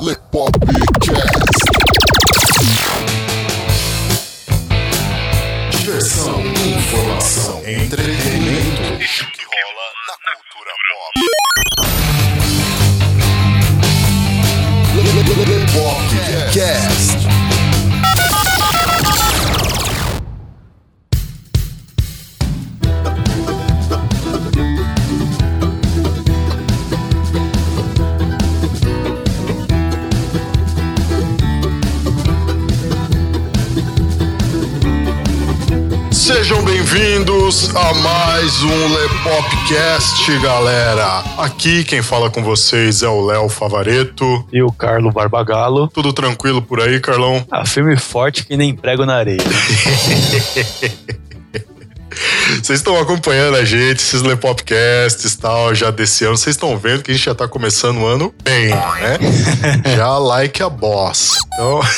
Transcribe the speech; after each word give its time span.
Lepopcast. 0.00 0.49
A 37.74 37.94
mais 37.94 38.62
um 38.62 38.94
Lepopcast, 38.94 40.38
galera. 40.38 41.22
Aqui 41.38 41.84
quem 41.84 42.02
fala 42.02 42.28
com 42.28 42.42
vocês 42.42 43.02
é 43.02 43.08
o 43.08 43.24
Léo 43.24 43.48
Favareto. 43.48 44.44
E 44.52 44.60
o 44.62 44.72
Carlo 44.72 45.12
Barbagalo. 45.12 45.88
Tudo 45.88 46.12
tranquilo 46.12 46.60
por 46.60 46.80
aí, 46.80 46.98
Carlão? 47.00 47.44
Ah, 47.50 47.64
filme 47.64 47.96
forte 47.96 48.44
que 48.44 48.56
nem 48.56 48.74
prego 48.74 49.06
na 49.06 49.14
areia. 49.16 49.38
Vocês 52.62 52.80
estão 52.80 52.98
acompanhando 53.00 53.56
a 53.56 53.64
gente, 53.64 53.98
esses 53.98 54.20
Lepopcasts 54.22 55.32
e 55.32 55.38
tal, 55.38 55.74
já 55.74 55.90
desse 55.90 56.24
ano. 56.24 56.36
Vocês 56.36 56.56
estão 56.56 56.76
vendo 56.76 57.02
que 57.02 57.12
a 57.12 57.14
gente 57.14 57.24
já 57.24 57.34
tá 57.34 57.46
começando 57.46 57.98
o 57.98 58.06
ano 58.06 58.34
bem, 58.42 58.68
né? 58.68 59.18
já 59.96 60.18
like 60.18 60.60
a 60.62 60.68
boss. 60.68 61.38
Então. 61.54 61.80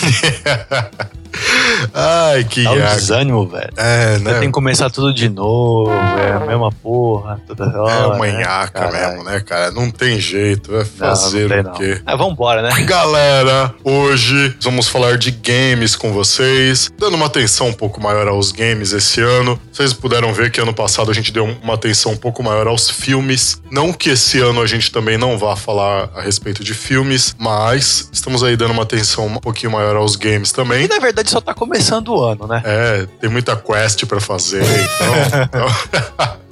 Ai, 1.95 2.45
que 2.45 2.65
Dá 2.65 2.73
um 2.73 2.79
desânimo, 2.79 3.47
velho. 3.47 3.71
É, 3.77 4.19
né? 4.19 4.33
tem 4.35 4.49
que 4.49 4.53
começar 4.53 4.91
tudo 4.91 5.13
de 5.13 5.29
novo, 5.29 5.91
é 5.91 6.33
a 6.33 6.41
mesma 6.41 6.71
porra, 6.73 7.41
toda 7.47 7.83
hora. 7.83 7.93
É 7.93 8.07
uma 8.07 8.27
né? 8.27 8.39
nhaca 8.39 8.81
Caralho. 8.81 9.09
mesmo, 9.17 9.25
né, 9.25 9.41
cara? 9.41 9.71
Não 9.71 9.91
tem 9.91 10.19
jeito, 10.19 10.75
é 10.75 10.79
Não, 10.79 10.85
fazer 10.85 11.43
não 11.43 11.49
tem, 11.49 11.61
o 11.61 11.63
não. 11.65 11.73
quê? 11.73 12.03
Ah, 12.07 12.17
vambora, 12.17 12.63
né? 12.63 12.71
Galera, 12.85 13.75
hoje 13.85 14.57
vamos 14.61 14.89
falar 14.89 15.19
de 15.19 15.31
games 15.31 15.97
com 15.97 16.13
vocês, 16.13 16.91
dando 16.99 17.15
uma 17.15 17.27
atenção 17.27 17.69
um 17.69 17.73
pouco 17.73 18.01
maior 18.01 18.29
aos 18.29 18.53
games 18.53 18.93
esse 18.93 19.21
ano. 19.21 19.61
Vocês 19.73 19.93
puderam 19.93 20.33
ver 20.33 20.51
que 20.51 20.61
ano 20.61 20.75
passado 20.75 21.11
a 21.11 21.15
gente 21.15 21.33
deu 21.33 21.45
uma 21.45 21.75
atenção 21.75 22.13
um 22.13 22.17
pouco 22.17 22.43
maior 22.43 22.67
aos 22.67 22.89
filmes. 22.91 23.61
Não 23.71 23.93
que 23.93 24.11
esse 24.11 24.39
ano 24.41 24.61
a 24.63 24.67
gente 24.67 24.91
também 24.91 25.19
não 25.19 25.39
vá 25.39 25.57
falar 25.57 26.11
a 26.15 26.21
respeito 26.21 26.63
de 26.65 26.75
filmes, 26.75 27.35
mas 27.39 28.09
estamos 28.13 28.43
aí 28.43 28.57
dando 28.57 28.73
uma 28.73 28.83
atenção 28.83 29.27
um 29.27 29.39
pouquinho 29.39 29.73
maior 29.73 29.97
aos 29.97 30.17
games 30.17 30.53
também. 30.53 30.85
E 30.85 30.89
na 30.89 30.99
verdade 30.99 31.31
só 31.31 31.41
tá 31.41 31.52
começando 31.55 32.09
o 32.09 32.23
ano, 32.25 32.47
né? 32.47 32.63
É, 32.65 33.07
tem 33.21 33.29
muita 33.31 33.57
quest 33.57 34.05
pra 34.07 34.21
fazer, 34.21 34.63
então. 34.63 35.43
então- 35.45 35.67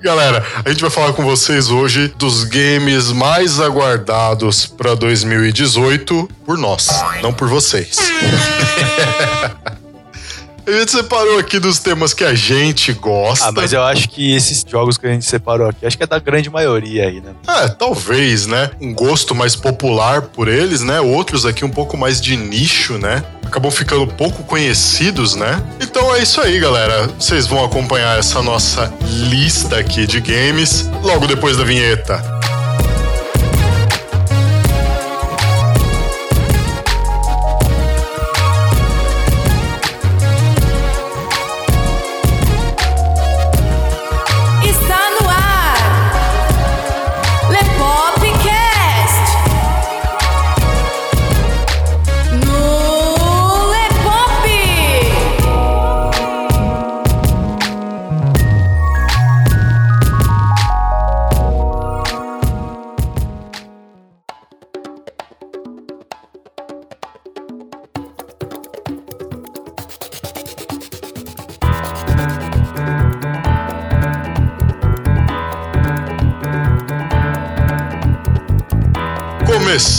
Galera, 0.00 0.44
a 0.62 0.68
gente 0.68 0.82
vai 0.82 0.90
falar 0.90 1.14
com 1.14 1.24
vocês 1.24 1.70
hoje 1.70 2.08
dos 2.18 2.44
games 2.44 3.10
mais 3.10 3.58
aguardados 3.58 4.66
pra 4.66 4.94
2018 4.94 6.28
por 6.44 6.58
nós, 6.58 6.88
não 7.22 7.32
por 7.32 7.48
vocês. 7.48 7.96
A 10.66 10.70
gente 10.70 10.92
separou 10.92 11.38
aqui 11.38 11.58
dos 11.58 11.78
temas 11.78 12.14
que 12.14 12.24
a 12.24 12.34
gente 12.34 12.92
gosta. 12.94 13.48
Ah, 13.48 13.52
mas 13.52 13.72
eu 13.72 13.82
acho 13.82 14.08
que 14.08 14.34
esses 14.34 14.64
jogos 14.66 14.96
que 14.96 15.06
a 15.06 15.10
gente 15.10 15.26
separou 15.26 15.68
aqui, 15.68 15.84
acho 15.84 15.96
que 15.96 16.02
é 16.02 16.06
da 16.06 16.18
grande 16.18 16.48
maioria 16.48 17.04
aí, 17.04 17.20
né? 17.20 17.32
É, 17.46 17.68
talvez, 17.68 18.46
né? 18.46 18.70
Um 18.80 18.94
gosto 18.94 19.34
mais 19.34 19.54
popular 19.54 20.22
por 20.22 20.48
eles, 20.48 20.80
né? 20.80 21.00
Outros 21.00 21.44
aqui 21.44 21.64
um 21.64 21.70
pouco 21.70 21.98
mais 21.98 22.18
de 22.20 22.34
nicho, 22.36 22.96
né? 22.96 23.22
Acabam 23.44 23.70
ficando 23.70 24.06
pouco 24.06 24.42
conhecidos, 24.44 25.34
né? 25.34 25.62
Então 25.80 26.14
é 26.14 26.22
isso 26.22 26.40
aí, 26.40 26.58
galera. 26.58 27.08
Vocês 27.18 27.46
vão 27.46 27.62
acompanhar 27.62 28.18
essa 28.18 28.42
nossa 28.42 28.92
lista 29.02 29.78
aqui 29.78 30.06
de 30.06 30.18
games 30.20 30.88
logo 31.02 31.26
depois 31.26 31.58
da 31.58 31.64
vinheta. 31.64 32.22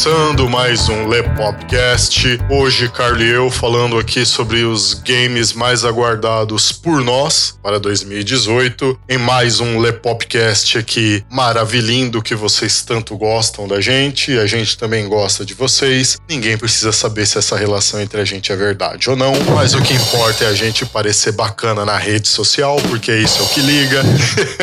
Começando 0.05 0.47
mais 0.47 0.87
um 0.87 1.07
Lepopcast. 1.07 2.37
Hoje, 2.47 2.87
Carlos 2.89 3.23
e 3.23 3.27
eu 3.27 3.49
falando 3.49 3.97
aqui 3.97 4.23
sobre 4.23 4.63
os 4.63 4.93
games 4.93 5.51
mais 5.51 5.83
aguardados 5.83 6.71
por 6.71 7.03
nós 7.03 7.57
para 7.63 7.79
2018. 7.79 8.99
Em 9.09 9.17
mais 9.17 9.59
um 9.59 9.79
Lepopcast 9.79 10.77
aqui 10.77 11.25
maravilhindo 11.27 12.21
que 12.21 12.35
vocês 12.35 12.83
tanto 12.83 13.17
gostam 13.17 13.67
da 13.67 13.81
gente. 13.81 14.37
A 14.37 14.45
gente 14.45 14.77
também 14.77 15.07
gosta 15.07 15.43
de 15.43 15.55
vocês. 15.55 16.19
Ninguém 16.29 16.55
precisa 16.55 16.91
saber 16.91 17.25
se 17.25 17.39
essa 17.39 17.57
relação 17.57 17.99
entre 17.99 18.21
a 18.21 18.25
gente 18.25 18.51
é 18.51 18.55
verdade 18.55 19.09
ou 19.09 19.15
não. 19.15 19.33
Mas 19.55 19.73
o 19.73 19.81
que 19.81 19.95
importa 19.95 20.43
é 20.43 20.47
a 20.49 20.53
gente 20.53 20.85
parecer 20.85 21.31
bacana 21.31 21.83
na 21.83 21.97
rede 21.97 22.27
social, 22.27 22.75
porque 22.89 23.11
isso 23.11 23.39
é 23.39 23.43
o 23.43 23.49
que 23.49 23.59
liga. 23.59 24.03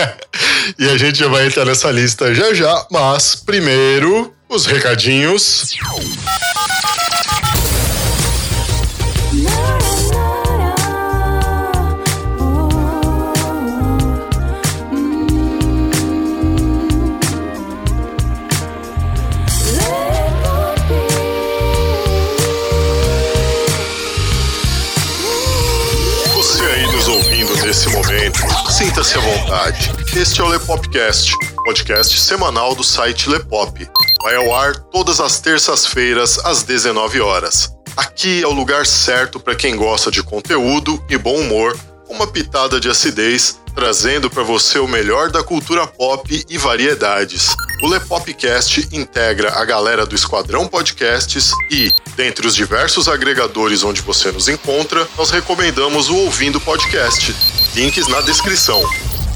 e 0.78 0.88
a 0.88 0.97
gente 0.97 1.20
vai 1.24 1.48
entrar 1.48 1.64
nessa 1.64 1.91
lista 1.91 2.32
já 2.32 2.54
já. 2.54 2.86
Mas 2.92 3.34
primeiro, 3.34 4.32
os 4.52 4.66
recadinhos. 4.66 5.74
Você 26.34 26.62
aí 26.62 26.92
nos 26.92 27.08
ouvindo 27.08 27.56
nesse 27.64 27.88
momento, 27.88 28.38
sinta-se 28.70 29.16
à 29.16 29.20
vontade. 29.20 29.91
Este 30.14 30.42
é 30.42 30.44
o 30.44 30.48
Lepopcast, 30.48 31.32
podcast 31.64 32.20
semanal 32.20 32.74
do 32.74 32.84
site 32.84 33.30
Lepop. 33.30 33.88
Vai 34.22 34.37
ao 34.37 34.55
ar 34.55 34.77
todas 34.77 35.19
as 35.19 35.41
terças-feiras 35.41 36.38
às 36.44 36.62
19 36.62 37.21
horas. 37.21 37.75
Aqui 37.97 38.41
é 38.41 38.47
o 38.47 38.53
lugar 38.53 38.87
certo 38.87 39.41
para 39.41 39.56
quem 39.56 39.75
gosta 39.75 40.12
de 40.12 40.22
conteúdo 40.22 41.05
e 41.10 41.19
bom 41.19 41.41
humor, 41.41 41.77
uma 42.09 42.25
pitada 42.25 42.78
de 42.78 42.88
acidez, 42.88 43.59
trazendo 43.75 44.31
para 44.31 44.44
você 44.44 44.78
o 44.78 44.87
melhor 44.87 45.28
da 45.33 45.43
cultura 45.43 45.88
pop 45.88 46.44
e 46.49 46.56
variedades. 46.56 47.49
O 47.83 47.88
Lepopcast 47.88 48.89
integra 48.92 49.54
a 49.54 49.65
galera 49.65 50.07
do 50.07 50.15
Esquadrão 50.15 50.68
Podcasts 50.68 51.51
e, 51.68 51.92
dentre 52.15 52.47
os 52.47 52.54
diversos 52.54 53.09
agregadores 53.09 53.83
onde 53.83 54.03
você 54.03 54.30
nos 54.30 54.48
encontra, 54.48 55.07
nós 55.16 55.30
recomendamos 55.30 56.09
o 56.09 56.16
Ouvindo 56.16 56.60
Podcast. 56.60 57.34
Links 57.75 58.07
na 58.07 58.21
descrição. 58.21 58.80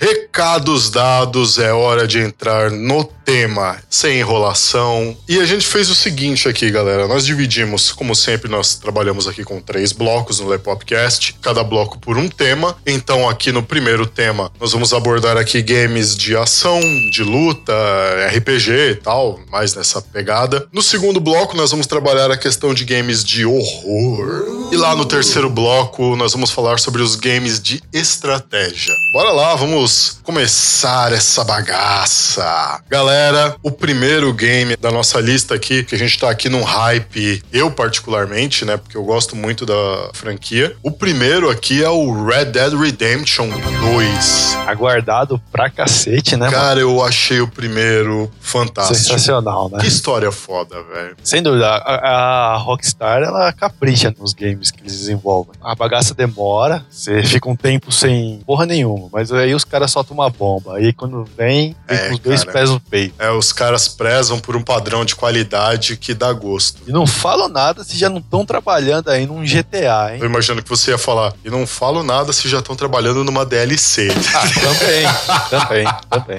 Recados 0.00 0.90
dados, 0.90 1.58
é 1.58 1.72
hora 1.72 2.06
de 2.06 2.20
entrar 2.20 2.70
no 2.70 3.04
tema, 3.04 3.76
sem 3.90 4.20
enrolação. 4.20 5.16
E 5.28 5.40
a 5.40 5.44
gente 5.44 5.66
fez 5.66 5.90
o 5.90 5.94
seguinte 5.94 6.48
aqui, 6.48 6.70
galera. 6.70 7.08
Nós 7.08 7.26
dividimos, 7.26 7.90
como 7.90 8.14
sempre, 8.14 8.48
nós 8.48 8.76
trabalhamos 8.76 9.26
aqui 9.26 9.42
com 9.42 9.60
três 9.60 9.92
blocos 9.92 10.38
no 10.38 10.48
Lepopcast, 10.48 11.34
cada 11.42 11.64
bloco 11.64 11.98
por 11.98 12.16
um 12.16 12.28
tema. 12.28 12.76
Então, 12.86 13.28
aqui 13.28 13.50
no 13.50 13.62
primeiro 13.62 14.06
tema, 14.06 14.52
nós 14.60 14.72
vamos 14.72 14.94
abordar 14.94 15.36
aqui 15.36 15.60
games 15.60 16.16
de 16.16 16.36
ação, 16.36 16.80
de 17.10 17.24
luta, 17.24 17.74
RPG 18.34 18.70
e 18.92 18.94
tal, 18.94 19.40
mais 19.50 19.74
nessa 19.74 20.00
pegada. 20.00 20.68
No 20.72 20.80
segundo 20.80 21.18
bloco, 21.18 21.56
nós 21.56 21.72
vamos 21.72 21.88
trabalhar 21.88 22.30
a 22.30 22.36
questão 22.36 22.72
de 22.72 22.84
games 22.84 23.24
de 23.24 23.44
horror. 23.44 24.57
E 24.70 24.76
lá 24.76 24.94
no 24.94 25.06
terceiro 25.06 25.48
bloco, 25.48 26.14
nós 26.14 26.34
vamos 26.34 26.50
falar 26.50 26.78
sobre 26.78 27.00
os 27.00 27.16
games 27.16 27.58
de 27.58 27.82
estratégia. 27.90 28.94
Bora 29.14 29.30
lá, 29.30 29.54
vamos 29.54 30.20
começar 30.22 31.10
essa 31.10 31.42
bagaça. 31.42 32.78
Galera, 32.86 33.56
o 33.62 33.70
primeiro 33.70 34.30
game 34.34 34.76
da 34.76 34.90
nossa 34.90 35.20
lista 35.20 35.54
aqui, 35.54 35.82
que 35.84 35.94
a 35.94 35.98
gente 35.98 36.18
tá 36.18 36.28
aqui 36.28 36.50
num 36.50 36.62
hype, 36.62 37.42
eu 37.50 37.70
particularmente, 37.70 38.66
né, 38.66 38.76
porque 38.76 38.94
eu 38.94 39.04
gosto 39.04 39.34
muito 39.34 39.64
da 39.64 40.10
franquia. 40.12 40.76
O 40.82 40.90
primeiro 40.90 41.48
aqui 41.48 41.82
é 41.82 41.88
o 41.88 42.26
Red 42.26 42.46
Dead 42.46 42.74
Redemption 42.74 43.48
2. 43.48 44.56
Aguardado 44.66 45.40
pra 45.50 45.70
cacete, 45.70 46.36
né, 46.36 46.44
mano? 46.44 46.52
Cara, 46.52 46.80
eu 46.80 47.02
achei 47.02 47.40
o 47.40 47.48
primeiro 47.48 48.30
fantástico. 48.38 48.98
Sensacional, 48.98 49.70
né? 49.70 49.78
Que 49.80 49.86
história 49.86 50.30
foda, 50.30 50.76
velho. 50.82 51.16
Sem 51.24 51.42
dúvida, 51.42 51.66
a, 51.66 52.52
a 52.52 52.56
Rockstar, 52.58 53.22
ela 53.22 53.50
capricha 53.54 54.14
nos 54.18 54.34
games 54.34 54.57
que 54.70 54.80
eles 54.82 54.96
desenvolvem. 54.98 55.54
A 55.62 55.74
bagaça 55.74 56.14
demora, 56.14 56.84
você 56.90 57.22
fica 57.22 57.48
um 57.48 57.56
tempo 57.56 57.90
sem 57.92 58.40
porra 58.46 58.66
nenhuma, 58.66 59.08
mas 59.12 59.32
aí 59.32 59.54
os 59.54 59.64
caras 59.64 59.90
soltam 59.90 60.14
uma 60.14 60.28
bomba. 60.30 60.76
Aí 60.76 60.92
quando 60.92 61.24
vem, 61.36 61.74
vem 61.86 61.96
É, 61.98 62.08
com 62.08 62.14
os 62.14 62.20
dois 62.20 62.40
cara. 62.44 62.52
pés 62.58 62.70
no 62.70 62.80
peito. 62.80 63.14
É, 63.18 63.30
os 63.30 63.52
caras 63.52 63.88
prezam 63.88 64.38
por 64.38 64.56
um 64.56 64.62
padrão 64.62 65.04
de 65.04 65.14
qualidade 65.16 65.96
que 65.96 66.14
dá 66.14 66.32
gosto. 66.32 66.80
E 66.86 66.92
não 66.92 67.06
falam 67.06 67.48
nada 67.48 67.84
se 67.84 67.96
já 67.96 68.08
não 68.08 68.18
estão 68.18 68.44
trabalhando 68.44 69.10
aí 69.10 69.26
num 69.26 69.42
GTA, 69.44 70.14
hein? 70.14 70.18
Eu 70.20 70.26
imagino 70.26 70.62
que 70.62 70.68
você 70.68 70.90
ia 70.90 70.98
falar, 70.98 71.32
e 71.44 71.50
não 71.50 71.66
falo 71.66 72.02
nada 72.02 72.32
se 72.32 72.48
já 72.48 72.58
estão 72.58 72.74
trabalhando 72.76 73.22
numa 73.24 73.44
DLC. 73.44 74.08
Ah, 74.34 74.42
também, 74.60 75.06
também, 75.50 75.86
também. 76.10 76.38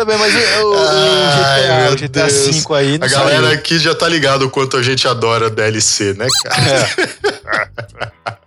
Também, 0.00 0.16
mas 0.16 0.34
o, 0.34 0.72
o- 0.72 0.76
Ai, 0.78 1.92
o 1.92 1.96
GTA. 1.96 2.26
V 2.26 2.74
aí 2.74 2.94
A 3.02 3.06
galera 3.06 3.42
saiu. 3.48 3.52
aqui 3.58 3.78
já 3.78 3.94
tá 3.94 4.08
ligado 4.08 4.46
o 4.46 4.50
quanto 4.50 4.78
a 4.78 4.82
gente 4.82 5.06
adora 5.06 5.50
DLC, 5.50 6.14
né, 6.14 6.26
cara? 6.42 6.88
É, 7.46 8.30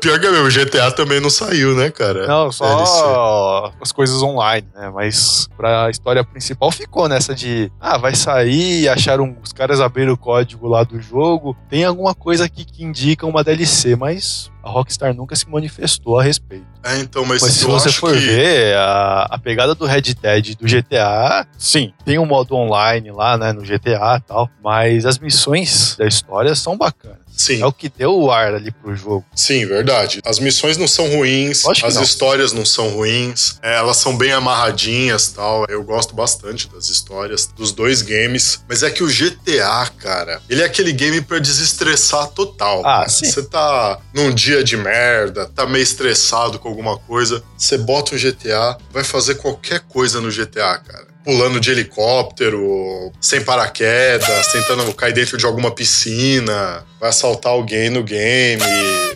pior 0.00 0.20
que 0.20 0.26
é 0.26 0.30
mesmo, 0.30 0.50
GTA 0.50 0.90
também 0.90 1.20
não 1.20 1.30
saiu, 1.30 1.74
né, 1.74 1.90
cara? 1.90 2.26
Não, 2.26 2.48
DLC. 2.48 2.58
só 2.58 3.72
as 3.80 3.92
coisas 3.92 4.22
online, 4.22 4.66
né? 4.74 4.90
Mas 4.94 5.48
pra 5.56 5.90
história 5.90 6.24
principal 6.24 6.70
ficou 6.70 7.08
nessa 7.08 7.34
de 7.34 7.70
ah, 7.80 7.96
vai 7.96 8.14
sair, 8.14 8.88
acharam 8.88 9.36
os 9.42 9.52
caras 9.52 9.80
abriram 9.80 10.12
o 10.12 10.18
código 10.18 10.66
lá 10.68 10.84
do 10.84 11.00
jogo, 11.00 11.56
tem 11.68 11.84
alguma 11.84 12.14
coisa 12.14 12.44
aqui 12.44 12.64
que 12.64 12.84
indica 12.84 13.26
uma 13.26 13.42
DLC, 13.42 13.96
mas 13.96 14.50
a 14.62 14.70
Rockstar 14.70 15.14
nunca 15.14 15.34
se 15.34 15.48
manifestou 15.48 16.18
a 16.18 16.22
respeito. 16.22 16.66
É, 16.84 16.98
então, 16.98 17.24
mas, 17.24 17.42
Mas 17.42 17.52
se 17.52 17.64
você 17.64 17.90
for 17.90 18.12
que... 18.12 18.18
ver, 18.18 18.76
a, 18.76 19.26
a 19.30 19.38
pegada 19.38 19.74
do 19.74 19.86
Red 19.86 20.02
Dead 20.02 20.56
do 20.56 20.66
GTA, 20.66 21.46
sim, 21.56 21.92
tem 22.04 22.18
um 22.18 22.26
modo 22.26 22.54
online 22.54 23.10
lá, 23.10 23.36
né, 23.36 23.52
no 23.52 23.62
GTA 23.62 24.16
e 24.18 24.20
tal, 24.26 24.50
mas 24.62 25.04
as 25.04 25.18
missões 25.18 25.96
da 25.96 26.06
história 26.06 26.54
são 26.54 26.76
bacanas. 26.76 27.18
Sim, 27.38 27.62
É 27.62 27.66
o 27.66 27.72
que 27.72 27.88
deu 27.88 28.14
o 28.18 28.30
ar 28.32 28.52
ali 28.54 28.70
pro 28.72 28.94
jogo. 28.96 29.24
sim, 29.34 29.64
verdade. 29.64 30.20
As 30.24 30.38
missões 30.40 30.76
não 30.76 30.88
são 30.88 31.08
ruins, 31.08 31.64
as 31.84 31.94
não. 31.94 32.02
histórias 32.02 32.52
não 32.52 32.66
são 32.66 32.88
ruins, 32.90 33.58
é, 33.62 33.76
elas 33.76 33.96
são 33.98 34.16
bem 34.16 34.32
amarradinhas 34.32 35.28
tal. 35.28 35.64
Eu 35.68 35.82
gosto 35.84 36.14
bastante 36.14 36.68
das 36.68 36.88
histórias 36.88 37.46
dos 37.46 37.70
dois 37.72 38.02
games, 38.02 38.60
mas 38.68 38.82
é 38.82 38.90
que 38.90 39.02
o 39.02 39.06
GTA, 39.06 39.88
cara, 39.98 40.42
ele 40.50 40.62
é 40.62 40.64
aquele 40.66 40.92
game 40.92 41.20
pra 41.20 41.38
desestressar 41.38 42.26
total. 42.28 42.80
Ah, 42.80 42.98
cara. 42.98 43.08
sim. 43.08 43.26
Você 43.30 43.42
tá 43.44 43.98
num 44.12 44.32
dia 44.34 44.64
de 44.64 44.76
merda, 44.76 45.46
tá 45.46 45.64
meio 45.64 45.82
estressado 45.82 46.58
com 46.58 46.68
alguma 46.68 46.98
coisa, 46.98 47.42
você 47.56 47.78
bota 47.78 48.14
um 48.14 48.18
GTA, 48.18 48.76
vai 48.90 49.04
fazer 49.04 49.36
qualquer 49.36 49.80
coisa 49.80 50.20
no 50.20 50.30
GTA, 50.30 50.78
cara. 50.78 51.07
Pulando 51.28 51.60
de 51.60 51.70
helicóptero, 51.70 53.12
sem 53.20 53.44
paraquedas, 53.44 54.46
tentando 54.50 54.90
cair 54.94 55.12
dentro 55.12 55.36
de 55.36 55.44
alguma 55.44 55.70
piscina, 55.70 56.82
vai 56.98 57.10
assaltar 57.10 57.52
alguém 57.52 57.90
no 57.90 58.02
game, 58.02 58.62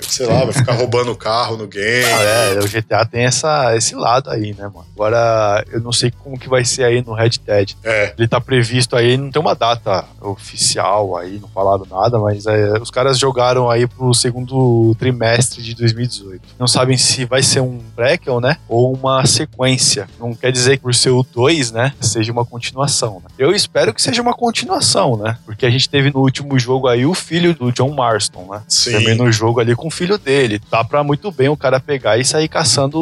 sei 0.07 0.27
lá, 0.27 0.45
vai 0.45 0.53
ficar 0.53 0.73
roubando 0.75 1.11
o 1.11 1.17
carro 1.17 1.57
no 1.57 1.67
game. 1.67 2.05
Ah, 2.05 2.55
é, 2.55 2.59
o 2.61 2.69
GTA 2.69 3.07
tem 3.07 3.25
essa, 3.25 3.75
esse 3.77 3.95
lado 3.95 4.31
aí, 4.31 4.55
né, 4.55 4.65
mano? 4.65 4.87
Agora, 4.95 5.65
eu 5.73 5.81
não 5.81 5.91
sei 5.91 6.11
como 6.11 6.39
que 6.39 6.49
vai 6.49 6.65
ser 6.65 6.85
aí 6.85 7.03
no 7.03 7.15
Red 7.15 7.31
Dead. 7.47 7.73
É, 7.83 8.13
Ele 8.19 8.29
tá 8.29 8.41
previsto 8.41 8.95
aí, 8.95 9.17
não 9.17 9.31
tem 9.31 9.41
uma 9.41 9.55
data 9.55 10.05
oficial 10.21 11.17
aí, 11.17 11.39
não 11.41 11.49
falaram 11.49 11.87
nada, 11.91 12.19
mas 12.19 12.47
é, 12.47 12.75
os 12.79 12.91
caras 12.91 13.19
jogaram 13.19 13.71
aí 13.71 13.87
pro 13.87 14.13
segundo 14.15 14.95
trimestre 14.99 15.63
de 15.63 15.75
2018. 15.75 16.43
Não 16.59 16.69
sabem 16.69 16.97
se 16.97 17.25
vai 17.25 17.43
ser 17.43 17.61
um 17.61 17.81
prequel, 17.97 18.41
né? 18.41 18.59
Ou 18.69 18.93
uma 18.93 19.25
sequência. 19.27 20.09
Não 20.21 20.35
quer 20.35 20.53
dizer 20.53 20.77
que 20.77 20.83
por 20.83 20.95
ser 20.95 21.11
o 21.11 21.23
2, 21.23 21.73
né? 21.73 21.93
Seja 22.03 22.33
uma 22.33 22.45
continuação, 22.45 23.23
né? 23.25 23.31
Eu 23.39 23.53
espero 23.53 23.95
que 23.95 24.03
seja 24.03 24.21
uma 24.21 24.35
continuação, 24.35 25.17
né? 25.17 25.39
Porque 25.45 25.65
a 25.67 25.71
gente 25.71 25.89
teve 25.89 26.11
no 26.11 26.21
último 26.21 26.59
jogo 26.59 26.89
aí 26.89 27.07
o 27.07 27.15
filho 27.15 27.55
do 27.55 27.73
John 27.73 27.91
Marston, 27.93 28.47
né? 28.51 28.63
sim. 28.69 28.93
Também 28.93 29.15
no 29.17 29.31
jogo 29.31 29.61
ali 29.61 29.75
com 29.75 29.89
o 29.89 29.91
filho 29.91 30.19
dele. 30.19 30.61
Dá 30.71 30.83
pra 30.85 31.03
muito 31.03 31.31
bem 31.31 31.49
o 31.49 31.57
cara 31.57 31.81
pegar 31.81 32.19
e 32.19 32.25
sair 32.25 32.49
caçando 32.49 32.99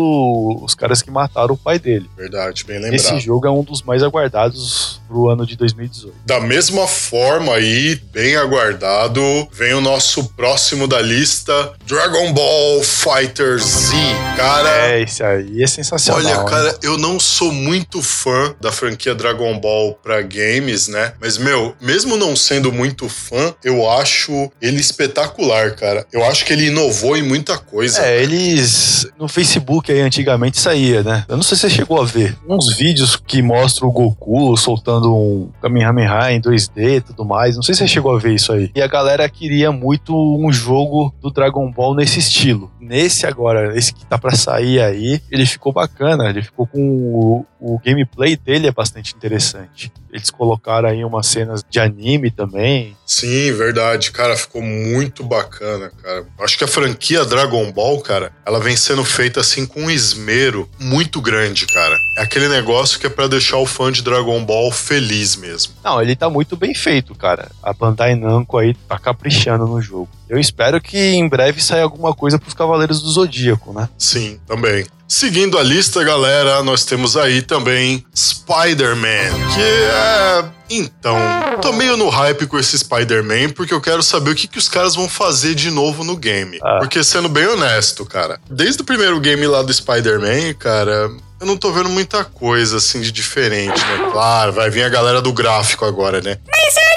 os 0.63 0.75
caras 0.75 1.03
que 1.03 1.11
mataram 1.11 1.55
o 1.55 1.59
pai 1.59 1.79
dele. 1.79 2.09
Verdade, 2.17 2.65
bem 2.65 2.77
lembrado. 2.77 2.95
Esse 2.95 3.19
jogo 3.21 3.47
é 3.47 3.51
um 3.51 3.63
dos 3.63 3.83
mais 3.83 4.03
aguardados 4.03 5.01
pro 5.09 5.29
ano 5.29 5.47
de 5.47 5.57
2018. 5.57 6.15
Da 6.25 6.41
mesma 6.41 6.87
forma 6.87 7.55
aí, 7.55 7.97
bem 8.13 8.37
aguardado, 8.37 9.23
vem 9.53 9.75
o 9.75 9.81
nosso 9.81 10.25
próximo 10.35 10.87
da 10.87 11.01
lista, 11.01 11.73
Dragon 11.87 12.33
Ball 12.33 12.83
Fighter 12.83 13.59
Z. 13.59 13.95
Cara, 14.37 14.69
É, 14.89 15.03
esse 15.03 15.23
aí 15.23 15.63
é 15.63 15.67
sensacional. 15.67 16.21
Olha, 16.25 16.45
cara, 16.45 16.79
eu 16.83 16.97
não 16.97 17.19
sou 17.19 17.53
muito 17.53 18.03
fã 18.03 18.55
da 18.61 18.71
franquia 18.81 19.15
Dragon 19.15 19.61
Ball 19.61 19.95
pra 20.03 20.23
games, 20.23 20.89
né? 20.89 21.13
Mas, 21.21 21.37
meu, 21.37 21.75
mesmo 21.81 22.17
não 22.17 22.35
sendo 22.35 22.73
muito 22.73 23.09
fã, 23.11 23.55
eu 23.63 23.89
acho 23.91 24.51
ele 24.61 24.81
espetacular, 24.81 25.75
cara. 25.77 26.07
Eu 26.11 26.25
acho 26.25 26.47
que 26.47 26.53
ele 26.55 26.69
inovou 26.69 27.15
em 27.15 27.23
muita 27.23 27.59
coisa. 27.59 28.01
É, 28.03 28.23
eles. 28.23 29.07
No 29.19 29.29
Facebook 29.29 29.93
aí 29.93 30.01
antigamente 30.01 30.59
saía, 30.59 31.03
né? 31.03 31.27
Eu 31.29 31.37
não 31.37 31.43
sei 31.43 31.57
se 31.57 31.63
você 31.63 31.71
chegou 31.71 32.01
a 32.01 32.07
ver. 32.07 32.37
Uns 32.49 32.75
vídeos 32.75 33.17
que 33.17 33.43
mostram 33.43 33.89
o 33.89 33.93
Goku 33.93 34.57
soltando 34.57 35.15
um 35.15 35.51
Kamehameha 35.61 36.33
em 36.33 36.41
2D 36.41 36.97
e 36.97 37.01
tudo 37.03 37.25
mais. 37.25 37.57
Não 37.57 37.63
sei 37.63 37.75
se 37.75 37.81
você 37.81 37.89
chegou 37.89 38.17
a 38.17 38.19
ver 38.19 38.35
isso 38.35 38.53
aí. 38.53 38.71
E 38.75 38.81
a 38.81 38.87
galera 38.87 39.29
queria 39.29 39.71
muito 39.71 40.15
um 40.15 40.51
jogo 40.51 41.15
do 41.21 41.31
Dragon 41.31 41.71
Ball 41.71 41.95
nesse 41.95 42.19
estilo. 42.19 42.71
Nesse 42.81 43.27
agora, 43.27 43.77
esse 43.77 43.93
que 43.93 44.07
tá 44.07 44.19
pra 44.19 44.33
sair 44.33 44.81
aí, 44.81 45.21
ele 45.31 45.45
ficou 45.45 45.73
bacana. 45.73 46.31
Ele 46.31 46.43
ficou 46.43 46.67
com. 46.67 46.81
O, 46.81 47.47
o 47.61 47.79
gameplay 47.79 48.37
dele 48.37 48.67
é 48.69 48.73
bastante 48.73 49.15
interessante. 49.15 49.93
Eles 50.13 50.31
colocaram 50.31 50.89
aí 50.89 51.05
umas 51.05 51.27
cenas 51.27 51.65
de 51.69 51.79
anime 51.79 52.31
também. 52.31 52.97
Sim, 53.07 53.53
verdade. 53.53 54.11
Cara, 54.13 54.37
ficou 54.37 54.63
muito 54.63 55.25
bacana, 55.25 55.91
cara. 56.03 56.27
Acho 56.41 56.59
que 56.59 56.65
a 56.65 56.69
franquia 56.69 57.25
Dragon 57.25 57.71
Ball, 57.73 58.01
cara, 58.01 58.33
ela 58.45 58.61
vem 58.61 58.77
sendo 58.77 59.05
feita 59.05 59.41
assim 59.41 59.67
com 59.67 59.83
um 59.83 59.91
esmero 59.91 60.69
muito 60.79 61.21
grande, 61.21 61.67
cara. 61.67 61.97
É 62.17 62.23
aquele 62.23 62.49
negócio 62.49 62.99
que 62.99 63.07
é 63.07 63.11
pra 63.11 63.27
deixar 63.27 63.59
o 63.59 63.67
fã 63.67 63.91
de 63.91 64.03
Dragon 64.03 64.45
Ball 64.45 64.71
feliz 64.71 65.37
mesmo. 65.37 65.75
Não, 65.83 66.01
ele 66.01 66.17
tá 66.17 66.29
muito 66.29 66.57
bem 66.57 66.75
feito, 66.75 67.15
cara. 67.15 67.51
A 67.63 67.73
Bandai 67.73 68.15
Namco 68.15 68.59
aí 68.59 68.75
tá 68.75 68.99
caprichando 68.99 69.67
no 69.67 69.81
jogo. 69.81 70.09
Eu 70.29 70.39
espero 70.39 70.81
que 70.81 70.97
em 70.97 71.29
breve 71.29 71.63
saia 71.63 71.83
alguma 71.83 72.15
coisa 72.15 72.39
pros 72.39 72.55
Cavaleiros 72.55 73.03
do 73.03 73.11
Zodíaco, 73.11 73.73
né? 73.73 73.89
Sim, 73.99 74.39
também. 74.47 74.87
Seguindo 75.11 75.59
a 75.59 75.63
lista, 75.65 76.05
galera, 76.05 76.63
nós 76.63 76.85
temos 76.85 77.17
aí 77.17 77.43
também 77.43 78.07
Spider-Man, 78.15 79.51
que 79.53 79.61
é. 79.61 80.45
Então, 80.71 81.19
tô 81.61 81.73
meio 81.73 81.97
no 81.97 82.09
hype 82.09 82.47
com 82.47 82.57
esse 82.57 82.79
Spider-Man 82.79 83.51
porque 83.57 83.75
eu 83.75 83.81
quero 83.81 84.05
saber 84.05 84.31
o 84.31 84.35
que, 84.37 84.47
que 84.47 84.57
os 84.57 84.69
caras 84.69 84.95
vão 84.95 85.09
fazer 85.09 85.57
de 85.57 85.69
novo 85.69 86.05
no 86.05 86.17
game. 86.17 86.61
Ah. 86.63 86.79
Porque, 86.79 87.03
sendo 87.03 87.29
bem 87.29 87.45
honesto, 87.45 88.07
cara, 88.07 88.41
desde 88.49 88.83
o 88.83 88.85
primeiro 88.85 89.19
game 89.19 89.45
lá 89.49 89.63
do 89.63 89.75
Spider-Man, 89.75 90.55
cara, 90.57 91.11
eu 91.41 91.47
não 91.47 91.57
tô 91.57 91.73
vendo 91.73 91.89
muita 91.89 92.25
coisa 92.25 92.77
assim 92.77 93.01
de 93.01 93.11
diferente, 93.11 93.85
né? 93.85 94.11
Claro, 94.13 94.53
vai 94.53 94.71
vir 94.71 94.85
a 94.85 94.89
galera 94.89 95.21
do 95.21 95.33
gráfico 95.33 95.85
agora, 95.85 96.21
né? 96.21 96.39
Mas 96.47 96.75
gráfico! 96.75 96.90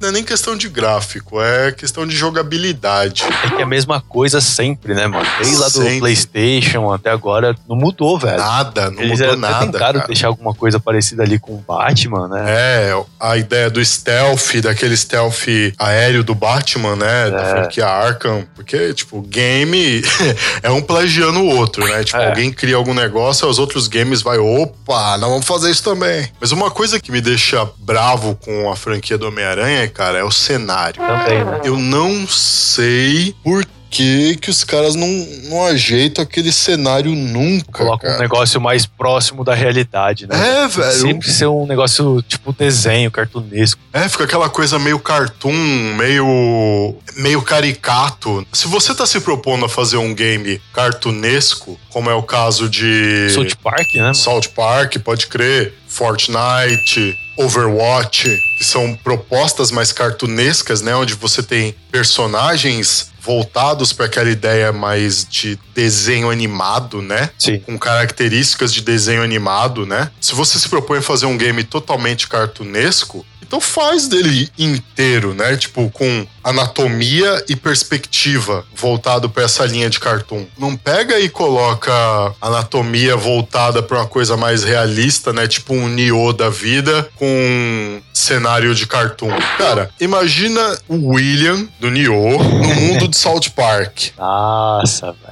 Não 0.00 0.08
é 0.08 0.12
nem 0.12 0.24
questão 0.24 0.56
de 0.56 0.68
gráfico, 0.68 1.40
é 1.40 1.72
questão 1.72 2.06
de 2.06 2.16
jogabilidade. 2.16 3.24
É 3.44 3.50
que 3.50 3.56
é 3.60 3.62
a 3.62 3.66
mesma 3.66 4.00
coisa 4.00 4.40
sempre, 4.40 4.94
né, 4.94 5.06
mano? 5.06 5.26
Desde 5.38 5.56
lá 5.56 5.66
do 5.66 5.72
Sempre. 5.72 5.98
PlayStation 6.00 6.92
até 6.92 7.10
agora, 7.10 7.54
não 7.68 7.76
mudou, 7.76 8.18
velho. 8.18 8.38
Nada, 8.38 8.90
não 8.90 9.00
Eles 9.02 9.18
mudou 9.20 9.32
até 9.32 9.36
nada. 9.40 9.66
tentaram 9.66 9.94
cara. 10.00 10.06
deixar 10.06 10.28
alguma 10.28 10.54
coisa 10.54 10.80
parecida 10.80 11.22
ali 11.22 11.38
com 11.38 11.52
o 11.52 11.58
Batman, 11.58 12.28
né? 12.28 12.44
É, 12.48 13.02
a 13.18 13.36
ideia 13.36 13.68
do 13.70 13.84
stealth, 13.84 14.56
daquele 14.62 14.96
stealth 14.96 15.46
aéreo 15.78 16.24
do 16.24 16.34
Batman, 16.34 16.96
né? 16.96 17.30
Da 17.30 17.42
É. 17.42 17.50
franquia 17.50 17.86
Arkham. 17.86 18.46
Porque, 18.54 18.94
tipo, 18.94 19.20
game 19.22 20.02
é 20.62 20.70
um 20.70 20.80
plagiando 20.82 21.40
o 21.40 21.56
outro, 21.56 21.86
né? 21.86 22.02
Tipo, 22.04 22.18
É. 22.18 22.28
alguém 22.28 22.50
cria 22.52 22.76
algum 22.76 22.94
negócio, 22.94 23.46
os 23.48 23.58
outros 23.58 23.86
games 23.88 24.22
vai, 24.22 24.38
opa, 24.38 25.18
nós 25.18 25.28
vamos 25.30 25.46
fazer 25.46 25.70
isso 25.70 25.82
também. 25.82 26.28
Mas 26.40 26.52
uma 26.52 26.70
coisa 26.70 26.98
que 26.98 27.12
me 27.12 27.20
deixa 27.20 27.68
bravo 27.78 28.34
com 28.36 28.70
a 28.70 28.76
franquia 28.76 29.18
do 29.18 29.28
Homem-Aranha, 29.28 29.89
cara, 29.90 30.18
é 30.18 30.24
o 30.24 30.30
cenário. 30.30 31.00
Também, 31.00 31.44
né? 31.44 31.60
Eu 31.64 31.76
não 31.76 32.26
sei 32.26 33.34
por 33.42 33.64
que, 33.90 34.36
que 34.36 34.48
os 34.48 34.62
caras 34.62 34.94
não, 34.94 35.08
não 35.48 35.66
ajeitam 35.66 36.22
aquele 36.22 36.52
cenário 36.52 37.10
nunca, 37.12 37.72
Coloca 37.72 38.06
um 38.06 38.10
cara. 38.10 38.22
negócio 38.22 38.60
mais 38.60 38.86
próximo 38.86 39.42
da 39.42 39.52
realidade, 39.52 40.28
né? 40.28 40.62
É, 40.62 40.68
velho. 40.68 40.92
Sempre 40.92 41.30
ser 41.30 41.46
um 41.46 41.66
negócio 41.66 42.22
tipo 42.22 42.52
desenho, 42.52 43.10
cartunesco. 43.10 43.80
É, 43.92 44.08
fica 44.08 44.24
aquela 44.24 44.48
coisa 44.48 44.78
meio 44.78 45.00
cartoon, 45.00 45.52
meio 45.96 46.94
meio 47.16 47.42
caricato. 47.42 48.46
Se 48.52 48.68
você 48.68 48.94
tá 48.94 49.04
se 49.04 49.20
propondo 49.20 49.64
a 49.64 49.68
fazer 49.68 49.96
um 49.96 50.14
game 50.14 50.60
cartunesco, 50.72 51.78
como 51.90 52.08
é 52.08 52.14
o 52.14 52.22
caso 52.22 52.68
de 52.68 53.28
South 53.30 53.56
Park, 53.62 53.94
né? 53.94 54.02
mano? 54.02 54.14
South 54.14 54.48
Park, 54.54 54.98
pode 54.98 55.26
crer, 55.26 55.74
Fortnite, 55.88 57.18
Overwatch, 57.36 58.28
que 58.58 58.64
são 58.64 58.94
propostas 59.02 59.70
mais 59.70 59.92
cartunescas, 59.92 60.82
né, 60.82 60.94
onde 60.94 61.14
você 61.14 61.42
tem 61.42 61.74
personagens 61.90 63.09
voltados 63.20 63.92
para 63.92 64.06
aquela 64.06 64.30
ideia 64.30 64.72
mais 64.72 65.26
de 65.28 65.58
desenho 65.74 66.30
animado, 66.30 67.02
né? 67.02 67.30
Sim. 67.38 67.58
com 67.60 67.78
características 67.78 68.72
de 68.72 68.80
desenho 68.80 69.22
animado, 69.22 69.86
né? 69.86 70.10
Se 70.20 70.34
você 70.34 70.58
se 70.58 70.68
propõe 70.68 70.98
a 70.98 71.02
fazer 71.02 71.26
um 71.26 71.36
game 71.36 71.62
totalmente 71.64 72.28
cartunesco, 72.28 73.24
então 73.50 73.60
faz 73.60 74.06
dele 74.06 74.48
inteiro, 74.56 75.34
né? 75.34 75.56
Tipo, 75.56 75.90
com 75.90 76.24
anatomia 76.44 77.44
e 77.48 77.56
perspectiva 77.56 78.64
voltado 78.72 79.28
para 79.28 79.42
essa 79.42 79.66
linha 79.66 79.90
de 79.90 79.98
cartoon. 79.98 80.46
Não 80.56 80.76
pega 80.76 81.18
e 81.18 81.28
coloca 81.28 81.92
anatomia 82.40 83.16
voltada 83.16 83.82
para 83.82 83.98
uma 83.98 84.06
coisa 84.06 84.36
mais 84.36 84.62
realista, 84.62 85.32
né? 85.32 85.48
Tipo 85.48 85.74
um 85.74 85.88
Nioh 85.88 86.32
da 86.32 86.48
vida 86.48 87.10
com 87.16 88.00
cenário 88.20 88.74
de 88.74 88.86
cartoon. 88.86 89.30
Cara, 89.58 89.90
imagina 90.00 90.60
o 90.88 91.14
William 91.14 91.66
do 91.80 91.90
Nioh 91.90 92.38
no 92.42 92.74
mundo 92.74 93.08
de 93.08 93.16
South 93.16 93.50
Park. 93.54 94.10
Nossa, 94.18 95.06
velho. 95.12 95.29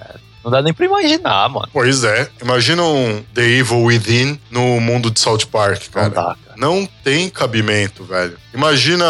Não 0.48 0.52
dá 0.52 0.62
nem 0.62 0.72
pra 0.72 0.86
imaginar, 0.86 1.46
mano. 1.50 1.68
Pois 1.70 2.04
é. 2.04 2.26
Imagina 2.42 2.82
um 2.82 3.22
The 3.34 3.42
Evil 3.42 3.82
Within 3.82 4.40
no 4.50 4.80
mundo 4.80 5.10
de 5.10 5.20
South 5.20 5.44
Park, 5.52 5.82
Não 5.86 5.92
cara. 5.92 6.08
dá, 6.08 6.22
cara. 6.22 6.38
Não 6.56 6.88
tem 7.04 7.28
cabimento, 7.28 8.02
velho. 8.02 8.36
Imagina 8.52 9.06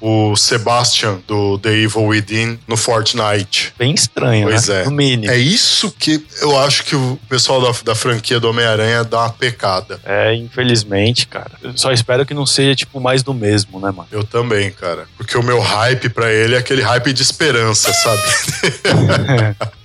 o 0.00 0.36
Sebastian 0.36 1.20
do 1.26 1.58
The 1.58 1.70
Evil 1.72 2.02
Within 2.06 2.58
no 2.68 2.76
Fortnite. 2.76 3.72
Bem 3.78 3.94
estranho, 3.94 4.48
Pois 4.48 4.68
né? 4.68 4.82
é. 4.82 4.84
No 4.84 4.90
mínimo. 4.90 5.32
É 5.32 5.38
isso 5.38 5.90
que 5.98 6.22
eu 6.42 6.58
acho 6.58 6.84
que 6.84 6.94
o 6.96 7.18
pessoal 7.28 7.60
da, 7.62 7.72
da 7.84 7.94
franquia 7.94 8.38
do 8.40 8.50
Homem-Aranha 8.50 9.02
dá 9.04 9.20
uma 9.20 9.30
pecada. 9.30 9.98
É, 10.04 10.34
infelizmente, 10.34 11.26
cara. 11.26 11.52
Eu 11.62 11.72
só 11.78 11.90
espero 11.92 12.26
que 12.26 12.34
não 12.34 12.44
seja, 12.44 12.74
tipo, 12.74 13.00
mais 13.00 13.22
do 13.22 13.32
mesmo, 13.32 13.78
né, 13.80 13.90
mano? 13.90 14.08
Eu 14.10 14.24
também, 14.24 14.70
cara. 14.70 15.06
Porque 15.16 15.38
o 15.38 15.42
meu 15.42 15.60
hype 15.60 16.10
pra 16.10 16.30
ele 16.30 16.54
é 16.56 16.58
aquele 16.58 16.82
hype 16.82 17.12
de 17.14 17.22
esperança, 17.22 17.90
sabe? 17.94 18.22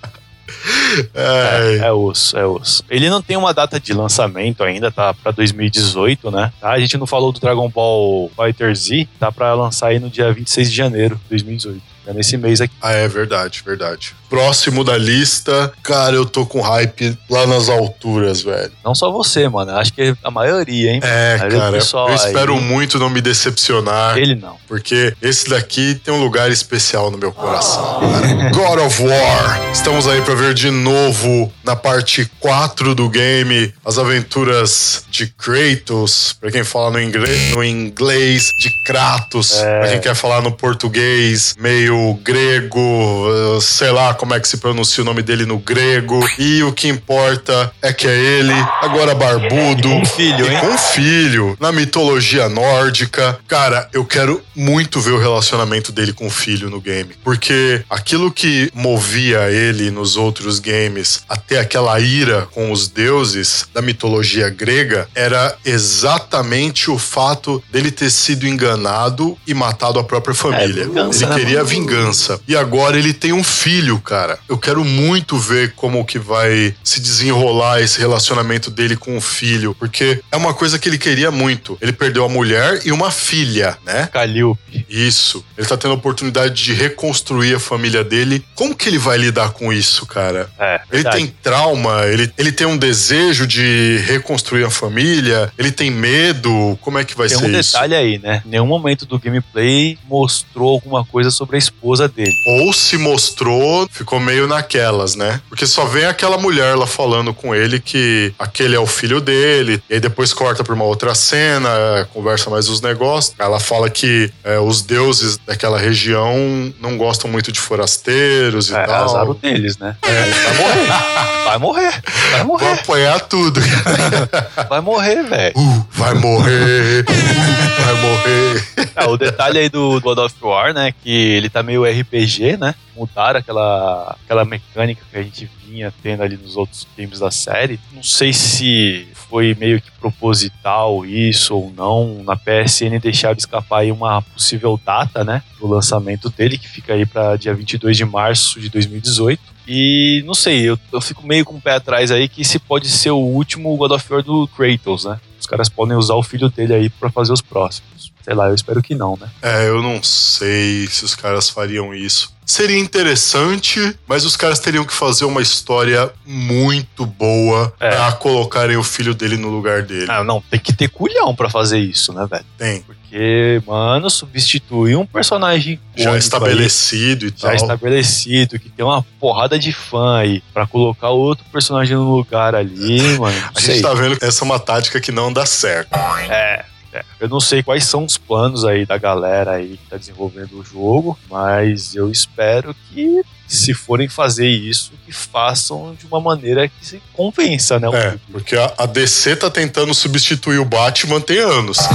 É, 1.13 1.77
É 1.87 1.91
osso, 1.91 2.37
é 2.37 2.45
osso. 2.45 2.83
Ele 2.89 3.09
não 3.09 3.21
tem 3.21 3.35
uma 3.37 3.53
data 3.53 3.79
de 3.79 3.93
lançamento 3.93 4.63
ainda, 4.63 4.91
tá 4.91 5.13
pra 5.13 5.31
2018, 5.31 6.31
né? 6.31 6.51
Tá? 6.59 6.71
A 6.71 6.79
gente 6.79 6.97
não 6.97 7.07
falou 7.07 7.31
do 7.31 7.39
Dragon 7.39 7.69
Ball 7.69 8.31
Fighter 8.35 8.75
Z, 8.75 9.07
tá 9.19 9.31
pra 9.31 9.53
lançar 9.53 9.87
aí 9.87 9.99
no 9.99 10.09
dia 10.09 10.31
26 10.31 10.69
de 10.69 10.75
janeiro 10.77 11.15
de 11.15 11.29
2018. 11.29 11.81
É 12.07 12.13
nesse 12.13 12.37
mês 12.37 12.61
aqui. 12.61 12.73
Ah, 12.81 12.91
é 12.91 13.07
verdade, 13.07 13.63
verdade. 13.65 14.15
Próximo 14.39 14.83
da 14.83 14.97
lista, 14.97 15.71
cara, 15.81 16.13
eu 16.13 16.25
tô 16.25 16.45
com 16.45 16.59
hype 16.59 17.17
lá 17.29 17.47
nas 17.47 17.69
alturas, 17.69 18.41
velho. 18.41 18.69
Não 18.83 18.93
só 18.93 19.09
você, 19.09 19.47
mano. 19.47 19.71
Acho 19.77 19.93
que 19.93 20.13
a 20.21 20.29
maioria, 20.29 20.91
hein? 20.91 20.99
É, 21.01 21.37
o 21.37 21.57
cara, 21.57 21.77
eu 21.77 22.13
espero 22.15 22.53
aí- 22.55 22.59
muito 22.61 22.99
não 22.99 23.09
me 23.09 23.21
decepcionar, 23.21 24.17
Ele 24.17 24.35
não. 24.35 24.57
porque 24.67 25.13
esse 25.21 25.49
daqui 25.49 25.95
tem 26.03 26.13
um 26.13 26.19
lugar 26.21 26.51
especial 26.51 27.09
no 27.09 27.17
meu 27.17 27.31
coração, 27.31 28.01
cara. 28.01 28.49
God 28.51 28.79
of 28.85 29.01
War. 29.03 29.61
Estamos 29.71 30.05
aí 30.05 30.21
pra 30.21 30.35
ver 30.35 30.53
de 30.53 30.69
novo 30.69 31.49
na 31.63 31.75
parte 31.77 32.29
4 32.41 32.93
do 32.93 33.07
game 33.07 33.73
as 33.85 33.97
aventuras 33.97 35.05
de 35.09 35.27
Kratos, 35.27 36.35
pra 36.41 36.51
quem 36.51 36.65
fala 36.65 36.91
no 36.91 37.01
inglês, 37.01 37.51
no 37.55 37.63
inglês 37.63 38.49
de 38.59 38.69
Kratos, 38.85 39.61
É. 39.61 39.79
pra 39.79 39.89
quem 39.91 40.01
quer 40.01 40.15
falar 40.15 40.41
no 40.41 40.51
português, 40.51 41.55
meio 41.57 42.19
grego, 42.21 43.59
sei 43.61 43.91
lá 43.91 44.13
como 44.13 44.24
é 44.33 44.39
que 44.39 44.47
se 44.47 44.57
pronuncia 44.57 45.03
o 45.03 45.05
nome 45.05 45.21
dele 45.21 45.45
no 45.45 45.57
grego. 45.57 46.19
E 46.39 46.63
o 46.63 46.71
que 46.71 46.87
importa 46.87 47.71
é 47.81 47.93
que 47.93 48.07
é 48.07 48.15
ele, 48.15 48.53
agora 48.81 49.13
barbudo, 49.13 49.87
E 49.87 49.99
com 49.99 50.05
filho, 50.05 50.45
e 50.45 50.53
hein? 50.53 50.59
com 50.59 50.67
um 50.67 50.77
filho, 50.77 51.57
na 51.59 51.71
mitologia 51.71 52.49
nórdica. 52.49 53.37
Cara, 53.47 53.89
eu 53.93 54.05
quero 54.05 54.41
muito 54.55 54.99
ver 54.99 55.11
o 55.11 55.19
relacionamento 55.19 55.91
dele 55.91 56.13
com 56.13 56.27
o 56.27 56.29
filho 56.31 56.69
no 56.69 56.79
game. 56.79 57.11
Porque 57.23 57.83
aquilo 57.89 58.31
que 58.31 58.71
movia 58.73 59.51
ele 59.51 59.91
nos 59.91 60.15
outros 60.15 60.59
games 60.59 61.23
até 61.27 61.59
aquela 61.59 61.99
ira 61.99 62.47
com 62.51 62.71
os 62.71 62.87
deuses 62.87 63.67
da 63.73 63.81
mitologia 63.81 64.49
grega 64.49 65.07
era 65.13 65.55
exatamente 65.63 66.89
o 66.89 66.97
fato 66.97 67.61
dele 67.71 67.91
ter 67.91 68.09
sido 68.09 68.47
enganado 68.47 69.37
e 69.45 69.53
matado 69.53 69.99
a 69.99 70.03
própria 70.03 70.35
família. 70.35 70.83
É, 70.83 70.85
vingança, 70.85 71.23
ele 71.23 71.33
né, 71.33 71.39
queria 71.39 71.63
vingança. 71.63 72.39
E 72.47 72.55
agora 72.55 72.97
ele 72.97 73.13
tem 73.13 73.33
um 73.33 73.43
filho, 73.43 73.99
cara. 74.05 74.37
Eu 74.47 74.57
quero 74.57 74.83
muito 74.85 75.37
ver 75.37 75.73
como 75.75 76.05
que 76.05 76.19
vai 76.19 76.75
se 76.83 76.99
desenrolar 76.99 77.81
esse 77.81 77.99
relacionamento 77.99 78.69
dele 78.71 78.95
com 78.95 79.17
o 79.17 79.21
filho, 79.21 79.75
porque 79.77 80.21
é 80.31 80.37
uma 80.37 80.53
coisa 80.53 80.77
que 80.79 80.87
ele 80.87 80.97
queria 80.97 81.31
muito. 81.31 81.77
Ele 81.81 81.91
perdeu 81.91 82.23
a 82.23 82.29
mulher 82.29 82.81
e 82.85 82.91
uma 82.91 83.11
filha, 83.11 83.77
né? 83.85 84.07
Calliope. 84.13 84.85
Isso. 84.89 85.43
Ele 85.57 85.67
tá 85.67 85.75
tendo 85.75 85.91
a 85.91 85.95
oportunidade 85.95 86.53
de 86.63 86.73
reconstruir 86.73 87.55
a 87.55 87.59
família 87.59 88.03
dele. 88.03 88.45
Como 88.55 88.75
que 88.75 88.87
ele 88.87 88.97
vai 88.97 89.17
lidar 89.17 89.51
com 89.51 89.73
isso, 89.73 90.05
cara? 90.05 90.49
É, 90.59 90.75
Ele 90.75 91.03
verdade. 91.03 91.17
tem 91.17 91.27
trauma, 91.41 92.05
ele, 92.05 92.31
ele 92.37 92.51
tem 92.51 92.67
um 92.67 92.77
desejo 92.77 93.47
de 93.47 93.97
reconstruir 94.05 94.63
a 94.65 94.69
família, 94.69 95.51
ele 95.57 95.71
tem 95.71 95.89
medo. 95.89 96.77
Como 96.81 96.97
é 96.99 97.03
que 97.03 97.15
vai 97.15 97.27
Tem 97.27 97.37
ser 97.37 97.45
um 97.45 97.59
isso? 97.59 97.73
detalhe 97.73 97.95
aí, 97.95 98.19
né? 98.19 98.41
Nenhum 98.45 98.67
momento 98.67 99.05
do 99.05 99.17
gameplay 99.19 99.97
mostrou 100.07 100.69
alguma 100.69 101.03
coisa 101.05 101.31
sobre 101.31 101.55
a 101.55 101.59
esposa 101.59 102.07
dele. 102.07 102.31
Ou 102.61 102.73
se 102.73 102.97
mostrou, 102.97 103.87
ficou 103.95 104.19
meio 104.19 104.47
naquelas, 104.47 105.15
né? 105.15 105.39
Porque 105.47 105.65
só 105.65 105.85
vem 105.85 106.05
aquela 106.05 106.37
mulher 106.37 106.75
lá 106.75 106.85
falando 106.85 107.33
com 107.33 107.55
ele 107.55 107.79
que 107.79 108.33
aquele 108.37 108.75
é 108.75 108.79
o 108.79 108.85
filho 108.85 109.21
dele. 109.21 109.81
E 109.89 109.93
aí 109.95 109.99
depois 109.99 110.33
corta 110.33 110.63
pra 110.63 110.73
uma 110.75 110.83
outra 110.83 111.15
cena, 111.15 111.69
é, 111.69 112.05
conversa 112.13 112.49
mais 112.49 112.67
os 112.67 112.81
negócios. 112.81 113.33
Ela 113.39 113.59
fala 113.59 113.89
que 113.89 114.29
é, 114.43 114.59
os 114.59 114.81
deuses 114.81 115.37
daquela 115.45 115.77
região 115.79 116.35
não 116.81 116.97
gostam 116.97 117.29
muito 117.29 117.51
de 117.51 117.59
forasteiros 117.59 118.69
e 118.69 118.75
É, 118.75 118.83
tal. 118.83 119.05
azar 119.05 119.29
o 119.29 119.33
deles, 119.33 119.77
né? 119.77 119.95
Vai 120.01 120.53
morrer. 120.57 121.45
Vai 121.45 121.57
morrer. 121.59 121.91
Vai 121.91 122.31
Vai 122.31 122.43
morrer. 122.43 122.71
apanhar 122.71 123.19
tudo. 123.21 123.61
Vai 124.69 124.81
morrer, 124.81 125.23
velho. 125.23 125.53
Uh, 125.57 125.85
vai 125.91 126.13
morrer. 126.15 127.05
Uh, 127.07 127.83
vai 127.83 127.93
morrer. 128.01 128.67
Ah, 128.95 129.09
o 129.09 129.17
detalhe 129.17 129.59
aí 129.59 129.69
do 129.69 129.99
God 130.01 130.17
of 130.17 130.33
War, 130.41 130.73
né? 130.73 130.93
Que 131.03 131.09
ele 131.35 131.49
tá 131.49 131.61
meio 131.61 131.83
RPG, 131.85 132.57
né? 132.57 132.73
Mudaram 132.95 133.39
aquela, 133.39 134.17
aquela 134.23 134.45
mecânica 134.45 135.03
que 135.11 135.17
a 135.17 135.23
gente 135.23 135.49
vinha 135.65 135.93
tendo 136.01 136.23
ali 136.23 136.37
nos 136.37 136.55
outros 136.55 136.87
games 136.97 137.19
da 137.19 137.31
série. 137.31 137.79
Não 137.91 138.03
sei 138.03 138.31
se 138.31 139.07
foi 139.29 139.55
meio 139.55 139.81
que 139.81 139.91
proposital 139.91 141.05
isso 141.05 141.55
ou 141.55 141.73
não. 141.75 142.23
Na 142.23 142.35
PSN 142.35 142.99
deixaram 143.01 143.37
escapar 143.37 143.79
aí 143.79 143.91
uma 143.91 144.21
possível 144.21 144.79
data, 144.83 145.23
né? 145.23 145.43
Do 145.59 145.67
lançamento 145.67 146.29
dele, 146.29 146.57
que 146.57 146.67
fica 146.67 146.93
aí 146.93 147.05
pra 147.05 147.35
dia 147.35 147.53
22 147.53 147.97
de 147.97 148.05
março 148.05 148.59
de 148.59 148.69
2018. 148.69 149.55
E 149.67 150.23
não 150.25 150.35
sei, 150.35 150.61
eu, 150.61 150.77
eu 150.93 151.01
fico 151.01 151.25
meio 151.25 151.43
com 151.43 151.55
o 151.55 151.61
pé 151.61 151.75
atrás 151.75 152.11
aí 152.11 152.29
que 152.29 152.43
esse 152.43 152.59
pode 152.59 152.87
ser 152.89 153.11
o 153.11 153.17
último 153.17 153.75
God 153.75 153.91
of 153.91 154.13
War 154.13 154.23
do 154.23 154.47
Kratos, 154.47 155.05
né? 155.05 155.19
Os 155.39 155.47
caras 155.47 155.69
podem 155.69 155.97
usar 155.97 156.15
o 156.15 156.23
filho 156.23 156.49
dele 156.49 156.73
aí 156.73 156.89
pra 156.89 157.09
fazer 157.09 157.33
os 157.33 157.41
próximos. 157.41 158.11
Sei 158.21 158.33
lá, 158.33 158.47
eu 158.47 158.55
espero 158.55 158.81
que 158.81 158.95
não, 158.95 159.15
né? 159.15 159.29
É, 159.41 159.67
eu 159.67 159.81
não 159.81 160.01
sei 160.01 160.87
se 160.87 161.05
os 161.05 161.13
caras 161.13 161.49
fariam 161.49 161.93
isso. 161.93 162.34
Seria 162.45 162.77
interessante, 162.77 163.97
mas 164.07 164.23
os 164.25 164.37
caras 164.37 164.59
teriam 164.59 164.85
que 164.85 164.93
fazer 164.93 165.25
uma 165.25 165.41
história 165.41 166.11
muito 166.25 167.05
boa 167.05 167.73
É. 167.79 167.89
pra 167.89 168.11
colocarem 168.13 168.77
o 168.77 168.83
filho 168.83 169.15
dele 169.15 169.35
no 169.37 169.49
lugar 169.49 169.81
dele. 169.81 170.05
Ah, 170.09 170.23
não, 170.23 170.41
tem 170.41 170.59
que 170.59 170.71
ter 170.73 170.89
culhão 170.89 171.35
pra 171.35 171.49
fazer 171.49 171.79
isso, 171.79 172.13
né, 172.13 172.27
velho? 172.29 172.45
Tem. 172.57 172.81
Porque, 172.81 173.61
mano, 173.65 174.09
substituir 174.09 174.95
um 174.95 175.05
personagem 175.05 175.79
Já 175.95 176.15
estabelecido 176.17 177.25
e 177.25 177.27
aí, 177.27 177.31
tal. 177.31 177.49
já 177.49 177.55
estabelecido, 177.55 178.59
que 178.59 178.69
tem 178.69 178.85
uma 178.85 179.03
porrada 179.19 179.57
de 179.57 179.71
fã 179.73 180.17
aí, 180.19 180.43
pra 180.53 180.67
colocar 180.67 181.09
outro 181.09 181.45
personagem 181.51 181.95
no 181.95 182.15
lugar 182.15 182.53
ali, 182.53 183.01
mano. 183.17 183.35
A 183.55 183.59
gente 183.59 183.81
tá 183.81 183.93
vendo 183.93 184.17
que 184.19 184.25
essa 184.25 184.43
é 184.43 184.45
uma 184.45 184.59
tática 184.59 184.99
que 185.01 185.11
não 185.11 185.31
dá 185.33 185.45
certo. 185.45 185.95
É, 186.29 186.63
é. 186.95 187.03
Eu 187.19 187.27
não 187.27 187.39
sei 187.39 187.61
quais 187.61 187.83
são 187.83 188.05
os 188.05 188.17
planos 188.17 188.63
aí 188.63 188.85
da 188.85 188.97
galera 188.97 189.51
aí 189.51 189.77
que 189.77 189.89
tá 189.89 189.97
desenvolvendo 189.97 190.59
o 190.59 190.63
jogo, 190.63 191.17
mas 191.29 191.95
eu 191.95 192.09
espero 192.09 192.73
que 192.89 193.21
se 193.47 193.73
forem 193.73 194.07
fazer 194.09 194.47
isso, 194.47 194.91
que 195.05 195.11
façam 195.11 195.95
de 195.99 196.05
uma 196.07 196.19
maneira 196.19 196.67
que 196.67 196.73
se 196.85 197.01
convença, 197.13 197.79
né? 197.79 197.87
É, 197.93 198.15
porque 198.31 198.55
a, 198.55 198.73
a 198.79 198.85
DC 198.85 199.35
tá 199.35 199.49
tentando 199.49 199.93
substituir 199.93 200.57
o 200.59 200.65
Batman 200.65 201.21
tem 201.21 201.39
anos. 201.39 201.77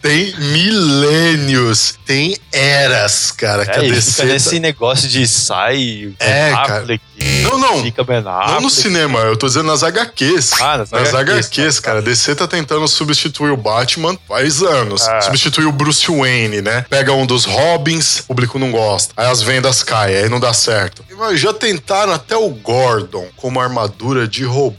tem 0.00 0.34
milênios, 0.36 1.98
tem 2.06 2.36
eras, 2.52 3.30
cara, 3.30 3.64
que 3.66 3.72
É, 3.72 3.80
a 3.80 3.84
e 3.84 3.90
DC. 3.92 4.10
fica 4.12 4.22
tá- 4.26 4.32
nesse 4.32 4.60
negócio 4.60 5.08
de 5.08 5.26
sai 5.26 6.14
É, 6.18 6.46
Ben 6.50 6.54
cara. 6.54 6.78
Affleck, 6.82 7.02
Não, 7.42 7.58
não. 7.58 7.82
fica 7.82 8.04
Ben 8.04 8.18
Affleck. 8.18 8.52
Não 8.52 8.60
no 8.60 8.70
cinema, 8.70 9.18
eu 9.20 9.36
tô 9.36 9.46
dizendo 9.46 9.66
nas 9.66 9.82
HQs. 9.82 10.52
Ah, 10.60 10.78
nas 10.78 10.90
Nas 10.90 11.14
HQs, 11.14 11.46
HQs, 11.46 11.80
cara, 11.80 11.98
a 11.98 12.02
DC 12.02 12.34
tá 12.34 12.46
tentando 12.46 12.86
substituir 12.88 13.50
o 13.50 13.56
Batman 13.56 14.16
faz 14.26 14.62
anos. 14.62 15.06
Ah. 15.08 15.20
Substituir 15.20 15.66
o 15.66 15.72
Bruce 15.72 16.10
Wayne, 16.10 16.62
né? 16.62 16.84
Pega 16.88 17.12
um 17.12 17.26
dos 17.26 17.44
Robins, 17.44 18.20
o 18.20 18.24
público 18.28 18.58
não 18.58 18.70
gosta. 18.70 19.12
Aí 19.16 19.26
as 19.30 19.42
vendas 19.48 19.82
caem, 19.82 20.14
aí 20.14 20.28
não 20.28 20.38
dá 20.38 20.52
certo. 20.52 21.02
Mas 21.16 21.40
já 21.40 21.54
tentaram 21.54 22.12
até 22.12 22.36
o 22.36 22.50
Gordon 22.50 23.26
como 23.34 23.58
armadura 23.58 24.28
de 24.28 24.44
robô. 24.44 24.76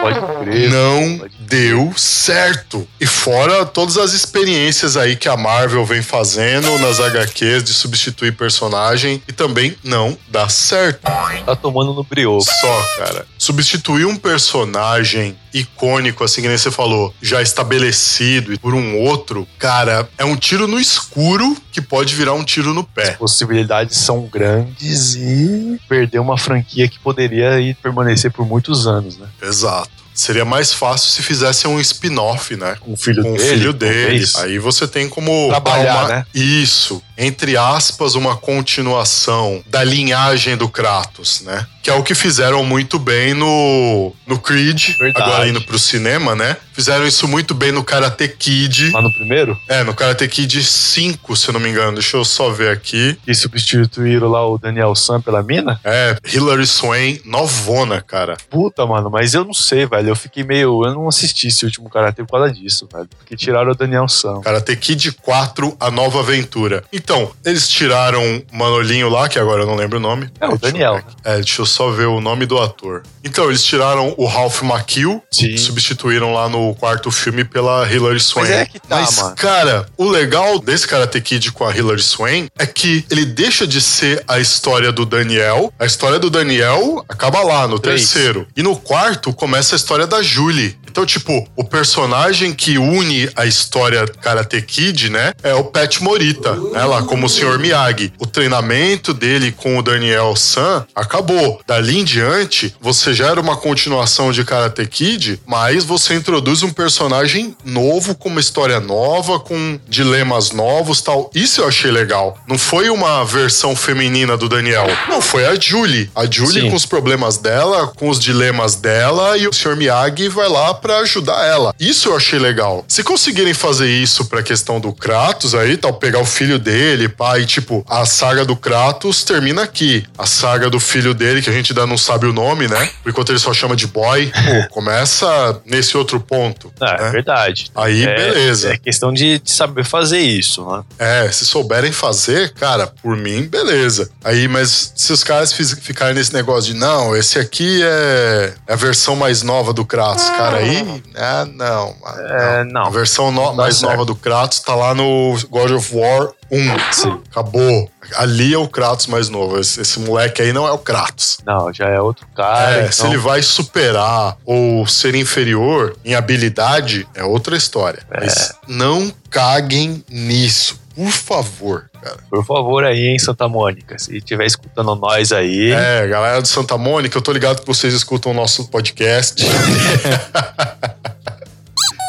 Pode 0.00 0.20
crer. 0.42 0.70
Não 0.70 1.18
pode. 1.18 1.35
Deu 1.48 1.92
certo. 1.96 2.86
E 3.00 3.06
fora 3.06 3.64
todas 3.64 3.96
as 3.96 4.12
experiências 4.12 4.96
aí 4.96 5.16
que 5.16 5.28
a 5.28 5.36
Marvel 5.36 5.84
vem 5.84 6.02
fazendo 6.02 6.78
nas 6.78 7.00
HQs 7.00 7.64
de 7.64 7.72
substituir 7.72 8.32
personagem 8.32 9.22
e 9.26 9.32
também 9.32 9.76
não 9.82 10.16
dá 10.28 10.48
certo. 10.48 11.02
Tá 11.44 11.56
tomando 11.56 11.92
no 11.92 12.02
brioco. 12.02 12.44
Só, 12.44 12.82
cara. 12.98 13.26
Substituir 13.38 14.06
um 14.06 14.16
personagem 14.16 15.36
icônico, 15.52 16.22
assim 16.22 16.42
que 16.42 16.48
nem 16.48 16.58
você 16.58 16.70
falou, 16.70 17.14
já 17.22 17.40
estabelecido 17.40 18.58
por 18.60 18.74
um 18.74 18.98
outro, 19.00 19.48
cara, 19.58 20.08
é 20.18 20.24
um 20.24 20.36
tiro 20.36 20.66
no 20.66 20.78
escuro 20.78 21.56
que 21.72 21.80
pode 21.80 22.14
virar 22.14 22.34
um 22.34 22.44
tiro 22.44 22.74
no 22.74 22.84
pé. 22.84 23.12
Possibilidades 23.12 23.96
são 23.96 24.26
grandes 24.26 25.14
e 25.14 25.80
perder 25.88 26.18
uma 26.18 26.36
franquia 26.36 26.88
que 26.88 26.98
poderia 26.98 27.52
permanecer 27.82 28.30
por 28.30 28.46
muitos 28.46 28.86
anos, 28.86 29.16
né? 29.16 29.28
Exato. 29.42 30.05
Seria 30.16 30.44
mais 30.46 30.72
fácil 30.72 31.10
se 31.10 31.22
fizessem 31.22 31.70
um 31.70 31.78
spin-off, 31.78 32.56
né? 32.56 32.76
Com 32.80 32.94
o 32.94 32.96
filho 32.96 33.22
com 33.22 33.34
o 33.34 33.36
dele. 33.36 33.48
filho 33.50 33.72
dele. 33.72 34.02
talvez. 34.26 34.36
Aí 34.36 34.58
você 34.58 34.88
tem 34.88 35.08
como 35.08 35.48
Trabalhar, 35.48 35.94
uma- 36.04 36.08
né? 36.08 36.24
Isso, 36.34 37.02
entre 37.16 37.56
aspas, 37.56 38.14
uma 38.14 38.36
continuação 38.36 39.62
da 39.66 39.82
linhagem 39.82 40.56
do 40.56 40.68
Kratos, 40.68 41.40
né? 41.42 41.66
Que 41.82 41.90
é 41.90 41.94
o 41.94 42.02
que 42.02 42.14
fizeram 42.16 42.64
muito 42.64 42.98
bem 42.98 43.32
no 43.32 44.12
no 44.26 44.38
Creed, 44.40 44.96
Verdade. 44.98 45.24
agora 45.30 45.48
indo 45.48 45.60
pro 45.62 45.78
cinema, 45.78 46.34
né? 46.34 46.56
Fizeram 46.72 47.06
isso 47.06 47.26
muito 47.28 47.54
bem 47.54 47.70
no 47.72 47.84
Karate 47.84 48.26
Kid. 48.28 48.90
Lá 48.90 49.00
no 49.00 49.12
primeiro, 49.12 49.56
É, 49.68 49.82
no 49.84 49.94
Karate 49.94 50.26
Kid 50.28 50.62
5, 50.64 51.36
se 51.36 51.48
eu 51.48 51.52
não 51.54 51.60
me 51.60 51.70
engano. 51.70 51.92
Deixa 51.94 52.16
eu 52.16 52.24
só 52.24 52.50
ver 52.50 52.70
aqui. 52.70 53.16
que 53.24 53.32
substituíram 53.34 54.28
lá 54.28 54.46
o 54.46 54.58
Daniel 54.58 54.94
Sam 54.96 55.20
pela 55.20 55.42
mina. 55.42 55.80
É, 55.84 56.16
Hilary 56.30 56.66
Swain, 56.66 57.20
novona, 57.24 58.02
cara. 58.02 58.36
Puta, 58.50 58.84
mano, 58.84 59.08
mas 59.08 59.32
eu 59.32 59.44
não 59.44 59.54
sei, 59.54 59.86
velho. 59.86 60.08
Eu 60.10 60.16
fiquei 60.16 60.42
meio. 60.42 60.84
Eu 60.84 60.92
não 60.94 61.08
assisti 61.08 61.46
esse 61.46 61.64
último 61.64 61.88
Karate 61.88 62.16
por 62.24 62.32
causa 62.38 62.52
disso, 62.52 62.88
velho. 62.92 63.08
Porque 63.16 63.36
tiraram 63.36 63.70
o 63.70 63.74
Daniel 63.74 64.08
Sam. 64.08 64.40
Karate 64.42 64.76
Kid 64.76 65.12
4, 65.12 65.76
A 65.78 65.90
Nova 65.90 66.18
Aventura. 66.20 66.84
Então, 67.06 67.30
eles 67.44 67.68
tiraram 67.68 68.20
o 68.52 68.56
Manolinho 68.56 69.08
lá, 69.08 69.28
que 69.28 69.38
agora 69.38 69.62
eu 69.62 69.66
não 69.68 69.76
lembro 69.76 69.98
o 69.98 70.00
nome. 70.00 70.28
É, 70.40 70.48
o 70.48 70.58
Daniel. 70.58 71.00
É, 71.22 71.36
deixa 71.36 71.62
eu 71.62 71.66
só 71.66 71.88
ver 71.88 72.06
o 72.06 72.20
nome 72.20 72.46
do 72.46 72.58
ator. 72.58 73.04
Então, 73.22 73.44
eles 73.48 73.62
tiraram 73.62 74.12
o 74.18 74.26
Ralph 74.26 74.62
Macchio, 74.62 75.22
Sim. 75.30 75.56
substituíram 75.56 76.32
lá 76.32 76.48
no 76.48 76.74
quarto 76.74 77.08
filme 77.12 77.44
pela 77.44 77.88
Hilary 77.88 78.18
Swain. 78.18 78.48
Mas 78.48 78.56
é 78.58 78.66
que 78.66 78.80
tá, 78.80 79.02
Mas, 79.02 79.16
mano. 79.18 79.36
cara, 79.36 79.86
o 79.96 80.04
legal 80.08 80.58
desse 80.58 80.84
Karate 80.88 81.20
Kid 81.20 81.52
com 81.52 81.64
a 81.64 81.72
Hilary 81.72 82.02
Swain 82.02 82.48
é 82.58 82.66
que 82.66 83.04
ele 83.08 83.24
deixa 83.24 83.68
de 83.68 83.80
ser 83.80 84.24
a 84.26 84.40
história 84.40 84.90
do 84.90 85.06
Daniel. 85.06 85.72
A 85.78 85.86
história 85.86 86.18
do 86.18 86.28
Daniel 86.28 87.04
acaba 87.08 87.40
lá, 87.44 87.68
no 87.68 87.78
Três. 87.78 88.00
terceiro. 88.10 88.48
E 88.56 88.64
no 88.64 88.74
quarto 88.76 89.32
começa 89.32 89.76
a 89.76 89.78
história 89.78 90.08
da 90.08 90.22
Julie. 90.24 90.76
Então, 90.96 91.04
tipo, 91.04 91.46
o 91.54 91.62
personagem 91.62 92.54
que 92.54 92.78
une 92.78 93.28
a 93.36 93.44
história 93.44 94.06
Karate 94.06 94.62
Kid, 94.62 95.10
né, 95.10 95.34
é 95.42 95.52
o 95.52 95.64
Pat 95.64 96.00
Morita, 96.00 96.54
né, 96.72 96.86
lá 96.86 97.02
como 97.02 97.26
o 97.26 97.28
Sr. 97.28 97.58
Miyagi. 97.58 98.14
O 98.18 98.24
treinamento 98.24 99.12
dele 99.12 99.52
com 99.52 99.76
o 99.76 99.82
Daniel 99.82 100.34
San 100.34 100.86
acabou. 100.94 101.60
Dali 101.66 101.98
em 101.98 102.04
diante, 102.04 102.74
você 102.80 103.12
já 103.12 103.26
era 103.26 103.38
uma 103.38 103.58
continuação 103.58 104.32
de 104.32 104.42
Karate 104.42 104.86
Kid, 104.86 105.38
mas 105.44 105.84
você 105.84 106.14
introduz 106.14 106.62
um 106.62 106.70
personagem 106.70 107.54
novo, 107.62 108.14
com 108.14 108.30
uma 108.30 108.40
história 108.40 108.80
nova, 108.80 109.38
com 109.38 109.78
dilemas 109.86 110.52
novos 110.52 111.02
tal. 111.02 111.30
Isso 111.34 111.60
eu 111.60 111.68
achei 111.68 111.90
legal. 111.90 112.38
Não 112.48 112.56
foi 112.56 112.88
uma 112.88 113.22
versão 113.22 113.76
feminina 113.76 114.34
do 114.34 114.48
Daniel. 114.48 114.86
Não, 115.10 115.20
foi 115.20 115.44
a 115.44 115.60
Julie. 115.60 116.10
A 116.14 116.24
Julie 116.24 116.62
Sim. 116.62 116.70
com 116.70 116.76
os 116.76 116.86
problemas 116.86 117.36
dela, 117.36 117.88
com 117.88 118.08
os 118.08 118.18
dilemas 118.18 118.76
dela, 118.76 119.36
e 119.36 119.46
o 119.46 119.52
Sr. 119.52 119.76
Miyagi 119.76 120.30
vai 120.30 120.48
lá 120.48 120.72
pra 120.86 120.98
ajudar 120.98 121.44
ela. 121.44 121.74
Isso 121.80 122.08
eu 122.08 122.16
achei 122.16 122.38
legal. 122.38 122.84
Se 122.86 123.02
conseguirem 123.02 123.52
fazer 123.52 123.88
isso 123.88 124.24
pra 124.26 124.40
questão 124.40 124.78
do 124.78 124.92
Kratos 124.92 125.52
aí, 125.52 125.76
tal, 125.76 125.92
pegar 125.94 126.20
o 126.20 126.24
filho 126.24 126.60
dele, 126.60 127.08
pai, 127.08 127.44
tipo, 127.44 127.84
a 127.88 128.06
saga 128.06 128.44
do 128.44 128.54
Kratos 128.54 129.24
termina 129.24 129.62
aqui. 129.64 130.04
A 130.16 130.26
saga 130.26 130.70
do 130.70 130.78
filho 130.78 131.12
dele, 131.12 131.42
que 131.42 131.50
a 131.50 131.52
gente 131.52 131.72
ainda 131.72 131.86
não 131.88 131.98
sabe 131.98 132.26
o 132.26 132.32
nome, 132.32 132.68
né? 132.68 132.88
Enquanto 133.04 133.30
ele 133.30 133.40
só 133.40 133.52
chama 133.52 133.74
de 133.74 133.88
boy, 133.88 134.26
pô, 134.30 134.68
começa 134.74 135.60
nesse 135.66 135.96
outro 135.96 136.20
ponto. 136.20 136.72
É, 136.80 136.84
é 136.84 137.02
né? 137.02 137.10
verdade. 137.10 137.68
Aí, 137.74 138.04
É- 138.04 138.14
beleza. 138.14 138.72
É 138.72 138.76
questão 138.76 139.12
de, 139.12 139.40
de 139.40 139.50
saber 139.50 139.84
fazer 139.84 140.20
isso, 140.20 140.64
né? 140.70 140.84
É, 141.00 141.32
se 141.32 141.44
souberem 141.44 141.90
fazer, 141.90 142.52
cara, 142.52 142.86
por 142.86 143.16
mim, 143.16 143.42
beleza. 143.42 144.08
Aí, 144.22 144.46
mas 144.46 144.92
se 144.94 145.12
os 145.12 145.24
caras 145.24 145.52
ficarem 145.52 146.14
nesse 146.14 146.32
negócio 146.32 146.72
de 146.72 146.78
não, 146.78 147.16
esse 147.16 147.40
aqui 147.40 147.82
é, 147.82 148.54
é 148.68 148.72
a 148.72 148.76
versão 148.76 149.16
mais 149.16 149.42
nova 149.42 149.72
do 149.72 149.84
Kratos, 149.84 150.28
cara, 150.30 150.58
aí. 150.58 150.75
Ah, 151.16 151.44
não. 151.44 151.94
ah, 152.04 152.16
É, 152.60 152.64
não. 152.64 152.86
A 152.86 152.90
versão 152.90 153.30
no- 153.32 153.54
mais 153.54 153.76
certo. 153.76 153.90
nova 153.92 154.04
do 154.04 154.14
Kratos 154.14 154.60
tá 154.60 154.74
lá 154.74 154.94
no 154.94 155.36
God 155.50 155.70
of 155.72 155.94
War 155.96 156.30
1. 156.50 156.92
Sim. 156.92 157.20
Acabou. 157.30 157.90
Ali 158.16 158.54
é 158.54 158.58
o 158.58 158.68
Kratos 158.68 159.06
mais 159.08 159.28
novo. 159.28 159.58
Esse, 159.58 159.80
esse 159.80 159.98
moleque 159.98 160.40
aí 160.42 160.52
não 160.52 160.66
é 160.66 160.70
o 160.72 160.78
Kratos. 160.78 161.38
Não, 161.44 161.72
já 161.72 161.86
é 161.88 162.00
outro 162.00 162.26
cara. 162.36 162.70
é, 162.76 162.78
então- 162.80 162.92
se 162.92 163.06
ele 163.06 163.18
vai 163.18 163.42
superar 163.42 164.36
ou 164.44 164.86
ser 164.86 165.14
inferior 165.14 165.96
em 166.04 166.14
habilidade, 166.14 167.06
é 167.14 167.24
outra 167.24 167.56
história. 167.56 168.02
Mas 168.10 168.52
não 168.68 169.12
caguem 169.30 170.04
nisso. 170.08 170.80
Por 170.94 171.10
favor, 171.10 171.90
cara. 172.06 172.18
Por 172.30 172.44
favor, 172.44 172.84
aí 172.84 173.08
em 173.08 173.18
Santa 173.18 173.48
Mônica, 173.48 173.98
se 173.98 174.16
estiver 174.16 174.46
escutando 174.46 174.94
nós 174.94 175.32
aí, 175.32 175.72
É, 175.72 176.06
galera 176.06 176.40
do 176.40 176.46
Santa 176.46 176.78
Mônica, 176.78 177.18
eu 177.18 177.22
tô 177.22 177.32
ligado 177.32 177.60
que 177.60 177.66
vocês 177.66 177.92
escutam 177.92 178.30
o 178.32 178.34
nosso 178.34 178.68
podcast. 178.68 179.44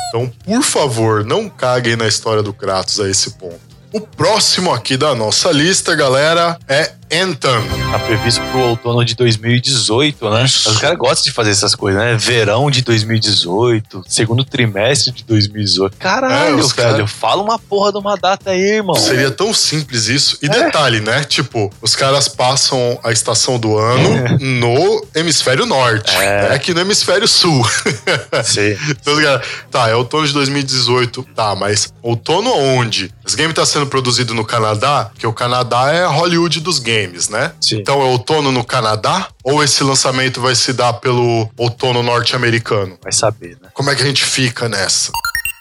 então, 0.10 0.32
por 0.46 0.62
favor, 0.62 1.26
não 1.26 1.50
caguem 1.50 1.96
na 1.96 2.08
história 2.08 2.44
do 2.44 2.54
Kratos 2.54 3.00
a 3.00 3.10
esse 3.10 3.32
ponto. 3.32 3.60
O 3.92 4.02
próximo 4.02 4.72
aqui 4.74 4.96
da 4.98 5.16
nossa 5.16 5.52
lista, 5.52 5.96
galera, 5.96 6.60
é 6.68 6.92
Anthem. 7.12 7.52
tá 7.92 8.00
previsto 8.00 8.42
pro 8.52 8.60
outono 8.60 9.04
de 9.06 9.16
2018, 9.16 10.30
né? 10.30 10.44
Os 10.44 10.78
caras 10.78 10.98
gostam 10.98 11.24
de 11.26 11.32
fazer 11.32 11.52
essas 11.52 11.74
coisas, 11.74 12.02
né? 12.02 12.16
Verão 12.18 12.70
de 12.70 12.82
2018, 12.82 14.04
segundo 14.08 14.44
trimestre 14.44 15.12
de 15.14 15.24
2018. 15.24 15.96
Caralho, 15.98 16.34
É, 16.36 16.56
velho, 16.58 16.70
cara- 16.76 17.08
fala 17.08 17.42
uma 17.42 17.58
porra 17.58 17.92
de 17.94 17.98
uma 17.98 18.16
data 18.18 18.52
aí, 18.52 18.60
irmão. 18.78 18.96
Seria 18.96 19.32
tão 19.32 19.54
simples 19.54 20.08
isso. 20.08 20.38
E 20.42 20.48
É. 20.48 20.50
detalhe, 20.50 21.00
né? 21.00 21.24
Tipo, 21.24 21.72
os 21.82 21.96
caras 21.96 22.28
passam 22.28 23.00
a 23.04 23.12
estação 23.12 23.58
do 23.58 23.78
ano 23.78 24.38
no 24.40 25.06
hemisfério 25.16 25.66
norte. 25.66 26.14
É. 26.18 26.48
É. 26.50 26.54
Aqui 26.54 26.74
no 26.74 26.82
hemisfério 26.82 27.28
sul. 27.28 27.66
Sim. 28.44 28.76
Então, 28.90 29.14
os 29.14 29.24
caras, 29.24 29.48
tá, 29.72 29.88
é 29.90 29.96
outono 29.96 30.28
de 30.28 30.34
2018. 30.34 31.26
Tá, 31.36 31.56
mas 31.56 31.94
outono 32.02 32.52
onde? 32.54 33.12
Esse 33.26 33.36
game 33.36 33.54
tá 33.54 33.66
sendo 33.66 33.88
produzido 33.88 34.34
no 34.34 34.44
Canadá, 34.46 35.10
porque 35.14 35.26
o 35.28 35.34
Canadá 35.34 35.92
é 35.92 36.04
a 36.04 36.08
Hollywood 36.08 36.60
dos 36.62 36.80
games, 36.80 36.97
né? 37.30 37.54
Sim. 37.62 37.80
Então 37.80 38.02
é 38.02 38.06
outono 38.06 38.52
no 38.52 38.66
Canadá? 38.66 39.28
Ou 39.44 39.64
esse 39.64 39.84
lançamento 39.84 40.42
vai 40.42 40.56
se 40.56 40.74
dar 40.74 40.94
pelo 40.94 41.50
outono 41.58 42.02
norte-americano? 42.02 42.98
Vai 43.04 43.12
saber, 43.12 43.58
né? 43.62 43.70
Como 43.74 43.90
é 43.90 43.96
que 43.96 44.02
a 44.02 44.06
gente 44.06 44.24
fica 44.24 44.68
nessa? 44.68 45.12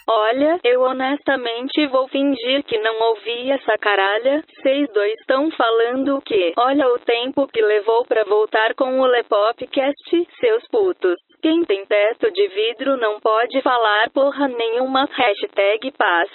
Olha, 0.09 0.61
eu 0.63 0.83
honestamente 0.83 1.87
vou 1.89 2.09
fingir 2.09 2.63
que 2.65 2.79
não 2.79 2.95
ouvi 3.11 3.51
essa 3.51 3.77
caralha. 3.77 4.45
Vocês 4.55 4.89
dois 4.95 5.19
estão 5.21 5.51
falando 5.51 6.17
o 6.17 6.23
quê? 6.23 6.53
Olha 6.57 6.87
o 6.87 6.99
tempo 7.01 7.49
que 7.49 7.61
levou 7.61 8.05
pra 8.07 8.23
voltar 8.25 8.75
com 8.77 9.01
o 9.01 9.07
Lepopcast, 9.07 10.29
seus 10.41 10.63
putos. 10.71 11.17
Quem 11.43 11.65
tem 11.65 11.85
teto 11.87 12.33
de 12.33 12.49
vidro 12.49 12.97
não 12.97 13.19
pode 13.21 13.61
falar 13.63 14.09
porra 14.11 14.47
nenhuma. 14.47 15.09
Hashtag 15.11 15.93
paz. 15.99 16.29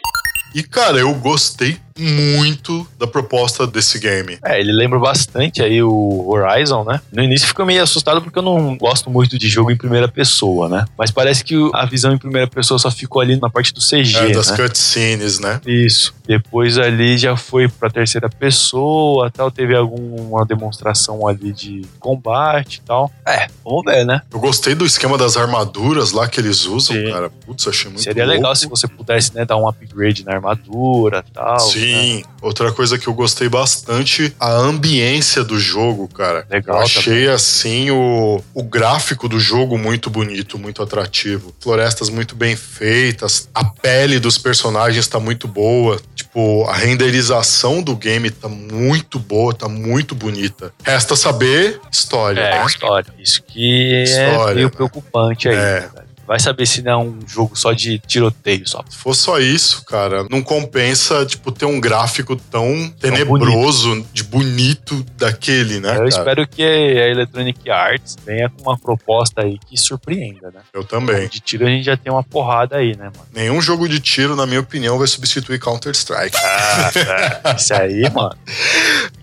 E 0.53 0.63
cara, 0.63 0.97
eu 0.97 1.13
gostei 1.15 1.77
muito 2.01 2.85
da 2.97 3.05
proposta 3.07 3.65
desse 3.67 3.99
game. 3.99 4.37
É, 4.43 4.59
ele 4.59 4.71
lembra 4.71 4.99
bastante 4.99 5.61
aí 5.61 5.81
o 5.83 6.25
Horizon, 6.29 6.83
né? 6.83 6.99
No 7.11 7.23
início 7.23 7.47
fica 7.47 7.65
meio 7.65 7.83
assustado 7.83 8.21
porque 8.21 8.39
eu 8.39 8.43
não 8.43 8.75
gosto 8.77 9.09
muito 9.09 9.37
de 9.37 9.47
jogo 9.47 9.71
em 9.71 9.77
primeira 9.77 10.07
pessoa, 10.07 10.67
né? 10.67 10.85
Mas 10.97 11.11
parece 11.11 11.43
que 11.43 11.55
a 11.73 11.85
visão 11.85 12.11
em 12.13 12.17
primeira 12.17 12.47
pessoa 12.47 12.77
só 12.79 12.89
ficou 12.91 13.21
ali 13.21 13.35
na 13.39 13.49
parte 13.49 13.73
do 13.73 13.79
CG, 13.81 14.17
É, 14.17 14.29
das 14.31 14.51
né? 14.51 14.57
cutscenes, 14.57 15.39
né? 15.39 15.59
Isso. 15.65 16.13
Depois 16.25 16.77
ali 16.77 17.17
já 17.17 17.35
foi 17.35 17.67
pra 17.67 17.89
terceira 17.89 18.29
pessoa, 18.29 19.29
tal, 19.31 19.51
teve 19.51 19.75
alguma 19.75 20.45
demonstração 20.45 21.27
ali 21.27 21.51
de 21.51 21.81
combate 21.99 22.75
e 22.77 22.81
tal. 22.81 23.11
É, 23.27 23.47
vamos 23.63 23.83
ver, 23.85 24.05
né? 24.05 24.21
Eu 24.31 24.39
gostei 24.39 24.73
do 24.75 24.85
esquema 24.85 25.17
das 25.17 25.35
armaduras 25.37 26.11
lá 26.11 26.27
que 26.27 26.39
eles 26.39 26.65
usam, 26.65 26.95
Sim. 26.95 27.11
cara. 27.11 27.29
Putz, 27.45 27.67
achei 27.67 27.89
muito 27.89 28.01
Seria 28.03 28.23
louco. 28.23 28.37
legal 28.37 28.55
se 28.55 28.67
você 28.67 28.87
pudesse, 28.87 29.33
né, 29.35 29.45
dar 29.45 29.57
um 29.57 29.67
upgrade 29.67 30.23
na 30.25 30.33
armadura 30.33 31.23
e 31.27 31.31
tal. 31.31 31.53
né? 31.53 31.59
Sim, 31.93 32.23
outra 32.41 32.71
coisa 32.71 32.97
que 32.97 33.07
eu 33.07 33.13
gostei 33.13 33.47
bastante, 33.49 34.33
a 34.39 34.51
ambiência 34.51 35.43
do 35.43 35.59
jogo, 35.59 36.07
cara. 36.07 36.45
Legal 36.49 36.77
Eu 36.77 36.81
achei 36.83 37.27
assim 37.27 37.91
o, 37.91 38.41
o 38.53 38.63
gráfico 38.63 39.27
do 39.27 39.39
jogo 39.39 39.77
muito 39.77 40.09
bonito, 40.09 40.57
muito 40.57 40.81
atrativo. 40.81 41.53
Florestas 41.59 42.09
muito 42.09 42.35
bem 42.35 42.55
feitas, 42.55 43.49
a 43.53 43.63
pele 43.65 44.19
dos 44.19 44.37
personagens 44.37 45.07
tá 45.07 45.19
muito 45.19 45.47
boa. 45.47 45.99
Tipo, 46.15 46.65
a 46.69 46.75
renderização 46.75 47.81
do 47.81 47.95
game 47.95 48.29
tá 48.29 48.47
muito 48.47 49.19
boa, 49.19 49.53
tá 49.53 49.67
muito 49.67 50.15
bonita. 50.15 50.73
Resta 50.83 51.15
saber 51.15 51.79
história, 51.91 52.39
É, 52.41 52.59
né? 52.59 52.65
história. 52.65 53.13
Isso 53.19 53.43
que 53.43 54.03
História, 54.03 54.51
é 54.51 54.55
meio 54.55 54.67
né? 54.67 54.73
preocupante 54.73 55.49
aí. 55.49 55.55
É. 55.55 55.59
né, 55.59 55.89
velho? 55.93 56.10
Vai 56.31 56.39
saber 56.39 56.65
se 56.65 56.81
não 56.81 56.91
é 56.93 56.97
um 56.97 57.19
jogo 57.27 57.57
só 57.57 57.73
de 57.73 57.99
tiroteio 57.99 58.65
só. 58.65 58.81
Se 58.89 58.95
for 58.95 59.13
só 59.13 59.37
isso, 59.37 59.83
cara, 59.83 60.25
não 60.29 60.41
compensa, 60.41 61.25
tipo, 61.25 61.51
ter 61.51 61.65
um 61.65 61.77
gráfico 61.77 62.37
tão 62.37 62.89
tenebroso, 63.01 64.07
de 64.13 64.23
bonito 64.23 65.05
daquele, 65.17 65.81
né, 65.81 65.89
Eu 65.89 65.95
cara? 65.95 66.07
espero 66.07 66.47
que 66.47 66.63
a 66.63 67.09
Electronic 67.09 67.69
Arts 67.69 68.15
venha 68.25 68.49
com 68.49 68.61
uma 68.61 68.77
proposta 68.79 69.41
aí 69.41 69.59
que 69.67 69.75
surpreenda, 69.75 70.51
né? 70.51 70.61
Eu 70.73 70.85
também. 70.85 71.27
De 71.27 71.41
tiro 71.41 71.67
a 71.67 71.69
gente 71.69 71.83
já 71.83 71.97
tem 71.97 72.09
uma 72.09 72.23
porrada 72.23 72.77
aí, 72.77 72.95
né, 72.95 73.11
mano? 73.13 73.27
Nenhum 73.33 73.61
jogo 73.61 73.89
de 73.89 73.99
tiro, 73.99 74.33
na 74.33 74.45
minha 74.45 74.61
opinião, 74.61 74.97
vai 74.97 75.07
substituir 75.07 75.59
Counter-Strike. 75.59 76.37
Ah, 76.37 77.55
Isso 77.59 77.73
aí, 77.73 78.09
mano. 78.09 78.37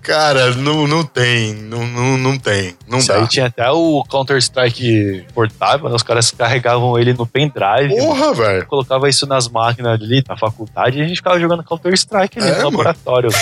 Cara, 0.08 0.52
não, 0.54 0.86
não 0.86 1.04
tem. 1.04 1.52
Não, 1.52 1.86
não, 1.86 2.16
não 2.16 2.38
tem. 2.38 2.74
Não 2.88 2.96
Isso 2.98 3.08
dá. 3.08 3.16
aí 3.16 3.26
tinha 3.28 3.44
até 3.46 3.70
o 3.70 4.02
Counter-Strike 4.08 5.26
portável, 5.34 5.86
né? 5.90 5.94
Os 5.94 6.02
caras 6.02 6.30
carregavam 6.30 6.98
ele 6.98 7.12
no 7.12 7.26
pendrive. 7.26 7.94
mano. 7.94 8.06
Porra, 8.06 8.32
velho. 8.32 8.66
Colocava 8.66 9.06
isso 9.08 9.26
nas 9.26 9.48
máquinas 9.48 10.00
ali 10.00 10.24
na 10.26 10.34
faculdade 10.34 10.98
e 10.98 11.02
a 11.02 11.06
gente 11.06 11.18
ficava 11.18 11.38
jogando 11.38 11.62
Counter-Strike 11.62 12.38
ali 12.38 12.48
É, 12.48 12.50
no 12.52 12.56
mano. 12.56 12.70
laboratório. 12.78 13.28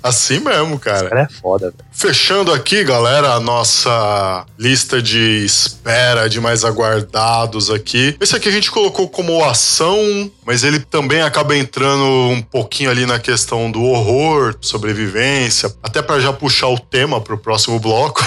Assim 0.00 0.38
mesmo, 0.38 0.78
cara. 0.78 1.08
cara 1.08 1.22
é 1.22 1.28
foda, 1.28 1.66
velho. 1.72 1.84
Fechando 1.90 2.52
aqui, 2.52 2.84
galera, 2.84 3.32
a 3.34 3.40
nossa 3.40 4.46
lista 4.56 5.02
de 5.02 5.44
espera 5.44 6.28
de 6.28 6.40
mais 6.40 6.64
aguardados 6.64 7.68
aqui. 7.68 8.16
Esse 8.20 8.36
aqui 8.36 8.48
a 8.48 8.52
gente 8.52 8.70
colocou 8.70 9.08
como 9.08 9.44
ação, 9.44 10.30
mas 10.48 10.64
ele 10.64 10.80
também 10.80 11.20
acaba 11.20 11.54
entrando 11.54 12.02
um 12.02 12.40
pouquinho 12.40 12.90
ali 12.90 13.04
na 13.04 13.18
questão 13.18 13.70
do 13.70 13.82
horror, 13.82 14.56
sobrevivência, 14.62 15.70
até 15.82 16.00
pra 16.00 16.18
já 16.20 16.32
puxar 16.32 16.68
o 16.68 16.78
tema 16.78 17.20
pro 17.20 17.36
próximo 17.36 17.78
bloco. 17.78 18.24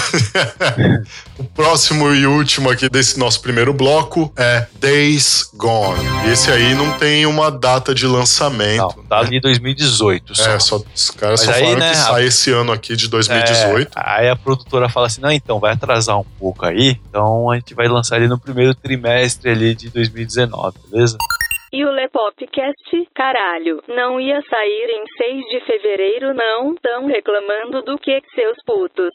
o 1.36 1.42
próximo 1.42 2.14
e 2.14 2.24
último 2.24 2.70
aqui 2.70 2.88
desse 2.88 3.18
nosso 3.18 3.40
primeiro 3.40 3.74
bloco 3.74 4.32
é 4.36 4.68
Days 4.78 5.50
Gone. 5.56 5.98
E 6.24 6.30
esse 6.30 6.48
aí 6.48 6.76
não 6.76 6.92
tem 6.92 7.26
uma 7.26 7.50
data 7.50 7.92
de 7.92 8.06
lançamento. 8.06 8.94
Não, 8.96 9.04
tá 9.08 9.18
ali 9.18 9.40
2018 9.40 10.36
só. 10.36 10.50
É, 10.50 10.58
só, 10.60 10.80
os 10.94 11.10
caras 11.10 11.44
Mas 11.44 11.48
só 11.48 11.52
aí, 11.56 11.64
falaram 11.64 11.80
né, 11.80 11.90
que 11.90 11.96
a- 11.98 12.04
sai 12.04 12.24
esse 12.26 12.52
ano 12.52 12.70
aqui 12.70 12.94
de 12.94 13.08
2018. 13.08 13.98
É, 13.98 14.00
aí 14.00 14.28
a 14.28 14.36
produtora 14.36 14.88
fala 14.88 15.08
assim: 15.08 15.20
não, 15.20 15.32
então 15.32 15.58
vai 15.58 15.72
atrasar 15.72 16.20
um 16.20 16.26
pouco 16.38 16.64
aí, 16.64 17.00
então 17.08 17.50
a 17.50 17.56
gente 17.56 17.74
vai 17.74 17.88
lançar 17.88 18.18
ele 18.18 18.28
no 18.28 18.38
primeiro 18.38 18.76
trimestre 18.76 19.50
ali 19.50 19.74
de 19.74 19.90
2019, 19.90 20.76
beleza? 20.88 21.18
E 21.74 21.86
o 21.86 21.90
Lepopcast, 21.90 23.08
caralho, 23.14 23.82
não 23.88 24.20
ia 24.20 24.42
sair 24.42 24.90
em 24.90 25.06
6 25.16 25.44
de 25.46 25.60
fevereiro 25.60 26.34
não? 26.34 26.74
Tão 26.74 27.06
reclamando 27.06 27.80
do 27.80 27.96
que, 27.96 28.20
seus 28.34 28.62
putos? 28.66 29.14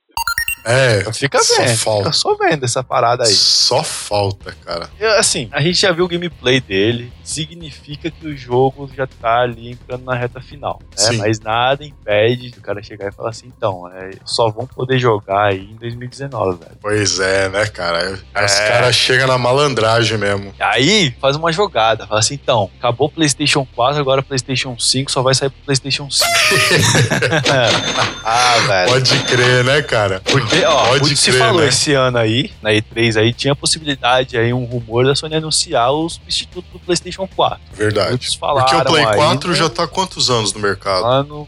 É, 0.64 1.12
Fica 1.14 1.40
só 1.42 1.62
vendo, 1.62 1.78
falta. 1.78 2.04
fica 2.06 2.14
só 2.14 2.36
vendo 2.36 2.66
essa 2.66 2.84
parada 2.84 3.24
aí. 3.24 3.34
Só 3.34 3.84
falta, 3.84 4.54
cara. 4.66 4.90
Eu, 5.00 5.18
assim, 5.18 5.48
a 5.52 5.62
gente 5.62 5.80
já 5.80 5.92
viu 5.92 6.06
o 6.06 6.08
gameplay 6.08 6.60
dele, 6.60 7.12
significa 7.24 8.12
que 8.12 8.28
o 8.28 8.36
jogo 8.36 8.90
já 8.96 9.08
tá 9.08 9.42
ali 9.42 9.72
entrando 9.72 10.04
na 10.04 10.16
reta 10.16 10.42
final, 10.42 10.80
né? 10.98 11.18
Mas 11.18 11.40
nada 11.40 11.86
impede 11.86 12.50
do 12.52 12.62
cara 12.62 12.82
chegar 12.84 13.08
e 13.08 13.12
falar 13.12 13.30
assim, 13.30 13.52
então, 13.56 13.90
é, 13.94 14.12
só 14.26 14.50
vão 14.50 14.66
poder 14.68 15.00
jogar 15.00 15.48
aí 15.52 15.70
em 15.72 15.76
2019, 15.76 16.60
velho. 16.60 16.72
Pois 16.82 17.20
é, 17.20 17.48
né, 17.50 17.66
cara? 17.68 18.12
Os 18.14 18.22
É. 18.60 18.68
caras 18.68 18.96
chegam 18.96 19.28
na 19.28 19.38
malandragem 19.38 20.18
mesem 20.18 20.54
Aí 20.60 21.16
faz 21.22 21.36
uma 21.38 21.52
jogada, 21.52 22.06
fala 22.08 22.20
assim, 22.20 22.34
então, 22.36 22.70
acabou 22.78 23.08
o 23.08 23.12
PlayStation 23.12 23.66
4, 23.76 24.00
agora 24.02 24.22
PlayStation 24.22 24.78
5 24.78 25.10
só 25.12 25.22
vai 25.22 25.34
sair 25.34 25.50
pro 25.50 25.62
PlayStation 25.64 26.10
5. 26.10 26.28
ah, 28.26 28.58
velho. 28.68 28.92
Pode 28.92 29.20
crer, 29.24 29.64
né, 29.64 29.82
cara? 29.82 30.22
Porque, 30.26 30.57
ó, 30.66 30.88
Pode 30.88 31.02
muito 31.02 31.16
se 31.18 31.32
crer, 31.32 31.40
falou 31.40 31.62
né? 31.62 31.68
esse 31.68 31.94
ano 31.94 32.18
aí, 32.18 32.52
na 32.62 32.72
E3 32.72 33.20
aí, 33.20 33.34
tinha 33.34 33.54
a 33.54 33.56
possibilidade 33.56 34.38
aí, 34.38 34.54
um 34.54 34.66
rumor 34.66 35.06
da 35.06 35.16
Sony 35.16 35.36
anunciar 35.36 35.92
o 35.92 36.10
substituto 36.10 36.66
do 36.72 36.80
PlayStation 36.80 37.28
4. 37.36 37.60
Verdade. 37.74 38.10
Muitos 38.10 38.36
falaram 38.36 38.68
Porque 38.68 38.82
o 38.82 38.94
Play 38.94 39.06
aí, 39.06 39.16
4 39.16 39.50
né? 39.50 39.56
já 39.56 39.70
tá 39.70 39.84
há 39.84 39.88
quantos 39.88 40.30
anos 40.30 40.54
no 40.54 40.60
mercado? 40.60 41.06
Ano, 41.06 41.48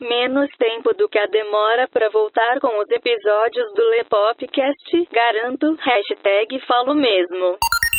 Menos 0.00 0.50
tempo 0.58 0.92
do 0.94 1.08
que 1.08 1.16
a 1.16 1.26
demora 1.26 1.86
pra 1.86 2.08
voltar 2.10 2.58
com 2.58 2.82
os 2.82 2.90
episódios 2.90 3.72
do 3.74 3.88
Lepopcast, 3.90 5.08
garanto, 5.12 5.76
hashtag 5.80 6.60
falo 6.66 6.92
mesmo. 6.92 7.56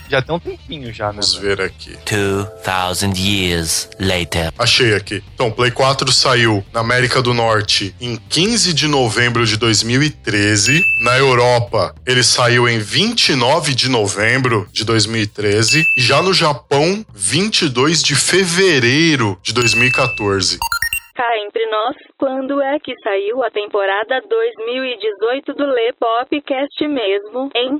Já 0.09 0.21
tem 0.21 0.35
um 0.35 0.39
tempinho 0.39 0.93
já, 0.93 1.07
né? 1.07 1.21
Vamos 1.21 1.35
ver 1.35 1.61
aqui. 1.61 1.97
2,000 2.05 3.13
years 3.17 3.89
later. 3.99 4.51
Achei 4.59 4.93
aqui. 4.93 5.23
Então, 5.33 5.47
o 5.47 5.51
Play 5.51 5.71
4 5.71 6.11
saiu 6.11 6.63
na 6.71 6.81
América 6.81 7.21
do 7.21 7.33
Norte 7.33 7.95
em 7.99 8.17
15 8.29 8.73
de 8.73 8.87
novembro 8.87 9.45
de 9.45 9.57
2013. 9.57 10.81
Na 11.03 11.17
Europa, 11.17 11.95
ele 12.05 12.23
saiu 12.23 12.67
em 12.69 12.79
29 12.79 13.73
de 13.73 13.89
novembro 13.89 14.67
de 14.71 14.85
2013. 14.85 15.83
E 15.97 16.01
já 16.01 16.21
no 16.21 16.33
Japão, 16.33 17.05
22 17.13 18.03
de 18.03 18.15
fevereiro 18.15 19.39
de 19.41 19.53
2014. 19.53 20.59
Cá 21.15 21.37
entre 21.45 21.65
nós, 21.67 21.95
quando 22.17 22.61
é 22.61 22.79
que 22.79 22.93
saiu 23.03 23.43
a 23.43 23.51
temporada 23.51 24.21
2018 24.27 25.53
do 25.53 25.65
Lepopcast 25.65 26.87
mesmo, 26.87 27.51
hein? 27.55 27.79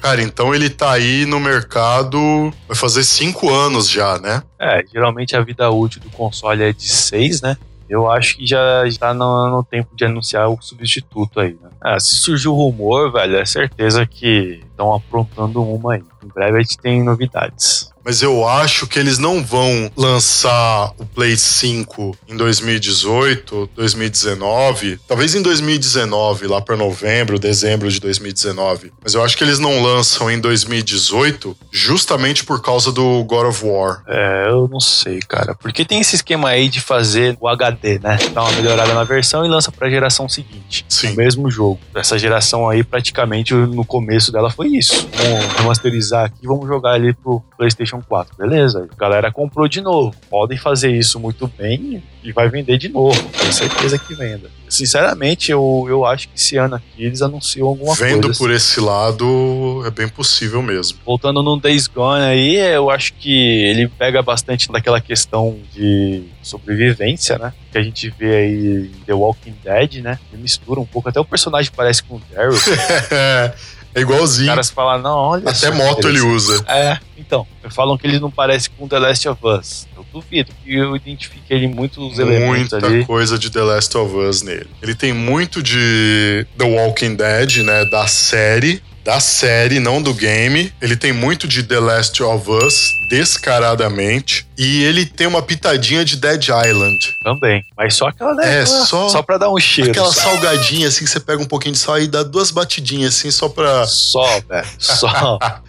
Cara, 0.00 0.22
então 0.22 0.54
ele 0.54 0.70
tá 0.70 0.92
aí 0.92 1.26
no 1.26 1.40
mercado. 1.40 2.52
Vai 2.68 2.76
fazer 2.76 3.04
cinco 3.04 3.52
anos 3.52 3.88
já, 3.88 4.18
né? 4.18 4.42
É, 4.58 4.84
geralmente 4.92 5.36
a 5.36 5.40
vida 5.40 5.70
útil 5.70 6.00
do 6.00 6.10
console 6.10 6.62
é 6.62 6.72
de 6.72 6.88
6, 6.88 7.42
né? 7.42 7.56
Eu 7.88 8.10
acho 8.10 8.36
que 8.36 8.46
já 8.46 8.86
está 8.86 9.14
no, 9.14 9.48
no 9.48 9.62
tempo 9.62 9.94
de 9.94 10.04
anunciar 10.04 10.48
o 10.48 10.60
substituto 10.60 11.38
aí, 11.38 11.56
né? 11.60 11.70
Ah, 11.80 12.00
se 12.00 12.16
surgiu 12.16 12.52
rumor, 12.52 13.12
velho, 13.12 13.36
é 13.36 13.44
certeza 13.44 14.04
que 14.04 14.60
estão 14.68 14.92
aprontando 14.92 15.62
uma 15.62 15.94
aí. 15.94 16.02
Em 16.24 16.28
breve 16.28 16.58
a 16.58 16.60
gente 16.60 16.78
tem 16.78 17.02
novidades. 17.02 17.92
Mas 18.06 18.22
eu 18.22 18.46
acho 18.46 18.86
que 18.86 19.00
eles 19.00 19.18
não 19.18 19.42
vão 19.42 19.90
lançar 19.96 20.92
o 20.96 21.04
Play 21.04 21.36
5 21.36 22.16
em 22.28 22.36
2018, 22.36 23.70
2019, 23.74 25.00
talvez 25.08 25.34
em 25.34 25.42
2019, 25.42 26.46
lá 26.46 26.60
para 26.60 26.76
novembro, 26.76 27.36
dezembro 27.36 27.90
de 27.90 27.98
2019. 27.98 28.92
Mas 29.02 29.14
eu 29.14 29.24
acho 29.24 29.36
que 29.36 29.42
eles 29.42 29.58
não 29.58 29.82
lançam 29.82 30.30
em 30.30 30.38
2018 30.38 31.56
justamente 31.72 32.44
por 32.44 32.62
causa 32.62 32.92
do 32.92 33.24
God 33.24 33.48
of 33.48 33.66
War. 33.66 34.04
É, 34.06 34.50
eu 34.50 34.68
não 34.68 34.78
sei, 34.78 35.18
cara. 35.18 35.56
Porque 35.56 35.84
tem 35.84 36.00
esse 36.00 36.14
esquema 36.14 36.50
aí 36.50 36.68
de 36.68 36.80
fazer 36.80 37.36
o 37.40 37.48
HD, 37.48 37.98
né? 37.98 38.18
Dá 38.32 38.44
uma 38.44 38.52
melhorada 38.52 38.94
na 38.94 39.02
versão 39.02 39.44
e 39.44 39.48
lança 39.48 39.72
pra 39.72 39.90
geração 39.90 40.28
seguinte. 40.28 40.86
Sim. 40.88 41.14
O 41.14 41.16
mesmo 41.16 41.50
jogo. 41.50 41.80
Essa 41.92 42.16
geração 42.16 42.68
aí, 42.68 42.84
praticamente, 42.84 43.52
no 43.52 43.84
começo 43.84 44.30
dela 44.30 44.48
foi 44.48 44.68
isso. 44.68 45.08
Vamos 45.12 45.44
remasterizar 45.54 46.26
aqui, 46.26 46.46
vamos 46.46 46.68
jogar 46.68 46.92
ali 46.92 47.12
pro 47.12 47.42
PlayStation 47.58 47.95
PlayStation 47.96 48.02
4. 48.06 48.36
Beleza, 48.36 48.88
a 48.90 48.96
galera 48.96 49.32
comprou 49.32 49.68
de 49.68 49.80
novo. 49.80 50.14
Podem 50.28 50.58
fazer 50.58 50.90
isso 50.90 51.18
muito 51.18 51.46
bem 51.46 52.02
e 52.22 52.32
vai 52.32 52.48
vender 52.48 52.78
de 52.78 52.88
novo. 52.88 53.20
Tenho 53.38 53.52
certeza 53.52 53.98
que 53.98 54.14
venda. 54.14 54.50
Sinceramente, 54.68 55.52
eu, 55.52 55.86
eu 55.88 56.04
acho 56.04 56.28
que 56.28 56.36
esse 56.36 56.56
ano 56.56 56.74
aqui 56.74 57.04
eles 57.04 57.22
anunciam 57.22 57.68
alguma 57.68 57.94
Vendo 57.94 58.24
coisa. 58.24 58.38
por 58.38 58.50
esse 58.50 58.80
lado, 58.80 59.82
é 59.86 59.90
bem 59.90 60.08
possível 60.08 60.60
mesmo. 60.60 60.98
Voltando 61.04 61.42
no 61.42 61.58
Days 61.58 61.86
Gone 61.86 62.24
aí, 62.24 62.56
eu 62.56 62.90
acho 62.90 63.14
que 63.14 63.64
ele 63.64 63.88
pega 63.88 64.22
bastante 64.22 64.70
daquela 64.70 65.00
questão 65.00 65.56
de 65.72 66.24
sobrevivência, 66.42 67.38
né? 67.38 67.52
Que 67.70 67.78
a 67.78 67.82
gente 67.82 68.10
vê 68.18 68.36
aí 68.36 68.90
em 68.92 69.04
The 69.04 69.14
Walking 69.14 69.54
Dead, 69.62 70.02
né? 70.02 70.18
Ele 70.32 70.42
mistura 70.42 70.80
um 70.80 70.86
pouco, 70.86 71.08
até 71.08 71.20
o 71.20 71.24
personagem 71.24 71.70
parece 71.74 72.02
com 72.02 72.16
o 72.16 72.22
Daryl. 72.32 72.56
Os 73.96 74.00
é 74.00 74.02
igualzinho. 74.02 74.48
caras 74.48 74.70
falam, 74.70 75.02
não, 75.02 75.16
olha 75.16 75.48
Até 75.50 75.70
moto 75.70 76.08
ele 76.08 76.20
usa. 76.20 76.62
É, 76.68 76.98
então, 77.16 77.46
falam 77.70 77.96
que 77.96 78.06
ele 78.06 78.20
não 78.20 78.30
parece 78.30 78.68
com 78.70 78.86
The 78.86 78.98
Last 78.98 79.28
of 79.28 79.40
Us. 79.44 79.86
Eu 79.96 80.04
duvido, 80.12 80.52
porque 80.54 80.72
eu 80.78 80.94
identifiquei 80.96 81.56
ele 81.56 81.68
muitos 81.68 82.18
elementos 82.18 82.70
Muita 82.72 82.86
ali. 82.86 83.04
coisa 83.04 83.38
de 83.38 83.50
The 83.50 83.62
Last 83.62 83.96
of 83.96 84.14
Us 84.14 84.42
nele. 84.42 84.68
Ele 84.82 84.94
tem 84.94 85.12
muito 85.12 85.62
de 85.62 86.46
The 86.56 86.64
Walking 86.64 87.14
Dead, 87.16 87.58
né? 87.64 87.84
Da 87.86 88.06
série. 88.06 88.82
Da 89.04 89.20
série, 89.20 89.78
não 89.78 90.02
do 90.02 90.12
game. 90.12 90.72
Ele 90.82 90.96
tem 90.96 91.12
muito 91.12 91.46
de 91.46 91.62
The 91.62 91.78
Last 91.78 92.20
of 92.24 92.50
Us, 92.50 92.90
descaradamente. 93.08 94.46
E 94.58 94.82
ele 94.84 95.04
tem 95.06 95.26
uma 95.26 95.42
pitadinha 95.42 96.04
de 96.04 96.16
Dead 96.16 96.42
Island. 96.48 97.16
Também. 97.22 97.64
Mas 97.76 97.94
só 97.94 98.08
aquela, 98.08 98.34
né? 98.34 98.44
É, 98.58 98.62
aquela- 98.62 98.86
só- 98.86 99.08
Só 99.08 99.22
pra 99.22 99.38
dar 99.38 99.50
um 99.50 99.58
cheiro. 99.58 99.90
Aquela 99.90 100.12
salgadinha, 100.12 100.88
assim, 100.88 101.04
que 101.04 101.10
você 101.10 101.20
pega 101.20 101.42
um 101.42 101.46
pouquinho 101.46 101.72
de 101.74 101.78
sal 101.78 101.98
e 101.98 102.06
dá 102.06 102.22
duas 102.22 102.50
batidinhas, 102.50 103.14
assim, 103.16 103.30
só 103.30 103.48
pra. 103.48 103.86
Só, 103.86 104.40
velho. 104.48 104.66
Só. 104.78 105.38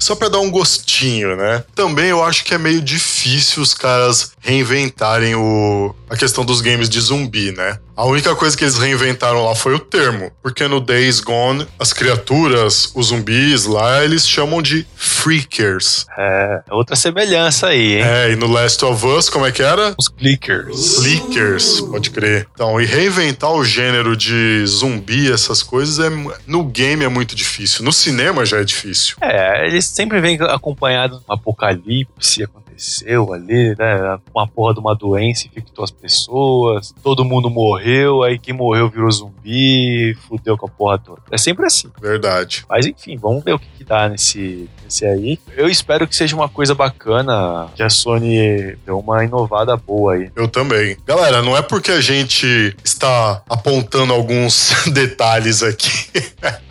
Só 0.00 0.14
pra 0.14 0.30
dar 0.30 0.38
um 0.40 0.50
gostinho, 0.50 1.36
né? 1.36 1.62
Também 1.74 2.06
eu 2.06 2.24
acho 2.24 2.42
que 2.42 2.54
é 2.54 2.58
meio 2.58 2.80
difícil 2.80 3.62
os 3.62 3.74
caras 3.74 4.32
reinventarem 4.40 5.34
o... 5.34 5.94
a 6.08 6.16
questão 6.16 6.44
dos 6.44 6.60
games 6.60 6.88
de 6.88 7.00
zumbi, 7.00 7.52
né? 7.52 7.78
A 7.96 8.06
única 8.06 8.34
coisa 8.34 8.56
que 8.56 8.64
eles 8.64 8.78
reinventaram 8.78 9.44
lá 9.44 9.54
foi 9.54 9.74
o 9.74 9.78
termo. 9.78 10.32
Porque 10.42 10.66
no 10.66 10.80
Days 10.80 11.20
Gone, 11.20 11.66
as 11.78 11.92
criaturas, 11.92 12.90
os 12.94 13.08
zumbis 13.08 13.66
lá, 13.66 14.02
eles 14.02 14.26
chamam 14.26 14.62
de 14.62 14.86
freakers. 14.96 16.06
É, 16.16 16.62
outra 16.70 16.96
semelhança 16.96 17.66
aí, 17.66 17.98
hein? 17.98 18.02
É, 18.02 18.32
e 18.32 18.36
no 18.36 18.46
Last 18.46 18.82
of 18.86 19.06
Us, 19.06 19.28
como 19.28 19.44
é 19.44 19.52
que 19.52 19.62
era? 19.62 19.94
Os 19.98 20.08
clickers. 20.08 20.96
Flickers, 20.96 21.82
pode 21.82 22.08
crer. 22.08 22.48
Então, 22.54 22.80
e 22.80 22.86
reinventar 22.86 23.52
o 23.52 23.62
gênero 23.62 24.16
de 24.16 24.64
zumbi, 24.66 25.30
essas 25.30 25.62
coisas, 25.62 25.98
é, 25.98 26.08
no 26.46 26.64
game 26.64 27.04
é 27.04 27.08
muito 27.08 27.34
difícil. 27.34 27.84
No 27.84 27.92
cinema 27.92 28.46
já 28.46 28.60
é 28.60 28.64
difícil. 28.64 29.16
É, 29.20 29.66
eles 29.66 29.84
sempre 29.84 30.22
vêm 30.22 30.38
acompanhados 30.40 31.18
de 31.18 31.24
um 31.28 31.34
apocalipse, 31.34 32.48
aconteceu 32.80 33.32
ali, 33.32 33.76
né? 33.78 34.18
Uma 34.34 34.48
porra 34.48 34.74
de 34.74 34.80
uma 34.80 34.94
doença 34.94 35.46
infectou 35.46 35.84
as 35.84 35.90
pessoas, 35.90 36.94
todo 37.02 37.24
mundo 37.24 37.50
morreu, 37.50 38.22
aí 38.22 38.38
quem 38.38 38.54
morreu 38.54 38.88
virou 38.88 39.10
zumbi, 39.12 40.16
fudeu 40.26 40.56
com 40.56 40.66
a 40.66 40.68
porra 40.68 40.98
toda. 40.98 41.20
É 41.30 41.36
sempre 41.36 41.66
assim. 41.66 41.90
Verdade. 42.00 42.64
Mas 42.68 42.86
enfim, 42.86 43.18
vamos 43.18 43.44
ver 43.44 43.54
o 43.54 43.58
que, 43.58 43.66
que 43.78 43.84
dá 43.84 44.08
nesse, 44.08 44.68
nesse 44.82 45.04
aí. 45.04 45.38
Eu 45.56 45.68
espero 45.68 46.08
que 46.08 46.16
seja 46.16 46.34
uma 46.34 46.48
coisa 46.48 46.74
bacana, 46.74 47.68
que 47.74 47.82
a 47.82 47.90
Sony 47.90 48.76
deu 48.86 48.98
uma 48.98 49.22
inovada 49.24 49.76
boa 49.76 50.14
aí. 50.14 50.30
Eu 50.34 50.48
também. 50.48 50.96
Galera, 51.06 51.42
não 51.42 51.56
é 51.56 51.62
porque 51.62 51.90
a 51.90 52.00
gente 52.00 52.74
está 52.82 53.42
apontando 53.48 54.12
alguns 54.12 54.72
detalhes 54.92 55.62
aqui 55.62 56.10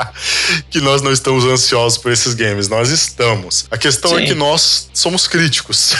que 0.72 0.82
nós 0.82 1.02
não 1.02 1.12
estamos 1.12 1.46
ansiosos 1.46 1.98
por 1.98 2.12
esses 2.12 2.34
games. 2.34 2.68
Nós 2.68 2.90
estamos. 2.90 3.68
A 3.70 3.78
questão 3.78 4.18
é 4.18 4.22
Sim. 4.22 4.26
que 4.28 4.34
nós 4.34 4.90
somos 4.94 5.28
críticos. 5.28 5.99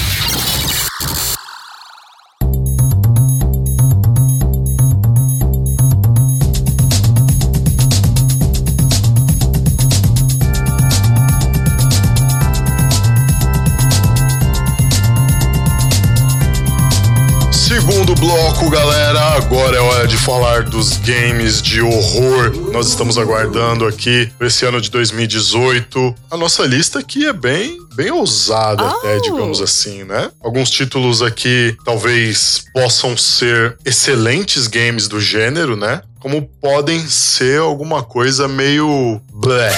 bloco, 18.22 18.70
galera, 18.70 19.20
agora 19.34 19.76
é 19.76 19.80
hora 19.80 20.06
de 20.06 20.16
falar 20.16 20.62
dos 20.62 20.96
games 20.98 21.60
de 21.60 21.82
horror. 21.82 22.52
Nós 22.72 22.86
estamos 22.86 23.18
aguardando 23.18 23.84
aqui 23.84 24.30
esse 24.40 24.64
ano 24.64 24.80
de 24.80 24.88
2018. 24.92 26.14
A 26.30 26.36
nossa 26.36 26.64
lista 26.64 27.00
aqui 27.00 27.26
é 27.26 27.32
bem, 27.32 27.76
bem 27.96 28.12
ousada, 28.12 28.86
até, 28.86 29.18
digamos 29.18 29.60
assim, 29.60 30.04
né? 30.04 30.30
Alguns 30.40 30.70
títulos 30.70 31.20
aqui 31.20 31.76
talvez 31.84 32.64
possam 32.72 33.16
ser 33.16 33.76
excelentes 33.84 34.68
games 34.68 35.08
do 35.08 35.20
gênero, 35.20 35.74
né? 35.74 36.00
Como 36.20 36.42
podem 36.60 37.04
ser 37.08 37.58
alguma 37.58 38.04
coisa 38.04 38.46
meio 38.46 39.20
blé. 39.32 39.72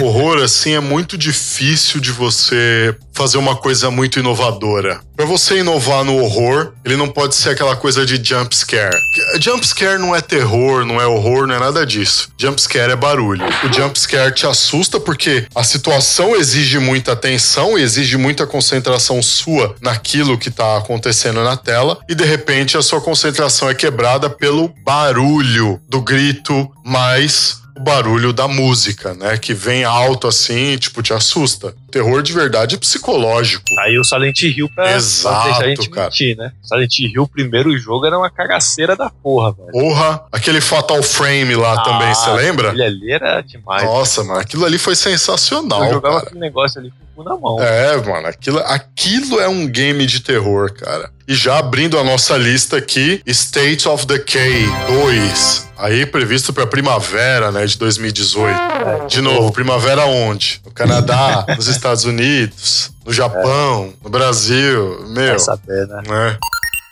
Horror, 0.00 0.42
assim, 0.42 0.72
é 0.72 0.80
muito 0.80 1.16
difícil 1.16 2.00
de 2.00 2.12
você 2.12 2.94
fazer 3.12 3.38
uma 3.38 3.56
coisa 3.56 3.90
muito 3.90 4.18
inovadora. 4.18 5.00
Pra 5.16 5.26
você 5.26 5.58
inovar 5.58 6.02
no 6.04 6.16
horror, 6.16 6.72
ele 6.84 6.96
não 6.96 7.08
pode 7.08 7.34
ser 7.34 7.50
aquela 7.50 7.76
coisa 7.76 8.04
de 8.04 8.22
jump 8.22 8.56
scare. 8.56 8.96
Jump 9.40 9.66
scare 9.66 9.98
não 9.98 10.16
é 10.16 10.20
terror, 10.20 10.84
não 10.84 11.00
é 11.00 11.06
horror, 11.06 11.46
não 11.46 11.54
é 11.54 11.58
nada 11.58 11.86
disso. 11.86 12.30
Jump 12.38 12.60
scare 12.60 12.92
é 12.92 12.96
barulho. 12.96 13.44
O 13.62 13.72
jump 13.72 13.98
scare 13.98 14.34
te 14.34 14.46
assusta 14.46 14.98
porque 14.98 15.46
a 15.54 15.62
situação 15.62 16.34
exige 16.34 16.78
muita 16.78 17.12
atenção 17.12 17.78
e 17.78 17.82
exige 17.82 18.16
muita 18.16 18.46
concentração 18.46 19.22
sua 19.22 19.76
naquilo 19.80 20.38
que 20.38 20.50
tá 20.50 20.78
acontecendo 20.78 21.44
na 21.44 21.56
tela 21.56 21.98
e 22.08 22.14
de 22.14 22.24
repente 22.24 22.76
a 22.76 22.82
sua 22.82 23.00
concentração 23.00 23.68
é 23.68 23.74
quebrada 23.74 24.28
pelo 24.28 24.72
barulho 24.84 25.80
do 25.88 26.00
grito 26.00 26.68
mais 26.84 27.61
o 27.74 27.80
barulho 27.80 28.32
da 28.32 28.46
música, 28.46 29.14
né? 29.14 29.36
Que 29.38 29.54
vem 29.54 29.84
alto 29.84 30.26
assim 30.26 30.76
tipo, 30.78 31.02
te 31.02 31.12
assusta. 31.12 31.74
Terror 31.92 32.22
de 32.22 32.32
verdade 32.32 32.74
é 32.74 32.78
psicológico. 32.78 33.62
Aí 33.80 33.98
o 33.98 34.02
Silent 34.04 34.42
Hill 34.42 34.68
pra, 34.74 34.96
Exato, 34.96 35.34
pra 35.36 35.44
deixar 35.44 35.64
a 35.64 35.68
gente 35.68 35.90
cara. 35.90 36.06
mentir, 36.06 36.36
né? 36.36 36.50
Silent 36.62 36.98
Hill, 36.98 37.22
o 37.22 37.28
primeiro 37.28 37.76
jogo, 37.78 38.06
era 38.06 38.18
uma 38.18 38.30
cagaceira 38.30 38.96
da 38.96 39.10
porra, 39.10 39.52
velho. 39.52 39.70
Porra, 39.70 40.24
aquele 40.32 40.60
Fatal 40.60 41.02
Frame 41.02 41.54
lá 41.54 41.82
também, 41.84 42.14
você 42.14 42.30
lembra? 42.30 42.70
Ele 42.70 42.82
ali 42.82 43.12
era 43.12 43.42
demais. 43.42 43.84
Nossa, 43.84 44.24
mano, 44.24 44.40
aquilo 44.40 44.64
ali 44.64 44.78
foi 44.78 44.96
sensacional, 44.96 45.84
Eu 45.84 45.92
jogava 45.92 46.14
cara. 46.16 46.26
aquele 46.28 46.40
negócio 46.40 46.80
ali 46.80 46.90
com 46.90 47.22
o 47.22 47.24
cu 47.24 47.28
na 47.30 47.36
mão. 47.38 47.60
É, 47.62 47.96
mano, 47.98 48.26
aquilo, 48.26 48.58
aquilo 48.60 49.38
é 49.40 49.48
um 49.48 49.66
game 49.68 50.06
de 50.06 50.20
terror, 50.20 50.72
cara. 50.72 51.10
E 51.28 51.34
já 51.34 51.58
abrindo 51.58 51.98
a 51.98 52.02
nossa 52.04 52.36
lista 52.36 52.78
aqui, 52.78 53.22
State 53.26 53.86
of 53.86 54.06
Decay 54.06 54.64
2. 54.88 55.70
Aí 55.78 56.06
previsto 56.06 56.52
pra 56.52 56.64
primavera, 56.66 57.50
né, 57.50 57.66
de 57.66 57.76
2018. 57.76 59.06
De 59.08 59.20
novo, 59.20 59.50
primavera 59.52 60.04
onde? 60.06 60.60
No 60.64 60.70
Canadá, 60.70 61.44
nos 61.56 61.66
Estados 61.66 61.81
Unidos, 62.04 62.94
no 63.04 63.12
Japão, 63.12 63.92
no 64.02 64.08
Brasil, 64.08 65.06
meu, 65.08 65.30
Vai 65.30 65.38
saber, 65.38 65.86
né? 65.88 66.02
né? 66.08 66.38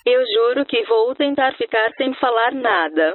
Eu 0.05 0.21
juro 0.35 0.67
que 0.67 0.85
vou 0.87 1.15
tentar 1.15 1.53
ficar 1.57 1.93
sem 1.97 2.13
falar 2.15 2.53
nada. 2.53 3.15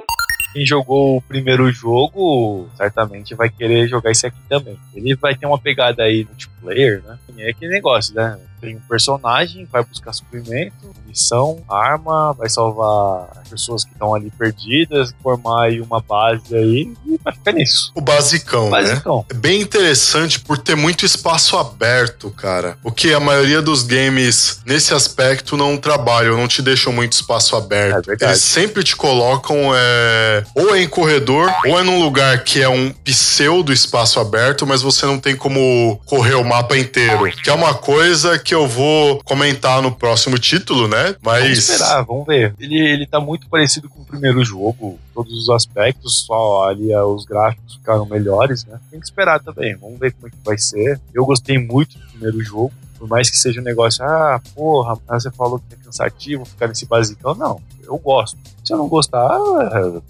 Quem 0.52 0.64
jogou 0.64 1.18
o 1.18 1.22
primeiro 1.22 1.70
jogo, 1.70 2.66
certamente 2.76 3.34
vai 3.34 3.50
querer 3.50 3.86
jogar 3.88 4.10
esse 4.10 4.26
aqui 4.26 4.38
também. 4.48 4.78
Ele 4.94 5.14
vai 5.14 5.34
ter 5.34 5.44
uma 5.46 5.58
pegada 5.58 6.02
aí 6.02 6.24
multiplayer, 6.24 7.02
né? 7.02 7.18
É 7.38 7.50
aquele 7.50 7.72
negócio, 7.72 8.14
né? 8.14 8.38
Tem 8.66 8.74
um 8.74 8.80
personagem, 8.80 9.64
vai 9.70 9.84
buscar 9.84 10.12
suprimento, 10.12 10.74
missão, 11.06 11.62
arma, 11.68 12.32
vai 12.32 12.48
salvar 12.48 13.28
as 13.40 13.48
pessoas 13.48 13.84
que 13.84 13.92
estão 13.92 14.12
ali 14.12 14.28
perdidas, 14.36 15.14
formar 15.22 15.66
aí 15.66 15.80
uma 15.80 16.00
base 16.00 16.52
aí 16.52 16.92
e 17.06 17.16
vai 17.22 17.32
ficar 17.32 17.52
nisso. 17.52 17.92
O 17.94 18.00
basicão, 18.00 18.64
né? 18.70 18.82
Basicão. 18.82 19.24
É 19.30 19.34
bem 19.34 19.60
interessante 19.60 20.40
por 20.40 20.58
ter 20.58 20.74
muito 20.74 21.06
espaço 21.06 21.56
aberto, 21.56 22.28
cara. 22.32 22.76
O 22.82 22.90
que 22.90 23.14
a 23.14 23.20
maioria 23.20 23.62
dos 23.62 23.84
games 23.84 24.60
nesse 24.66 24.92
aspecto 24.92 25.56
não 25.56 25.76
trabalham, 25.76 26.36
não 26.36 26.48
te 26.48 26.60
deixam 26.60 26.92
muito 26.92 27.12
espaço 27.12 27.54
É 27.54 27.58
aberto. 27.58 28.06
verdade. 28.06 28.32
Eles 28.32 28.42
sempre 28.42 28.82
te 28.82 28.96
colocam 28.96 29.56
é, 29.76 30.44
ou 30.56 30.74
é 30.74 30.82
em 30.82 30.88
corredor, 30.88 31.48
ou 31.66 31.78
é 31.78 31.84
num 31.84 32.02
lugar 32.02 32.42
que 32.42 32.60
é 32.60 32.68
um 32.68 32.90
pseudo 33.04 33.72
espaço 33.72 34.18
aberto, 34.18 34.66
mas 34.66 34.82
você 34.82 35.06
não 35.06 35.20
tem 35.20 35.36
como 35.36 36.00
correr 36.04 36.34
o 36.34 36.42
mapa 36.42 36.76
inteiro. 36.76 37.30
Que 37.44 37.48
é 37.48 37.52
uma 37.54 37.74
coisa 37.74 38.36
que 38.40 38.55
eu 38.56 38.66
vou 38.66 39.22
comentar 39.22 39.80
no 39.82 39.92
próximo 39.92 40.38
título, 40.38 40.88
né? 40.88 41.14
Vamos 41.22 41.40
Mas. 41.40 41.58
esperar, 41.58 42.02
vamos 42.02 42.26
ver. 42.26 42.54
Ele, 42.58 42.78
ele 42.78 43.06
tá 43.06 43.20
muito 43.20 43.48
parecido 43.48 43.88
com 43.88 44.00
o 44.00 44.04
primeiro 44.04 44.44
jogo, 44.44 44.98
todos 45.14 45.32
os 45.32 45.50
aspectos, 45.50 46.24
só 46.26 46.68
ali 46.68 46.92
ah, 46.92 47.04
os 47.04 47.24
gráficos 47.24 47.74
ficaram 47.76 48.06
melhores, 48.06 48.64
né? 48.64 48.78
Tem 48.90 48.98
que 48.98 49.06
esperar 49.06 49.40
também, 49.40 49.76
vamos 49.76 49.98
ver 49.98 50.12
como 50.12 50.26
é 50.26 50.30
que 50.30 50.36
vai 50.44 50.58
ser. 50.58 51.00
Eu 51.12 51.24
gostei 51.24 51.58
muito 51.58 51.98
do 51.98 52.06
primeiro 52.08 52.42
jogo, 52.42 52.72
por 52.98 53.08
mais 53.08 53.30
que 53.30 53.38
seja 53.38 53.60
um 53.60 53.64
negócio, 53.64 54.04
ah, 54.04 54.40
porra, 54.54 54.98
você 55.08 55.30
falou 55.30 55.58
que 55.58 55.66
cansativo 55.86 56.44
ficar 56.44 56.68
nesse 56.68 56.84
basicão. 56.84 57.34
Não, 57.34 57.60
eu 57.86 57.96
gosto. 57.98 58.36
Se 58.64 58.72
eu 58.72 58.78
não 58.78 58.88
gostar, 58.88 59.30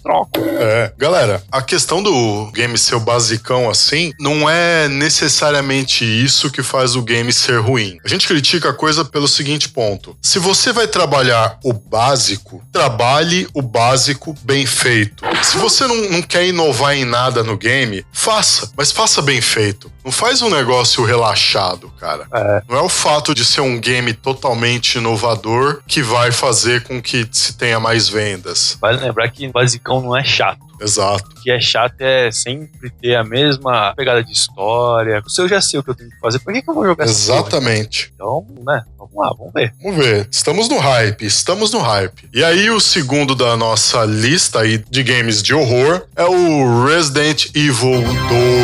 troco. 0.01 0.31
É, 0.39 0.91
galera, 0.97 1.43
a 1.51 1.61
questão 1.61 2.01
do 2.01 2.49
game 2.51 2.75
ser 2.75 2.95
o 2.95 2.99
basicão 2.99 3.69
assim, 3.69 4.11
não 4.19 4.49
é 4.49 4.87
necessariamente 4.87 6.03
isso 6.03 6.49
que 6.49 6.63
faz 6.63 6.95
o 6.95 7.03
game 7.03 7.31
ser 7.31 7.59
ruim. 7.59 7.99
A 8.03 8.07
gente 8.07 8.27
critica 8.27 8.69
a 8.69 8.73
coisa 8.73 9.05
pelo 9.05 9.27
seguinte 9.27 9.69
ponto: 9.69 10.17
se 10.19 10.39
você 10.39 10.73
vai 10.73 10.87
trabalhar 10.87 11.59
o 11.63 11.71
básico, 11.71 12.63
trabalhe 12.71 13.47
o 13.53 13.61
básico 13.61 14.35
bem 14.41 14.65
feito. 14.65 15.23
Se 15.43 15.57
você 15.57 15.85
não, 15.85 16.09
não 16.09 16.21
quer 16.23 16.47
inovar 16.47 16.95
em 16.95 17.05
nada 17.05 17.43
no 17.43 17.57
game, 17.57 18.03
faça, 18.11 18.71
mas 18.75 18.91
faça 18.91 19.21
bem 19.21 19.39
feito. 19.39 19.91
Não 20.03 20.11
faz 20.11 20.41
um 20.41 20.49
negócio 20.49 21.03
relaxado, 21.03 21.91
cara. 21.99 22.25
É. 22.33 22.63
Não 22.67 22.77
é 22.77 22.81
o 22.81 22.89
fato 22.89 23.35
de 23.35 23.45
ser 23.45 23.61
um 23.61 23.79
game 23.79 24.13
totalmente 24.13 24.97
inovador 24.97 25.76
que 25.87 26.01
vai 26.01 26.31
fazer 26.31 26.83
com 26.83 27.01
que 27.01 27.27
se 27.31 27.57
tenha 27.57 27.79
mais 27.79 28.07
vendas. 28.07 28.77
Vale 28.79 29.01
lembrar 29.01 29.29
que 29.29 29.47
basicão 29.47 30.01
não 30.01 30.15
é 30.15 30.23
chato. 30.23 30.67
Exato. 30.79 31.25
O 31.31 31.41
que 31.41 31.51
é 31.51 31.59
chato 31.59 31.99
é 32.01 32.31
sempre 32.31 32.89
ter 33.01 33.15
a 33.15 33.23
mesma 33.23 33.93
pegada 33.95 34.23
de 34.23 34.31
história. 34.31 35.21
Se 35.27 35.41
eu 35.41 35.47
já 35.47 35.59
sei 35.59 35.79
o 35.79 35.83
que 35.83 35.89
eu 35.89 35.95
tenho 35.95 36.09
que 36.09 36.19
fazer, 36.19 36.39
por 36.39 36.53
que, 36.53 36.61
que 36.61 36.69
eu 36.69 36.73
vou 36.73 36.85
jogar? 36.85 37.05
Exatamente. 37.05 38.11
Então, 38.13 38.45
né? 38.65 38.83
Vamos 38.97 39.15
lá, 39.15 39.33
vamos 39.37 39.53
ver. 39.53 39.73
Vamos 39.81 39.97
ver. 39.97 40.27
Estamos 40.31 40.69
no 40.69 40.77
hype, 40.77 41.25
estamos 41.25 41.71
no 41.71 41.79
hype. 41.79 42.29
E 42.33 42.43
aí, 42.43 42.69
o 42.69 42.79
segundo 42.79 43.33
da 43.35 43.55
nossa 43.57 44.05
lista 44.05 44.61
aí 44.61 44.77
de 44.77 45.03
games 45.03 45.41
de 45.41 45.53
horror 45.53 46.05
é 46.15 46.25
o 46.25 46.85
Resident 46.85 47.47
Evil 47.55 48.03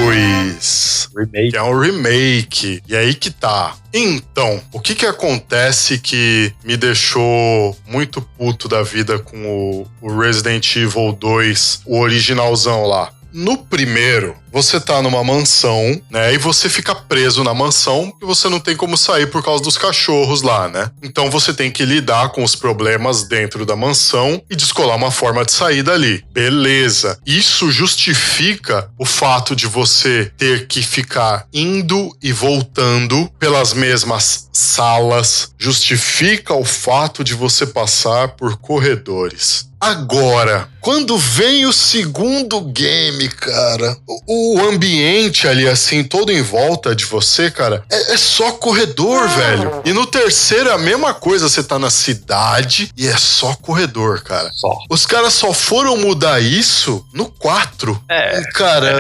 2. 0.10 1.10
Remake. 1.15 1.52
Que 1.52 1.58
é 1.58 1.63
um 1.63 1.80
remake. 1.80 2.84
E 2.88 2.95
aí 2.95 3.13
que 3.15 3.32
tá. 3.32 3.76
Então, 3.93 4.60
o 4.71 4.79
que 4.79 4.95
que 4.95 5.06
acontece 5.06 5.99
que 5.99 6.51
me 6.63 6.75
deixou 6.75 7.77
muito 7.86 8.21
puto 8.21 8.67
da 8.67 8.82
vida 8.82 9.19
com 9.19 9.45
o, 9.45 9.88
o 10.01 10.19
Resident 10.19 10.75
Evil 10.75 11.12
2, 11.13 11.82
o 11.86 11.99
originalzão 11.99 12.88
lá? 12.88 13.13
No 13.32 13.58
primeiro, 13.58 14.36
você 14.53 14.79
tá 14.79 15.01
numa 15.01 15.23
mansão, 15.23 15.99
né? 16.11 16.31
E 16.31 16.37
você 16.37 16.69
fica 16.69 16.93
preso 16.93 17.43
na 17.43 17.55
mansão 17.55 18.13
e 18.21 18.25
você 18.25 18.47
não 18.47 18.59
tem 18.59 18.75
como 18.75 18.95
sair 18.95 19.25
por 19.25 19.43
causa 19.43 19.63
dos 19.63 19.79
cachorros 19.79 20.43
lá, 20.43 20.69
né? 20.69 20.91
Então 21.01 21.31
você 21.31 21.51
tem 21.51 21.71
que 21.71 21.83
lidar 21.83 22.29
com 22.29 22.43
os 22.43 22.55
problemas 22.55 23.23
dentro 23.23 23.65
da 23.65 23.75
mansão 23.75 24.39
e 24.47 24.55
descolar 24.55 24.95
uma 24.95 25.09
forma 25.09 25.43
de 25.43 25.51
sair 25.51 25.81
dali. 25.81 26.23
Beleza. 26.31 27.17
Isso 27.25 27.71
justifica 27.71 28.87
o 28.99 29.05
fato 29.05 29.55
de 29.55 29.65
você 29.65 30.31
ter 30.37 30.67
que 30.67 30.83
ficar 30.83 31.47
indo 31.51 32.15
e 32.21 32.31
voltando 32.31 33.27
pelas 33.39 33.73
mesmas 33.73 34.49
salas. 34.53 35.51
Justifica 35.57 36.53
o 36.53 36.63
fato 36.63 37.23
de 37.23 37.33
você 37.33 37.65
passar 37.65 38.29
por 38.29 38.57
corredores. 38.57 39.73
Agora, 39.83 40.69
quando 40.79 41.17
vem 41.17 41.65
o 41.65 41.73
segundo 41.73 42.61
game, 42.61 43.27
cara, 43.27 43.97
o, 44.07 44.21
o 44.56 44.67
ambiente 44.67 45.47
ali, 45.47 45.67
assim, 45.67 46.03
todo 46.03 46.32
em 46.32 46.41
volta 46.41 46.95
de 46.95 47.06
você, 47.06 47.49
cara, 47.51 47.84
é, 47.89 48.13
é 48.13 48.17
só 48.17 48.51
corredor, 48.51 49.27
velho. 49.29 49.82
E 49.86 49.93
no 49.93 50.06
terceiro 50.06 50.69
é 50.69 50.73
a 50.73 50.77
mesma 50.77 51.13
coisa, 51.13 51.47
você 51.49 51.63
tá 51.63 51.77
na 51.79 51.89
cidade 51.89 52.91
e 52.97 53.08
é 53.08 53.17
só 53.17 53.56
corredor, 53.56 54.21
cara. 54.21 54.49
Só. 54.53 54.71
Os 54.89 55.06
caras 55.06 55.34
só 55.34 55.53
foram 55.53 55.97
mudar 55.97 56.39
isso 56.41 57.06
no 57.13 57.25
4. 57.29 58.01
É. 58.10 58.41
Cara, 58.53 58.99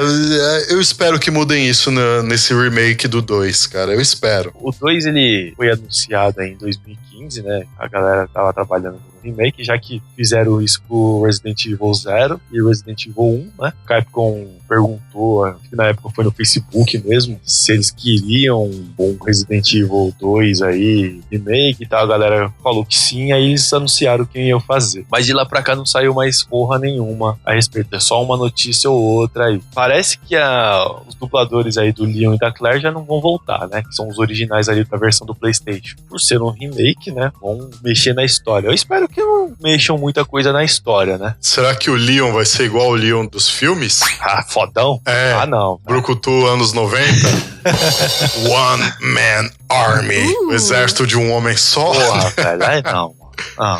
eu 0.69 0.79
espero 0.81 1.19
que 1.19 1.31
mudem 1.31 1.67
isso 1.67 1.91
na- 1.91 2.23
nesse 2.23 2.53
remake 2.53 3.07
do 3.07 3.21
2, 3.21 3.67
cara. 3.67 3.93
Eu 3.93 4.01
espero. 4.01 4.51
O 4.55 4.71
2 4.71 5.05
ele 5.05 5.53
foi 5.55 5.71
anunciado 5.71 6.39
aí 6.41 6.51
em 6.51 6.57
2015, 6.57 7.41
né? 7.41 7.63
A 7.77 7.87
galera 7.87 8.27
tava 8.33 8.53
trabalhando 8.53 8.93
no 8.95 9.12
remake, 9.23 9.63
já 9.63 9.77
que 9.77 10.01
fizeram 10.15 10.61
isso 10.61 10.81
pro 10.87 11.23
Resident 11.23 11.65
Evil 11.65 11.93
0 11.93 12.41
e 12.51 12.61
Resident 12.61 13.05
Evil 13.05 13.23
1, 13.57 13.63
né? 13.63 13.73
Capcom 13.85 14.47
perguntou, 14.67 15.53
que 15.69 15.75
na 15.75 15.85
época 15.87 16.09
foi 16.15 16.23
no 16.23 16.31
Facebook 16.31 16.97
mesmo, 17.05 17.39
se 17.43 17.71
eles 17.73 17.91
queriam 17.91 18.63
um 18.97 19.17
Resident 19.23 19.71
Evil 19.73 20.13
2 20.19 20.61
aí, 20.61 21.21
remake 21.31 21.83
e 21.83 21.85
tal. 21.87 22.03
A 22.03 22.07
galera 22.07 22.53
falou 22.63 22.83
que 22.85 22.97
sim, 22.97 23.31
aí 23.31 23.49
eles 23.49 23.71
anunciaram 23.71 24.25
quem 24.25 24.47
iam 24.47 24.59
fazer. 24.59 25.05
Mas 25.11 25.25
de 25.25 25.33
lá 25.33 25.45
pra 25.45 25.61
cá 25.61 25.75
não 25.75 25.85
saiu 25.85 26.13
mais 26.13 26.43
porra 26.43 26.79
nenhuma 26.79 27.39
a 27.45 27.53
respeito. 27.53 27.95
É 27.95 27.99
só 27.99 28.21
uma 28.23 28.35
notícia 28.37 28.89
ou 28.89 28.99
outra 29.01 29.45
aí. 29.45 29.61
Parece 29.73 30.17
que 30.17 30.35
a- 30.35 31.01
os 31.07 31.15
dubladores 31.15 31.77
aí 31.77 31.91
do 31.91 32.03
Leon 32.05 32.33
e 32.33 32.37
da 32.39 32.51
Claire 32.51 32.79
já 32.81 32.91
não 32.91 33.03
vão 33.03 33.21
voltar, 33.21 33.67
né? 33.67 33.81
Que 33.83 33.93
são 33.95 34.07
os 34.07 34.17
originais 34.17 34.67
ali 34.69 34.83
da 34.83 34.97
versão 34.97 35.25
do 35.27 35.35
PlayStation. 35.35 35.95
Por 36.09 36.19
ser 36.19 36.41
um 36.41 36.49
remake, 36.49 37.11
né? 37.11 37.31
Vão 37.41 37.69
mexer 37.83 38.13
na 38.13 38.23
história. 38.23 38.67
Eu 38.67 38.73
espero 38.73 39.07
que 39.13 39.21
não 39.21 39.53
mexam 39.61 39.97
muita 39.97 40.25
coisa 40.25 40.51
na 40.51 40.63
história, 40.63 41.17
né? 41.17 41.35
Será 41.39 41.75
que 41.75 41.89
o 41.89 41.95
Leon 41.95 42.31
vai 42.31 42.45
ser 42.45 42.65
igual 42.65 42.89
o 42.89 42.95
Leon 42.95 43.25
dos 43.25 43.49
filmes? 43.49 44.01
Ah, 44.19 44.43
fodão? 44.47 44.99
É. 45.05 45.33
Ah, 45.33 45.45
não. 45.45 45.79
Brucutu, 45.83 46.47
anos 46.47 46.73
90. 46.73 47.03
One 48.49 48.93
Man 49.01 49.49
Army. 49.69 50.25
O 50.47 50.53
exército 50.53 51.05
de 51.05 51.17
um 51.17 51.31
homem 51.31 51.55
só. 51.55 51.93
Porra, 51.93 52.29
velho. 52.29 52.65
Aí 52.65 52.81
não. 52.83 53.22
Não, 53.57 53.79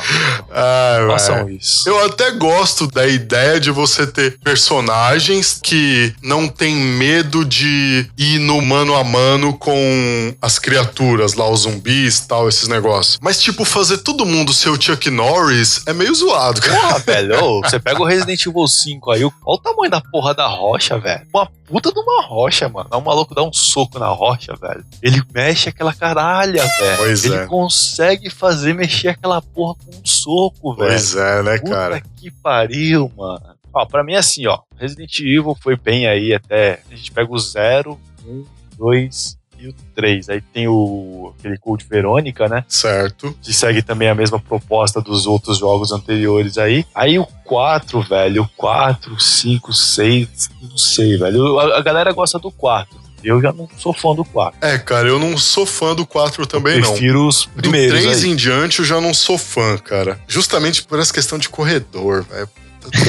Ah, 0.52 1.06
façam 1.10 1.50
isso. 1.50 1.88
Eu 1.88 2.06
até 2.06 2.32
gosto 2.32 2.88
da 2.88 3.08
ideia 3.08 3.60
de 3.60 3.72
você 3.72 4.06
ter 4.06 4.38
personagens 4.44 5.60
que 5.62 6.14
não 6.22 6.48
tem 6.48 6.76
medo 6.76 7.44
de 7.46 8.10
ir 8.18 8.40
no 8.40 8.62
mano 8.62 8.96
a 8.96 9.04
mano 9.04 9.54
com 9.58 10.36
as 10.42 10.60
criaturas 10.60 11.34
lá, 11.34 11.50
os 11.50 11.62
zumbis 11.62 12.20
e 12.20 12.28
tal, 12.28 12.48
esses 12.50 12.68
negócios. 12.68 13.18
Mas, 13.22 13.42
tipo, 13.42 13.64
fazer 13.66 14.00
todo 14.00 14.26
mundo 14.26 14.54
ser 14.54 14.70
o 14.70 14.82
Chuck 14.82 15.10
Norris 15.10 15.82
é 15.86 15.94
meio 15.94 16.14
zoado, 16.14 16.62
cara. 16.62 16.80
Porra, 16.80 17.00
velho, 17.06 17.44
ô, 17.44 17.62
você 17.62 17.80
pega 17.80 18.02
o 18.02 18.06
Resident 18.06 18.46
Evil 18.46 18.68
5 18.68 19.12
aí, 19.12 19.24
olha 19.24 19.34
o 19.46 19.58
tamanho 19.58 19.92
da 19.92 20.02
porra 20.02 20.34
da 20.34 20.48
rocha, 20.48 20.98
velho. 20.98 21.22
Uma 21.34 21.48
puta 21.68 21.92
de 21.92 22.00
uma 22.00 22.24
rocha, 22.26 22.70
mano. 22.70 22.88
Aí 22.92 22.98
O 23.00 23.04
maluco 23.04 23.34
dá 23.36 23.42
um 23.44 23.52
soco 23.54 23.98
na 24.00 24.08
rocha, 24.08 24.56
velho. 24.60 24.84
Ele 25.02 25.22
mexe 25.34 25.70
aquela 25.70 25.94
caralha, 25.94 26.64
velho. 26.64 26.98
Pois 26.98 27.24
Ele 27.26 27.36
é. 27.36 27.46
consegue 27.46 28.30
fazer 28.30 28.74
mexer 28.74 29.10
aquela 29.10 29.43
porra 29.44 29.76
com 29.76 29.92
um 29.92 30.06
soco, 30.06 30.76
velho. 30.76 30.90
Pois 30.90 31.16
é, 31.16 31.44
né, 31.44 31.58
Puta 31.60 31.72
cara? 31.72 32.04
que 32.18 32.32
pariu, 32.32 33.12
mano. 33.16 33.54
Ó, 33.74 33.86
pra 33.86 34.04
mim 34.04 34.14
é 34.14 34.18
assim, 34.18 34.46
ó. 34.46 34.60
Resident 34.78 35.20
Evil 35.20 35.58
foi 35.60 35.76
bem 35.76 36.08
aí 36.08 36.34
até. 36.34 36.82
A 36.92 36.96
gente 36.96 37.12
pega 37.12 37.32
o 37.32 37.40
0, 37.40 38.00
1, 38.26 38.46
2 38.78 39.38
e 39.58 39.68
o 39.70 39.74
3. 39.96 40.30
Aí 40.30 40.42
tem 40.42 40.68
o 40.68 41.34
aquele 41.40 41.58
Code 41.58 41.86
Verônica, 41.90 42.48
né? 42.48 42.64
Certo. 42.68 43.36
que 43.42 43.52
segue 43.52 43.82
também 43.82 44.10
a 44.10 44.16
mesma 44.16 44.40
proposta 44.40 45.02
dos 45.02 45.26
outros 45.26 45.58
jogos 45.58 45.92
anteriores 45.92 46.58
aí. 46.58 46.86
Aí 46.94 47.18
o 47.18 47.26
4, 47.46 48.02
velho, 48.04 48.44
o 48.44 48.50
4, 48.56 49.20
5, 49.20 49.74
6, 49.74 50.50
não 50.62 50.78
sei, 50.78 51.18
velho. 51.18 51.60
A, 51.60 51.80
a 51.80 51.82
galera 51.82 52.12
gosta 52.14 52.38
do 52.38 52.52
4. 52.52 53.03
Eu 53.24 53.42
já 53.42 53.52
não 53.54 53.68
sou 53.78 53.94
fã 53.94 54.14
do 54.14 54.24
4. 54.26 54.58
É, 54.62 54.78
cara, 54.78 55.08
eu 55.08 55.18
não 55.20 55.38
sou 55.38 55.66
fã 55.66 55.96
do 55.96 56.06
4 56.06 56.46
também, 56.46 56.80
não. 56.80 56.90
Prefiro 56.92 57.28
os 57.28 57.46
Do 57.46 57.62
primeiros 57.62 58.00
3 58.02 58.24
aí. 58.24 58.30
em 58.30 58.36
diante 58.36 58.80
eu 58.80 58.86
já 58.86 59.00
não 59.00 59.14
sou 59.14 59.38
fã, 59.38 59.78
cara. 59.78 60.20
Justamente 60.28 60.84
por 60.84 61.00
essa 61.00 61.14
questão 61.14 61.38
de 61.38 61.48
corredor, 61.50 62.24
velho. 62.24 62.50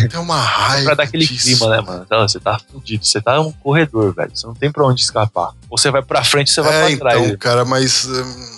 Tem 0.09 0.21
uma 0.21 0.39
raiva. 0.41 0.85
Pra 0.87 0.95
dar 0.95 1.03
aquele 1.03 1.27
disso. 1.27 1.47
clima, 1.47 1.69
né, 1.69 1.81
mano? 1.81 2.03
Então, 2.07 2.27
você 2.29 2.39
tá 2.39 2.61
fudido, 2.71 3.05
você 3.05 3.21
tá 3.21 3.37
num 3.37 3.51
corredor, 3.51 4.15
velho. 4.15 4.31
Você 4.33 4.47
não 4.47 4.55
tem 4.55 4.71
pra 4.71 4.87
onde 4.87 5.03
escapar. 5.03 5.51
Ou 5.69 5.77
você 5.77 5.91
vai 5.91 6.01
pra 6.01 6.23
frente 6.23 6.49
ou 6.51 6.55
você 6.55 6.61
vai 6.63 6.93
é, 6.93 6.97
pra 6.97 7.11
trás. 7.11 7.27
então, 7.27 7.37
cara, 7.39 7.65
mas. 7.65 8.05
hum, 8.07 8.54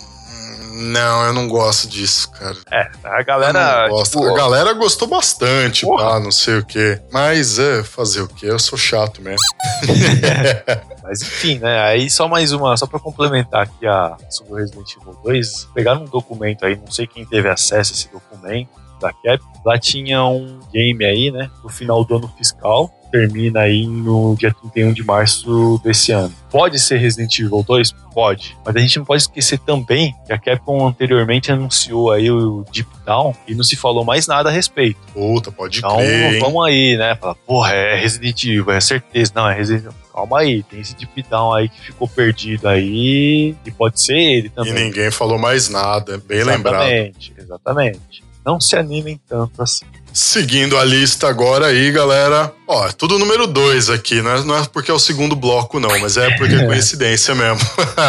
Não, 0.76 1.24
eu 1.24 1.32
não 1.32 1.48
gosto 1.48 1.88
disso, 1.88 2.30
cara. 2.30 2.56
É, 2.70 2.90
a 3.02 3.22
galera. 3.22 3.88
tipo, 4.04 4.24
a 4.26 4.34
galera 4.34 4.72
gostou 4.74 5.08
bastante, 5.08 5.86
Porra. 5.86 6.10
pá, 6.10 6.20
não 6.20 6.30
sei 6.30 6.58
o 6.58 6.64
quê. 6.64 7.00
Mas 7.10 7.58
é, 7.58 7.82
fazer 7.82 8.20
o 8.20 8.28
quê? 8.28 8.46
Eu 8.46 8.58
sou 8.58 8.78
chato 8.78 9.22
mesmo. 9.22 9.46
Mas 11.02 11.22
enfim, 11.22 11.58
né? 11.58 11.80
Aí 11.80 12.10
só 12.10 12.28
mais 12.28 12.52
uma, 12.52 12.76
só 12.76 12.86
pra 12.86 12.98
complementar 12.98 13.62
aqui 13.62 13.86
a 13.86 14.16
sobre 14.28 14.52
o 14.52 14.56
Resident 14.56 14.90
Evil 15.00 15.16
2, 15.24 15.68
pegaram 15.72 16.02
um 16.02 16.06
documento 16.06 16.66
aí, 16.66 16.76
não 16.76 16.90
sei 16.90 17.06
quem 17.06 17.24
teve 17.24 17.48
acesso 17.48 17.92
a 17.92 17.96
esse 17.96 18.08
documento 18.10 18.70
da 19.00 19.12
Cap. 19.12 19.42
Lá 19.64 19.78
tinha 19.78 20.24
um 20.24 20.60
game 20.72 21.04
aí, 21.04 21.30
né? 21.30 21.50
No 21.62 21.70
final 21.70 22.04
do 22.04 22.16
ano 22.16 22.32
fiscal, 22.36 22.90
termina 23.10 23.60
aí 23.60 23.86
no 23.86 24.34
dia 24.38 24.52
31 24.52 24.92
de 24.92 25.02
março 25.04 25.80
desse 25.84 26.12
ano. 26.12 26.32
Pode 26.50 26.78
ser 26.78 26.96
Resident 26.98 27.38
Evil 27.38 27.62
2? 27.66 27.92
Pode. 28.14 28.56
Mas 28.64 28.74
a 28.76 28.78
gente 28.78 28.98
não 28.98 29.04
pode 29.04 29.22
esquecer 29.22 29.58
também 29.58 30.14
que 30.26 30.32
a 30.32 30.38
Capcom 30.38 30.86
anteriormente 30.88 31.52
anunciou 31.52 32.10
aí 32.12 32.30
o 32.30 32.64
Deep 32.72 32.88
Down 33.04 33.34
e 33.46 33.54
não 33.54 33.62
se 33.62 33.76
falou 33.76 34.04
mais 34.04 34.26
nada 34.26 34.48
a 34.48 34.52
respeito. 34.52 34.98
Puta, 35.12 35.52
pode 35.52 35.78
Então 35.78 35.96
crer, 35.96 36.34
hein? 36.34 36.40
vamos 36.40 36.64
aí, 36.66 36.96
né? 36.96 37.14
Fala, 37.16 37.34
porra, 37.34 37.72
é 37.72 37.96
Resident 38.00 38.42
Evil, 38.44 38.70
é 38.70 38.80
certeza. 38.80 39.32
Não, 39.34 39.48
é 39.48 39.54
Resident 39.54 39.84
Evil. 39.84 39.94
Calma 40.14 40.38
aí, 40.40 40.62
tem 40.62 40.80
esse 40.80 40.94
Deep 40.96 41.22
Down 41.28 41.52
aí 41.52 41.68
que 41.68 41.78
ficou 41.78 42.08
perdido 42.08 42.66
aí. 42.68 43.54
E 43.66 43.70
pode 43.70 44.00
ser 44.00 44.16
ele 44.16 44.46
E 44.46 44.50
também. 44.50 44.72
ninguém 44.72 45.10
falou 45.10 45.38
mais 45.38 45.68
nada, 45.68 46.16
bem 46.26 46.42
lembrado. 46.42 46.84
exatamente, 46.88 47.34
exatamente. 47.38 48.25
Não 48.46 48.60
se 48.60 48.76
animem 48.76 49.20
tanto 49.28 49.60
assim. 49.60 49.84
Seguindo 50.12 50.78
a 50.78 50.84
lista 50.84 51.28
agora 51.28 51.66
aí, 51.66 51.90
galera. 51.90 52.50
Ó, 52.66 52.86
é 52.86 52.92
tudo 52.92 53.18
número 53.18 53.46
2 53.46 53.90
aqui, 53.90 54.22
né? 54.22 54.40
Não 54.46 54.56
é 54.56 54.64
porque 54.64 54.90
é 54.90 54.94
o 54.94 54.98
segundo 54.98 55.36
bloco, 55.36 55.78
não, 55.78 55.90
mas 56.00 56.16
é 56.16 56.30
porque 56.38 56.54
é 56.54 56.64
coincidência 56.64 57.34
mesmo. 57.34 57.58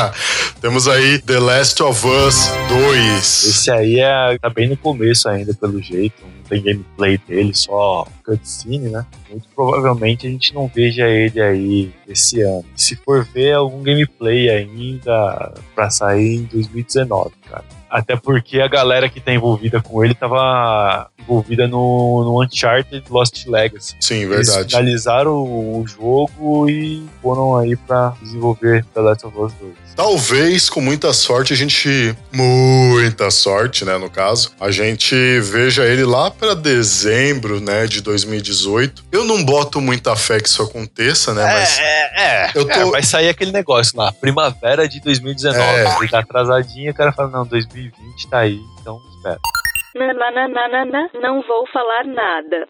Temos 0.61 0.88
aí 0.88 1.19
The 1.19 1.39
Last 1.39 1.83
of 1.83 2.07
Us 2.07 2.49
2. 2.69 3.45
Esse 3.45 3.71
aí 3.71 3.99
é, 3.99 4.38
tá 4.38 4.49
bem 4.49 4.69
no 4.69 4.77
começo 4.77 5.27
ainda, 5.27 5.53
pelo 5.53 5.81
jeito. 5.81 6.23
Não 6.23 6.43
tem 6.47 6.63
gameplay 6.63 7.17
dele, 7.27 7.53
só 7.53 8.07
cutscene, 8.23 8.89
né? 8.89 9.05
Muito 9.29 9.47
provavelmente 9.53 10.27
a 10.27 10.29
gente 10.29 10.53
não 10.53 10.71
veja 10.73 11.09
ele 11.09 11.41
aí 11.41 11.91
esse 12.07 12.41
ano. 12.41 12.63
Se 12.75 12.95
for 12.95 13.25
ver 13.25 13.53
algum 13.53 13.81
gameplay 13.83 14.49
ainda 14.49 15.53
pra 15.75 15.89
sair 15.89 16.35
em 16.35 16.43
2019, 16.43 17.31
cara. 17.49 17.65
Até 17.89 18.15
porque 18.15 18.59
a 18.59 18.67
galera 18.67 19.09
que 19.09 19.19
tá 19.19 19.31
envolvida 19.31 19.81
com 19.81 20.03
ele 20.03 20.13
tava 20.13 21.09
envolvida 21.19 21.67
no, 21.67 22.23
no 22.23 22.43
Uncharted 22.43 23.03
Lost 23.09 23.45
Legacy. 23.47 23.95
Sim, 23.99 24.23
Eles 24.23 24.47
verdade. 24.47 24.69
finalizaram 24.69 25.31
o, 25.38 25.81
o 25.81 25.88
jogo 25.88 26.69
e 26.69 27.05
foram 27.21 27.57
aí 27.57 27.75
pra 27.75 28.13
desenvolver 28.21 28.85
The 28.93 29.01
Last 29.01 29.25
of 29.25 29.38
Us 29.38 29.53
2. 29.59 29.73
Talvez, 29.95 30.69
com 30.69 30.79
muita 30.79 31.11
sorte, 31.11 31.53
a 31.53 31.55
gente. 31.55 32.15
Muita 32.31 33.31
sorte, 33.31 33.83
né? 33.83 33.97
No 33.97 34.09
caso, 34.09 34.51
a 34.59 34.69
gente 34.69 35.15
veja 35.41 35.85
ele 35.85 36.03
lá 36.05 36.29
pra 36.29 36.53
dezembro, 36.53 37.59
né? 37.59 37.88
De 37.88 37.99
2018. 38.01 39.05
Eu 39.11 39.25
não 39.25 39.43
boto 39.43 39.81
muita 39.81 40.15
fé 40.15 40.39
que 40.39 40.47
isso 40.47 40.61
aconteça, 40.61 41.33
né? 41.33 41.43
Mas. 41.43 41.79
é, 41.79 42.21
é. 42.45 42.51
Eu 42.53 42.65
tô- 42.65 42.71
É, 42.71 42.85
vai 42.91 43.01
sair 43.03 43.29
aquele 43.29 43.51
negócio 43.51 43.97
lá, 43.97 44.11
primavera 44.11 44.88
de 44.88 44.99
2019. 45.01 45.59
É. 45.59 45.97
Ele 45.99 46.07
tá 46.09 46.19
atrasadinho, 46.19 46.91
o 46.91 46.95
cara 46.95 47.11
fala, 47.11 47.29
não, 47.29 47.43
2020 47.82 48.28
tá 48.28 48.39
aí, 48.39 48.59
então 48.82 49.01
espera. 49.15 49.39
Nananana, 49.95 51.09
não 51.21 51.41
vou 51.41 51.67
falar 51.71 52.03
nada. 52.05 52.65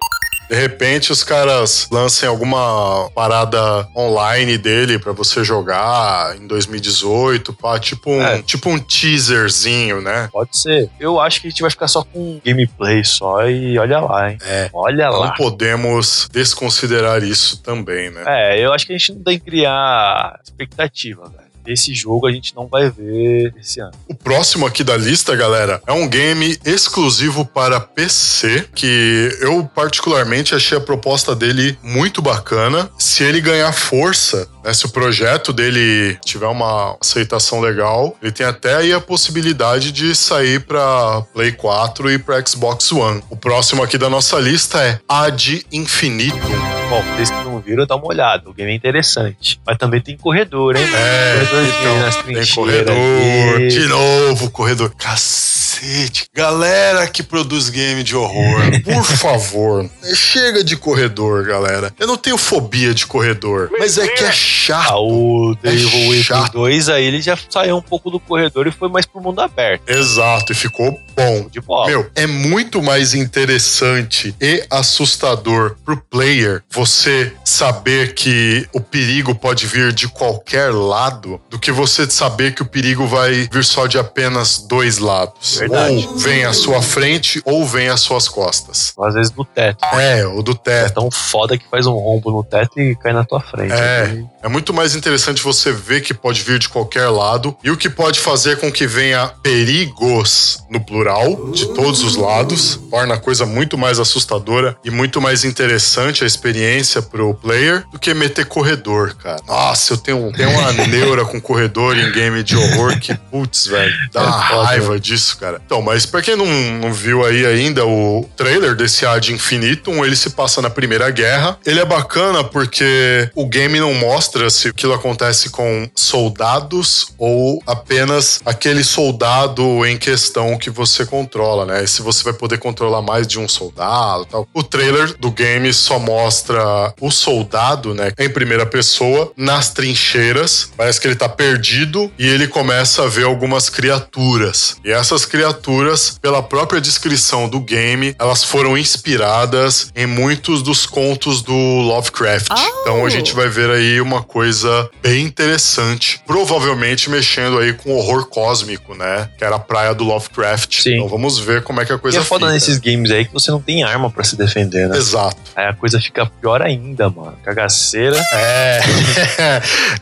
De 0.49 0.55
repente 0.55 1.12
os 1.12 1.26
caras 1.26 1.89
lancem 1.91 2.28
alguma 2.30 3.10
parada 3.14 3.86
online 3.93 4.58
dele 4.58 4.97
pra 4.97 5.12
você 5.12 5.43
jogar 5.43 6.38
em 6.38 6.47
2018, 6.47 7.51
pá, 7.53 7.78
tipo 7.78 8.10
um, 8.10 8.22
É. 8.22 8.41
tipo 8.43 8.70
um 8.70 8.80
teaserzinho, 8.80 10.01
né? 10.01 10.30
Pode 10.32 10.58
ser. 10.58 10.89
Eu 10.97 11.20
acho 11.20 11.41
que 11.41 11.47
a 11.47 11.49
gente 11.49 11.62
vai 11.62 11.70
ficar 11.70 11.89
só 11.89 12.01
com 12.01 12.39
gameplay 12.45 13.03
só 13.03 13.45
e 13.45 13.78
olha 13.78 13.99
lá, 13.99 14.32
hein? 14.32 14.38
É. 14.41 14.70
Olha 14.74 15.10
Não 15.10 15.20
lá. 15.20 15.34
podemos 15.34 16.30
desconsiderar 16.32 17.22
isso 17.24 17.62
também, 17.62 18.10
né? 18.10 18.24
É, 18.26 18.66
eu 18.66 18.72
acho 18.72 18.88
que 18.88 18.93
a 18.93 18.97
gente 18.97 19.16
não 19.16 19.24
tem 19.24 19.38
que 19.39 19.45
criar 19.45 20.39
expectativa, 20.45 21.24
velho. 21.30 21.47
Esse 21.68 21.93
jogo 21.93 22.28
a 22.28 22.32
gente 22.32 22.55
não 22.55 22.68
vai 22.68 22.89
ver 22.89 23.53
esse 23.59 23.80
ano. 23.80 23.91
O 24.07 24.15
próximo 24.15 24.65
aqui 24.65 24.84
da 24.84 24.95
lista, 24.95 25.36
galera, 25.36 25.82
é 25.86 25.91
um 25.91 26.07
game 26.07 26.57
exclusivo 26.65 27.45
para 27.45 27.80
PC, 27.80 28.68
que 28.74 29.38
eu 29.41 29.65
particularmente 29.65 30.55
achei 30.55 30.78
a 30.78 30.82
proposta 30.82 31.36
dele 31.36 31.78
muito 31.84 32.22
bacana. 32.22 32.89
Se 32.97 33.24
ele 33.24 33.41
ganhar 33.41 33.72
força, 33.74 34.47
né, 34.68 34.74
se 34.74 34.86
o 34.86 34.89
projeto 34.89 35.53
dele 35.53 36.18
tiver 36.26 36.47
uma 36.47 36.97
aceitação 37.01 37.61
legal, 37.61 38.15
ele 38.22 38.32
tem 38.32 38.45
até 38.45 38.76
aí 38.76 38.91
a 38.91 38.99
possibilidade 38.99 39.91
de 39.91 40.13
sair 40.13 40.59
para 40.59 41.22
Play 41.34 41.53
4 41.53 42.11
e 42.11 42.18
para 42.20 42.45
Xbox 42.45 42.91
One. 42.91 43.24
O 43.30 43.38
próximo 43.38 43.82
aqui 43.82 43.97
da 43.97 44.09
nossa 44.09 44.38
lista 44.39 44.84
é 44.84 44.99
Ad 45.07 45.65
Infinitum. 45.72 46.78
Bom, 46.89 47.03
vocês 47.03 47.30
que 47.30 47.43
não 47.43 47.59
viram, 47.59 47.86
dá 47.86 47.97
uma 47.97 48.07
olhada. 48.07 48.49
O 48.49 48.53
game 48.53 48.72
é 48.72 48.76
interessante. 48.76 49.59
Mas 49.65 49.78
também 49.78 49.99
tem 49.99 50.15
corredor, 50.15 50.76
hein? 50.76 50.84
É, 50.84 51.43
então, 51.43 51.99
nas 51.99 52.15
tem 52.15 52.24
trincheiras 52.34 52.55
corredor, 52.55 53.68
de 53.68 53.88
novo, 53.88 54.49
corredor. 54.49 54.95
Cacete, 54.95 56.28
galera 56.34 57.05
que 57.07 57.22
produz 57.22 57.70
game 57.70 58.03
de 58.03 58.15
horror, 58.15 58.61
por 58.86 59.03
favor, 59.03 59.89
chega 60.15 60.63
de 60.63 60.78
corredor, 60.78 61.45
galera. 61.45 61.93
Eu 61.99 62.07
não 62.07 62.15
tenho 62.15 62.38
fobia 62.38 62.93
de 62.93 63.05
corredor, 63.05 63.70
mas 63.78 63.97
é 63.97 64.07
que 64.07 64.24
é 64.24 64.32
Ah, 64.70 64.84
chato. 64.84 64.95
o 65.03 65.55
The 65.55 65.70
É 65.70 65.74
Evil 65.74 66.10
Within 66.10 66.24
chato. 66.24 66.51
2 66.53 66.89
aí 66.89 67.03
ele 67.05 67.22
já 67.22 67.38
saiu 67.49 67.78
um 67.78 67.82
pouco 67.82 68.10
do 68.10 68.20
corredor 68.20 68.68
e 68.68 68.72
foi 68.72 68.89
mais 68.89 69.05
pro 69.05 69.22
mundo 69.22 69.39
aberto. 69.41 69.88
Exato, 69.88 70.51
e 70.51 70.55
ficou 70.55 70.99
bom. 71.18 71.47
De 71.49 71.59
bola. 71.59 71.88
Meu, 71.88 72.09
é 72.15 72.28
muito 72.28 72.82
mais 72.82 73.13
interessante 73.13 74.36
e 74.39 74.63
assustador 74.70 75.76
pro 75.84 75.97
player 75.97 76.63
você 76.72 77.34
saber 77.43 78.13
que 78.13 78.68
o 78.74 78.80
perigo 78.80 79.34
pode 79.34 79.65
vir 79.65 79.91
de 79.91 80.07
qualquer 80.07 80.74
lado 80.74 81.41
do 81.49 81.57
que 81.57 81.72
você 81.72 82.09
saber 82.09 82.53
que 82.53 82.61
o 82.61 82.65
perigo 82.65 83.07
vai 83.07 83.49
vir 83.51 83.63
só 83.63 83.88
de 83.88 83.97
apenas 83.97 84.59
dois 84.59 84.97
lados. 84.99 85.57
Verdade. 85.57 86.07
Ou 86.07 86.18
vem 86.18 86.45
à 86.45 86.53
sua 86.53 86.82
frente 86.82 87.41
ou 87.45 87.65
vem 87.65 87.89
às 87.89 88.01
suas 88.01 88.28
costas. 88.28 88.93
Às 88.99 89.13
vezes 89.13 89.34
no 89.36 89.43
teto. 89.45 89.84
É, 89.95 90.26
o 90.26 90.41
do 90.43 90.51
É 90.51 90.55
teto. 90.55 90.93
tão 90.95 91.11
foda 91.11 91.57
que 91.57 91.68
faz 91.70 91.86
um 91.88 91.93
rombo 91.93 92.32
no 92.32 92.43
teto 92.43 92.80
e 92.80 92.95
cai 92.95 93.13
na 93.13 93.24
tua 93.24 93.39
frente. 93.41 93.74
É. 93.74 94.24
É 94.43 94.47
muito 94.47 94.74
mais 94.74 94.95
interessante 94.95 95.41
você 95.43 95.72
ver 95.72 96.01
que 96.01 96.13
pode 96.13 96.41
vir 96.41 96.59
de 96.59 96.70
qualquer 96.70 97.09
lado 97.09 97.57
e 97.63 97.72
o 97.72 97.76
que 97.76 97.89
pode 97.89 98.20
fazer 98.20 98.57
com 98.57 98.72
que 98.72 98.88
venha 98.88 99.28
perigos 99.43 100.63
no 100.70 100.80
plural, 100.80 101.07
de 101.53 101.68
todos 101.74 102.03
os 102.03 102.16
lados, 102.16 102.80
torna 102.89 103.16
a 103.16 103.18
coisa 103.18 103.45
muito 103.45 103.78
mais 103.78 103.99
assustadora 103.99 104.78
e 104.84 104.91
muito 104.91 105.22
mais 105.22 105.43
interessante 105.43 106.24
a 106.24 106.28
experiência 106.28 107.01
pro 107.01 107.34
player 107.34 107.86
do 107.91 107.99
que 107.99 108.14
meter 108.14 108.45
corredor, 108.45 109.16
cara. 109.16 109.39
Nossa, 109.47 109.93
eu 109.93 109.97
tenho, 109.97 110.32
tenho 110.34 110.49
uma 110.49 110.72
neura 110.88 111.26
com 111.26 111.39
corredor 111.39 111.97
em 111.97 112.12
game 112.12 112.43
de 112.43 112.55
horror 112.55 112.99
que, 112.99 113.14
putz, 113.14 113.68
velho, 113.68 113.95
dá 114.12 114.22
uma 114.22 114.38
É 114.38 114.66
raiva 114.66 114.99
disso, 114.99 115.38
cara. 115.38 115.62
Então, 115.66 115.82
mas 115.82 116.05
pra 116.05 116.22
quem 116.22 116.36
não, 116.36 116.45
não 116.45 116.93
viu 116.93 117.26
aí 117.26 117.45
ainda 117.45 117.86
o 117.86 118.28
trailer 118.36 118.76
desse 118.76 119.05
Ad 119.05 119.32
Infinitum, 119.32 120.03
ele 120.03 120.16
se 120.16 120.32
passa 120.32 120.62
na 120.62 120.70
Primeira 120.70 121.10
Guerra. 121.10 121.58
Ele 121.66 121.80
é 121.80 121.86
bacana 121.86 122.43
porque 122.43 123.30
o 123.36 123.45
game 123.45 123.80
não 123.80 123.93
mostra 123.93 124.49
se 124.49 124.70
aquilo 124.70 124.93
acontece 124.93 125.49
com 125.49 125.89
soldados 125.95 127.14
ou 127.18 127.62
apenas 127.66 128.41
aquele 128.45 128.84
soldado 128.84 129.86
em 129.86 129.97
questão 129.97 130.58
que 130.58 130.70
você 130.70 130.97
controla, 131.06 131.66
né? 131.66 131.84
E 131.84 131.88
se 131.88 132.02
você 132.02 132.24
vai 132.24 132.34
poder 132.34 132.58
controlar 132.58 133.02
mais 133.02 133.28
de 133.28 133.39
um 133.39 133.48
soldado 133.48 134.24
e 134.24 134.26
tal. 134.26 134.48
O 134.54 134.64
trailer 134.64 135.16
do 135.18 135.32
game 135.32 135.72
só 135.74 136.00
mostra 136.00 136.93
o 137.00 137.12
soldado, 137.12 137.93
né, 137.93 138.12
em 138.18 138.30
primeira 138.30 138.66
pessoa, 138.66 139.32
nas 139.36 139.70
trincheiras. 139.70 140.72
Parece 140.76 141.00
que 141.00 141.08
ele 141.08 141.16
tá 141.16 141.30
perdido 141.30 142.12
e 142.18 142.28
ele 142.28 142.48
começa 142.48 143.04
a 143.04 143.08
ver 143.08 143.26
algumas 143.26 143.70
criaturas. 143.70 144.78
E 144.84 144.91
essas 144.91 145.26
criaturas, 145.26 146.18
pela 146.22 146.41
própria 146.41 146.82
descrição 146.82 147.48
do 147.48 147.60
game, 147.60 148.16
elas 148.20 148.43
foram 148.43 148.78
inspiradas 148.78 149.91
em 149.95 150.06
muitos 150.06 150.62
dos 150.62 150.86
contos 150.86 151.41
do 151.41 151.54
Lovecraft. 151.54 152.48
Então 152.82 153.06
a 153.06 153.10
gente 153.10 153.34
vai 153.34 153.50
ver 153.50 153.70
aí 153.70 154.00
uma 154.02 154.24
coisa 154.24 154.89
bem 155.02 155.26
interessante, 155.26 156.22
provavelmente 156.26 157.10
mexendo 157.10 157.60
aí 157.60 157.74
com 157.74 157.95
horror 157.95 158.26
cósmico, 158.28 158.95
né? 158.95 159.30
Que 159.38 159.43
era 159.43 159.56
a 159.56 159.60
praia 159.60 159.93
do 159.93 160.04
Lovecraft. 160.04 160.86
Sim. 160.89 160.95
Então 160.95 161.07
vamos 161.07 161.39
ver 161.39 161.61
como 161.63 161.81
é 161.81 161.85
que 161.85 161.91
a 161.91 161.95
E 161.95 161.99
coisa 161.99 162.19
é 162.19 162.23
foda 162.23 162.45
fica. 162.45 162.53
nesses 162.53 162.77
games 162.79 163.11
aí 163.11 163.25
que 163.25 163.33
você 163.33 163.51
não 163.51 163.61
tem 163.61 163.83
arma 163.83 164.09
pra 164.09 164.23
se 164.23 164.35
defender, 164.35 164.88
né? 164.88 164.97
Exato. 164.97 165.38
Aí 165.55 165.65
a 165.65 165.73
coisa 165.73 165.99
fica 165.99 166.25
pior 166.25 166.61
ainda, 166.61 167.09
mano. 167.09 167.38
Cagaceira. 167.43 168.17
É. 168.33 168.79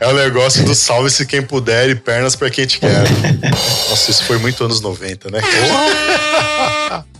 é 0.00 0.06
o 0.08 0.12
negócio 0.14 0.64
do 0.64 0.74
salve-se 0.74 1.26
quem 1.26 1.42
puder 1.42 1.88
e 1.90 1.94
pernas 1.94 2.36
pra 2.36 2.50
quem 2.50 2.66
te 2.66 2.78
quer. 2.78 3.04
Nossa, 3.90 4.10
isso 4.10 4.24
foi 4.24 4.38
muito 4.38 4.64
anos 4.64 4.80
90, 4.80 5.30
né? 5.30 5.40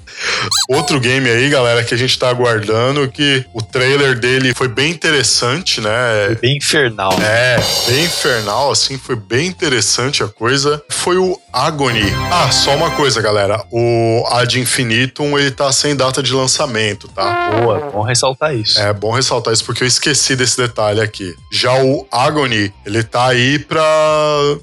Outro 0.68 0.98
game 1.00 1.28
aí, 1.28 1.48
galera, 1.48 1.82
que 1.84 1.94
a 1.94 1.98
gente 1.98 2.18
tá 2.18 2.28
aguardando, 2.28 3.08
que 3.08 3.44
o 3.54 3.62
trailer 3.62 4.18
dele 4.18 4.52
foi 4.54 4.68
bem 4.68 4.90
interessante, 4.90 5.80
né? 5.80 6.36
Bem 6.40 6.56
infernal. 6.56 7.12
É, 7.20 7.56
bem 7.88 8.04
infernal, 8.04 8.70
assim, 8.70 8.98
foi 8.98 9.16
bem 9.16 9.46
interessante 9.46 10.22
a 10.22 10.28
coisa. 10.28 10.82
Foi 10.88 11.16
o 11.16 11.38
Agony. 11.52 12.02
Ah, 12.30 12.50
só 12.50 12.74
uma 12.76 12.90
coisa, 12.90 13.20
galera. 13.22 13.62
O 13.70 14.24
Ad 14.30 14.58
Infinitum, 14.60 15.38
ele 15.38 15.50
tá 15.50 15.70
sem 15.72 15.94
data 15.96 16.22
de 16.22 16.32
lançamento, 16.32 17.08
tá? 17.08 17.50
Boa, 17.60 17.90
bom 17.90 18.02
ressaltar 18.02 18.54
isso. 18.54 18.78
É 18.80 18.92
bom 18.92 19.12
ressaltar 19.12 19.52
isso 19.54 19.64
porque 19.64 19.82
eu 19.82 19.86
esqueci 19.88 20.36
desse 20.36 20.56
detalhe 20.56 21.00
aqui. 21.00 21.34
Já 21.52 21.72
o 21.82 22.06
Agony, 22.12 22.72
ele 22.84 23.02
tá 23.02 23.26
aí 23.28 23.58
pra 23.58 23.84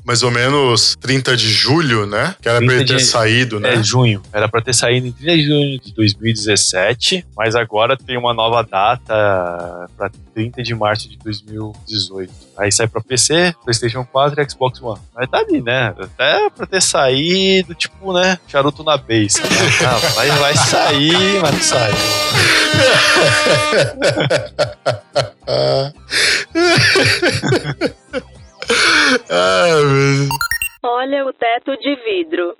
mais 0.05 0.23
ou 0.23 0.31
menos 0.31 0.95
30 1.01 1.35
de 1.35 1.49
julho, 1.49 2.05
né? 2.05 2.35
Que 2.41 2.49
era 2.49 2.59
pra 2.59 2.67
30 2.67 2.81
ele 2.81 2.87
ter 2.89 2.97
de- 2.97 3.05
saído, 3.05 3.59
né? 3.59 3.75
É 3.75 3.83
junho. 3.83 4.21
Era 4.31 4.47
pra 4.47 4.61
ter 4.61 4.73
saído 4.73 5.07
em 5.07 5.11
30 5.11 5.35
de 5.37 5.43
junho 5.53 5.79
de 5.79 5.93
2017, 5.93 7.25
mas 7.37 7.55
agora 7.55 7.95
tem 7.95 8.17
uma 8.17 8.33
nova 8.33 8.63
data 8.63 9.87
pra 9.95 10.09
30 10.33 10.63
de 10.63 10.73
março 10.73 11.07
de 11.09 11.17
2018. 11.17 12.31
Aí 12.57 12.71
sai 12.71 12.87
pra 12.87 13.01
PC, 13.01 13.53
PlayStation 13.63 14.03
4 14.05 14.41
e 14.41 14.49
Xbox 14.49 14.81
One. 14.81 14.99
Mas 15.13 15.29
tá 15.29 15.37
ali, 15.39 15.61
né? 15.61 15.93
Até 15.97 16.49
pra 16.49 16.65
ter 16.65 16.81
saído, 16.81 17.75
tipo, 17.75 18.13
né? 18.13 18.39
Charuto 18.47 18.83
na 18.83 18.97
base. 18.97 19.41
Né? 19.41 19.49
Ah, 19.85 19.97
vai, 20.15 20.29
vai 20.29 20.55
sair, 20.55 21.41
mas 21.41 21.51
não 21.53 21.61
sai. 21.61 21.91
Ah, 29.29 29.67
Olha 30.85 31.25
o 31.25 31.31
teto 31.33 31.77
de 31.77 31.95
vidro. 31.95 32.55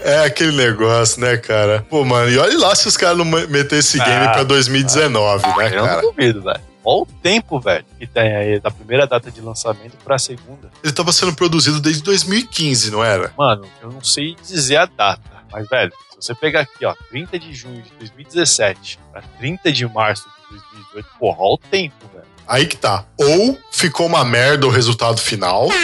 É 0.00 0.24
aquele 0.24 0.56
negócio, 0.56 1.20
né, 1.20 1.36
cara? 1.36 1.84
Pô, 1.90 2.04
mano, 2.04 2.30
e 2.30 2.38
olha 2.38 2.56
lá 2.58 2.74
se 2.74 2.86
os 2.88 2.96
caras 2.96 3.18
não 3.18 3.24
me- 3.24 3.46
meter 3.48 3.78
esse 3.80 3.98
game 3.98 4.26
Ah, 4.26 4.30
pra 4.30 4.42
2019, 4.44 5.46
né, 5.46 5.52
Eu 5.52 5.56
cara? 5.84 6.02
não 6.02 6.10
duvido, 6.10 6.42
velho. 6.42 6.60
Olha 6.84 7.02
o 7.02 7.06
tempo, 7.22 7.60
velho, 7.60 7.84
que 7.98 8.06
tem 8.06 8.34
aí 8.36 8.60
da 8.60 8.70
primeira 8.70 9.06
data 9.06 9.30
de 9.30 9.40
lançamento 9.40 9.96
pra 10.04 10.18
segunda. 10.18 10.70
Ele 10.82 10.92
tava 10.92 11.12
sendo 11.12 11.34
produzido 11.34 11.80
desde 11.80 12.02
2015, 12.02 12.90
não 12.90 13.04
era? 13.04 13.32
Mano, 13.36 13.66
eu 13.82 13.90
não 13.92 14.02
sei 14.02 14.36
dizer 14.46 14.76
a 14.76 14.86
data, 14.86 15.20
mas, 15.52 15.68
velho, 15.68 15.92
se 16.10 16.16
você 16.26 16.34
pegar 16.34 16.60
aqui, 16.60 16.84
ó, 16.86 16.94
30 17.10 17.38
de 17.38 17.52
junho 17.52 17.82
de 17.82 17.90
2017 17.98 18.98
pra 19.12 19.20
30 19.38 19.70
de 19.72 19.86
março 19.86 20.24
de 20.50 20.56
2018, 20.56 21.06
porra, 21.18 21.36
olha 21.40 21.54
o 21.54 21.58
tempo, 21.58 21.94
velho. 22.14 22.24
Aí 22.46 22.64
que 22.66 22.76
tá. 22.76 23.04
Ou 23.18 23.58
ficou 23.70 24.06
uma 24.06 24.24
merda 24.24 24.66
o 24.66 24.70
resultado 24.70 25.20
final. 25.20 25.68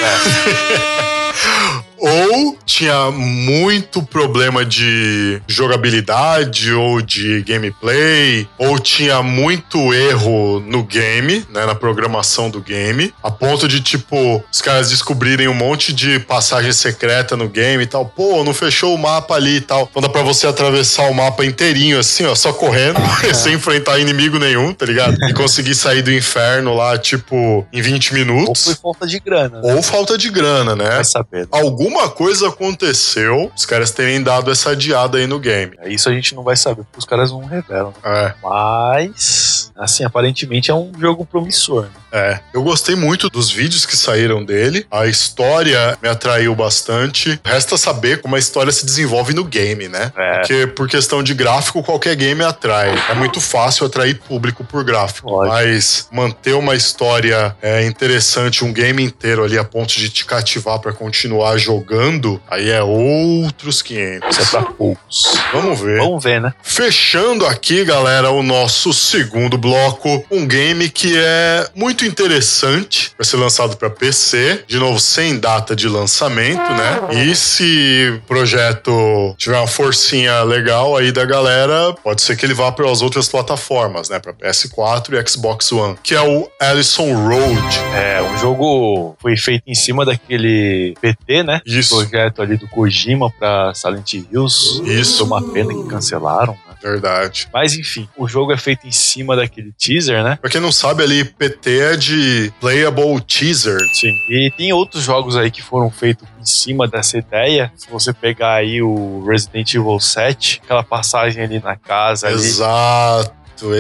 ou 2.07 2.57
tinha 2.67 3.11
muito 3.11 4.03
problema 4.03 4.65
de 4.65 5.41
jogabilidade 5.49 6.73
ou 6.73 7.01
de 7.01 7.43
gameplay, 7.43 8.47
ou 8.59 8.79
tinha 8.79 9.23
muito 9.23 9.95
erro 9.95 10.61
no 10.61 10.83
game, 10.83 11.45
né, 11.51 11.65
na 11.65 11.75
programação 11.75 12.51
do 12.51 12.61
game, 12.61 13.13
a 13.23 13.31
ponto 13.31 13.67
de 13.67 13.81
tipo 13.81 14.43
os 14.53 14.61
caras 14.61 14.91
descobrirem 14.91 15.49
um 15.49 15.55
monte 15.55 15.93
de 15.93 16.19
passagem 16.21 16.73
secreta 16.73 17.37
no 17.37 17.49
game 17.49 17.83
e 17.83 17.87
tal. 17.87 18.05
Pô, 18.07 18.45
não 18.45 18.53
fechou 18.53 18.95
o 18.95 18.99
mapa 18.99 19.35
ali 19.35 19.57
e 19.57 19.61
tal. 19.61 19.89
Então 19.91 20.03
dá 20.03 20.09
pra 20.09 20.23
você 20.23 20.47
atravessar 20.47 21.05
o 21.05 21.15
mapa 21.15 21.45
inteirinho 21.45 21.99
assim, 21.99 22.27
ó, 22.27 22.35
só 22.35 22.53
correndo, 22.53 22.99
sem 23.35 23.55
enfrentar 23.55 23.99
inimigo 23.99 24.39
nenhum, 24.39 24.73
tá 24.75 24.85
ligado? 24.85 25.17
E 25.25 25.33
conseguir 25.33 25.75
sair 25.75 26.03
do 26.03 26.13
inferno 26.13 26.75
lá, 26.75 26.99
tipo, 26.99 27.67
em 27.73 27.81
20 27.81 28.11
Ou 28.11 28.19
minutos. 28.19 28.65
foi 28.65 28.75
falta 28.75 29.07
de 29.07 29.19
grana, 29.21 29.61
né? 29.61 29.75
Ou 29.75 29.83
falta 29.83 30.19
de 30.19 30.31
grana, 30.31 30.77
né? 30.77 30.91
Vai 30.91 31.05
saber. 31.05 31.41
né? 31.43 31.47
Alguma 31.95 32.11
coisa 32.11 32.49
aconteceu, 32.49 33.53
os 33.57 33.65
caras 33.65 33.93
terem 33.93 34.21
dado 34.21 34.51
essa 34.51 34.71
adiada 34.71 35.17
aí 35.17 35.29
no 35.29 35.39
game. 35.39 35.77
Isso 35.85 36.09
a 36.09 36.13
gente 36.13 36.35
não 36.35 36.43
vai 36.43 36.57
saber, 36.57 36.83
porque 36.83 36.99
os 36.99 37.05
caras 37.05 37.31
não 37.31 37.45
revelam. 37.45 37.95
né? 38.03 38.27
É, 38.27 38.35
Mas, 38.43 39.54
assim, 39.77 40.05
aparentemente 40.05 40.71
é 40.71 40.75
um 40.75 40.93
jogo 40.99 41.27
promissor. 41.27 41.85
Né? 41.85 42.05
é. 42.15 42.41
Eu 42.55 42.63
gostei 42.63 42.95
muito 42.95 43.29
dos 43.29 43.51
vídeos 43.51 43.85
que 43.85 43.97
saíram 43.97 44.45
dele. 44.45 44.87
A 44.89 45.07
história 45.07 45.99
me 46.01 46.09
atraiu 46.09 46.55
bastante. 46.55 47.41
Resta 47.45 47.77
saber 47.77 48.21
como 48.21 48.37
a 48.37 48.39
história 48.39 48.71
se 48.71 48.87
desenvolve 48.87 49.35
no 49.35 49.45
game, 49.45 49.89
né? 49.89 50.13
É. 50.17 50.39
Porque 50.39 50.67
por 50.69 50.89
questão 50.89 51.23
de 51.23 51.35
gráfico, 51.35 51.83
qualquer 51.83 52.15
game 52.15 52.43
atrai. 52.45 52.95
É 53.11 53.15
muito 53.15 53.41
fácil 53.41 53.87
atrair 53.87 54.21
público 54.21 54.63
por 54.65 54.85
gráfico. 54.85 55.29
Lógico. 55.29 55.55
Mas 55.55 56.09
manter 56.13 56.55
uma 56.55 56.77
história 56.77 57.57
é, 57.61 57.85
interessante, 57.85 58.65
um 58.65 58.73
game 58.73 59.03
inteiro 59.03 59.43
ali 59.43 59.59
a 59.59 59.65
ponto 59.65 59.93
de 59.95 60.09
te 60.09 60.25
cativar 60.25 60.79
pra 60.79 60.93
continuar 60.93 61.57
jogando, 61.59 62.41
aí 62.49 62.71
é 62.71 62.83
outros 62.83 63.83
500. 63.83 64.31
Isso 64.31 64.41
é 64.41 64.45
pra 64.51 64.71
poucos. 64.71 65.35
Vamos 65.53 65.81
ver. 65.81 65.99
Vamos 65.99 66.23
ver, 66.23 66.41
né? 66.41 66.55
Fechando 66.63 67.45
aqui, 67.45 67.85
galera, 67.85 68.31
o 68.31 68.43
nosso 68.43 68.93
segundo 68.93 69.59
bloco, 69.65 70.23
um 70.31 70.47
game 70.47 70.91
que 70.91 71.15
é 71.17 71.71
muito 71.75 72.05
interessante, 72.05 73.13
vai 73.17 73.25
ser 73.25 73.39
lançado 73.39 73.79
para 73.79 73.89
PC, 73.89 74.63
de 74.67 74.79
novo 74.79 75.01
sem 75.01 75.39
data 75.39 75.75
de 75.75 75.89
lançamento, 75.89 76.71
né? 76.75 77.25
E 77.25 77.35
se 77.35 78.13
o 78.15 78.27
projeto 78.27 79.35
tiver 79.39 79.57
uma 79.57 79.67
forcinha 79.67 80.43
legal 80.43 80.95
aí 80.99 81.11
da 81.11 81.25
galera, 81.25 81.95
pode 82.05 82.21
ser 82.21 82.37
que 82.37 82.45
ele 82.45 82.53
vá 82.53 82.71
para 82.71 82.91
as 82.91 83.01
outras 83.01 83.27
plataformas, 83.27 84.11
né? 84.11 84.19
Para 84.19 84.35
PS4 84.35 85.15
e 85.15 85.31
Xbox 85.31 85.73
One, 85.73 85.97
que 86.03 86.15
é 86.15 86.21
o 86.21 86.47
Allison 86.61 87.15
Road. 87.27 87.79
É, 87.95 88.23
um 88.23 88.37
jogo 88.37 89.17
foi 89.19 89.35
feito 89.39 89.65
em 89.67 89.75
cima 89.75 90.05
daquele 90.05 90.95
PT, 91.01 91.43
né? 91.43 91.63
Isso. 91.65 91.97
Projeto 91.97 92.43
ali 92.43 92.59
do 92.59 92.69
Kojima 92.69 93.31
pra 93.39 93.73
Silent 93.73 94.13
Hills. 94.13 94.83
Isso. 94.85 95.19
Foi 95.19 95.27
uma 95.27 95.53
pena 95.53 95.73
que 95.73 95.89
cancelaram, 95.89 96.53
né? 96.53 96.74
Verdade. 96.85 97.49
Mas 97.53 97.75
enfim, 97.75 98.07
o 98.17 98.29
jogo 98.29 98.53
é 98.53 98.59
feito 98.59 98.87
em 98.87 98.93
cima 98.93 99.35
daquele 99.35 99.73
teaser, 99.73 100.23
né? 100.23 100.39
Pra 100.41 100.51
quem 100.51 100.61
não 100.61 100.71
sabe, 100.71 101.03
ali 101.03 101.25
PT 101.25 101.79
é 101.81 101.97
de 101.97 102.53
Playable 102.61 103.21
Teaser. 103.23 103.79
Sim. 103.95 104.13
E 104.29 104.53
tem 104.57 104.71
outros 104.73 105.03
jogos 105.03 105.35
aí 105.37 105.51
que 105.51 105.63
foram 105.63 105.91
feitos 105.91 106.29
em 106.39 106.45
cima 106.45 106.87
dessa 106.87 107.17
ideia. 107.17 107.73
Se 107.75 107.91
você 107.91 108.13
pegar 108.13 108.55
aí 108.55 108.83
o 108.83 109.25
Resident 109.27 109.73
Evil 109.75 109.99
7, 109.99 110.61
aquela 110.63 110.83
passagem 110.83 111.43
ali 111.43 111.59
na 111.59 111.75
casa 111.75 112.27
ali. 112.27 112.37
Exato, 112.37 113.33
Tem 113.59 113.69
um 113.71 113.75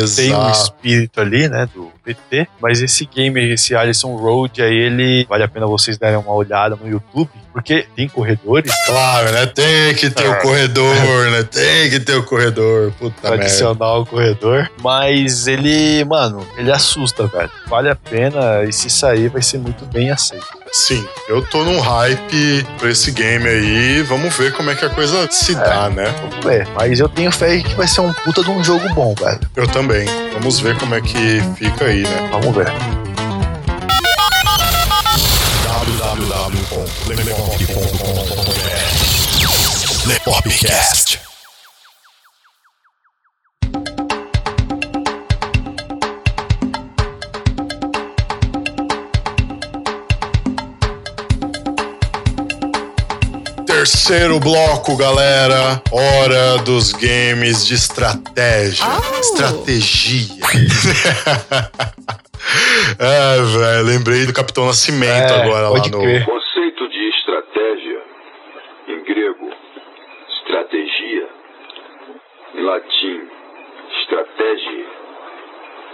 exato. 0.48 0.50
espírito 0.62 1.20
ali, 1.20 1.48
né, 1.48 1.68
do 1.74 1.92
PT, 2.02 2.46
mas 2.60 2.80
esse 2.80 3.04
game, 3.06 3.38
esse 3.52 3.74
Allison 3.74 4.16
Road, 4.16 4.62
aí 4.62 4.74
ele 4.74 5.26
vale 5.28 5.42
a 5.42 5.48
pena 5.48 5.66
vocês 5.66 5.98
darem 5.98 6.16
uma 6.16 6.32
olhada 6.32 6.74
no 6.76 6.88
YouTube, 6.88 7.30
porque 7.54 7.86
tem 7.96 8.08
corredores 8.08 8.70
Claro, 8.86 9.30
né? 9.32 9.46
Tem 9.46 9.94
que 9.94 10.10
ter 10.10 10.26
o 10.28 10.32
Ah. 10.32 10.36
corredor, 10.36 11.30
né? 11.30 11.42
Tem 11.44 11.88
que 11.88 12.00
ter 12.00 12.16
o 12.16 12.22
corredor. 12.24 12.92
Puta 12.98 13.14
pra 13.20 13.30
merda. 13.30 13.44
adicionar 13.46 13.94
o 13.98 14.04
corredor, 14.04 14.68
mas 14.82 15.46
ele, 15.46 16.04
mano, 16.04 16.46
ele 16.58 16.70
assusta, 16.72 17.26
velho. 17.28 17.50
Vale 17.68 17.88
a 17.88 17.94
pena 17.96 18.64
e 18.68 18.72
se 18.72 18.90
sair 18.90 19.28
vai 19.28 19.40
ser 19.40 19.58
muito 19.58 19.86
bem 19.86 20.10
aceito. 20.10 20.44
Sim, 20.72 21.06
eu 21.28 21.40
tô 21.40 21.62
num 21.62 21.78
hype 21.80 22.66
pra 22.78 22.90
esse 22.90 23.12
game 23.12 23.46
aí. 23.48 24.02
Vamos 24.02 24.36
ver 24.36 24.52
como 24.52 24.70
é 24.70 24.74
que 24.74 24.84
a 24.84 24.90
coisa 24.90 25.28
se 25.30 25.54
dá, 25.54 25.88
né? 25.88 26.12
Vamos 26.20 26.44
ver. 26.44 26.66
Mas 26.74 26.98
eu 26.98 27.08
tenho 27.08 27.30
fé 27.30 27.58
que 27.62 27.74
vai 27.76 27.86
ser 27.86 28.00
um 28.00 28.12
puta 28.12 28.42
de 28.42 28.50
um 28.50 28.62
jogo 28.64 28.88
bom, 28.92 29.14
velho. 29.14 29.38
Eu 29.54 29.68
também. 29.68 30.04
Vamos 30.32 30.58
ver 30.58 30.76
como 30.76 30.96
é 30.96 31.00
que 31.00 31.40
fica 31.56 31.84
aí, 31.84 32.02
né? 32.02 32.28
Vamos 32.32 32.52
ver. 32.56 32.66
Lepopcast. 40.06 41.18
Terceiro 53.66 54.38
bloco, 54.40 54.96
galera. 54.96 55.80
Hora 55.90 56.58
dos 56.58 56.92
games 56.92 57.66
de 57.66 57.74
estratégia. 57.74 58.84
Estratégia. 59.20 60.44
é, 62.98 63.36
velho. 63.42 63.84
Lembrei 63.84 64.26
do 64.26 64.32
Capitão 64.32 64.66
Nascimento 64.66 65.32
É, 65.32 65.42
agora 65.42 65.68
lá 65.68 65.78
no. 65.78 65.98
crer. 66.00 66.26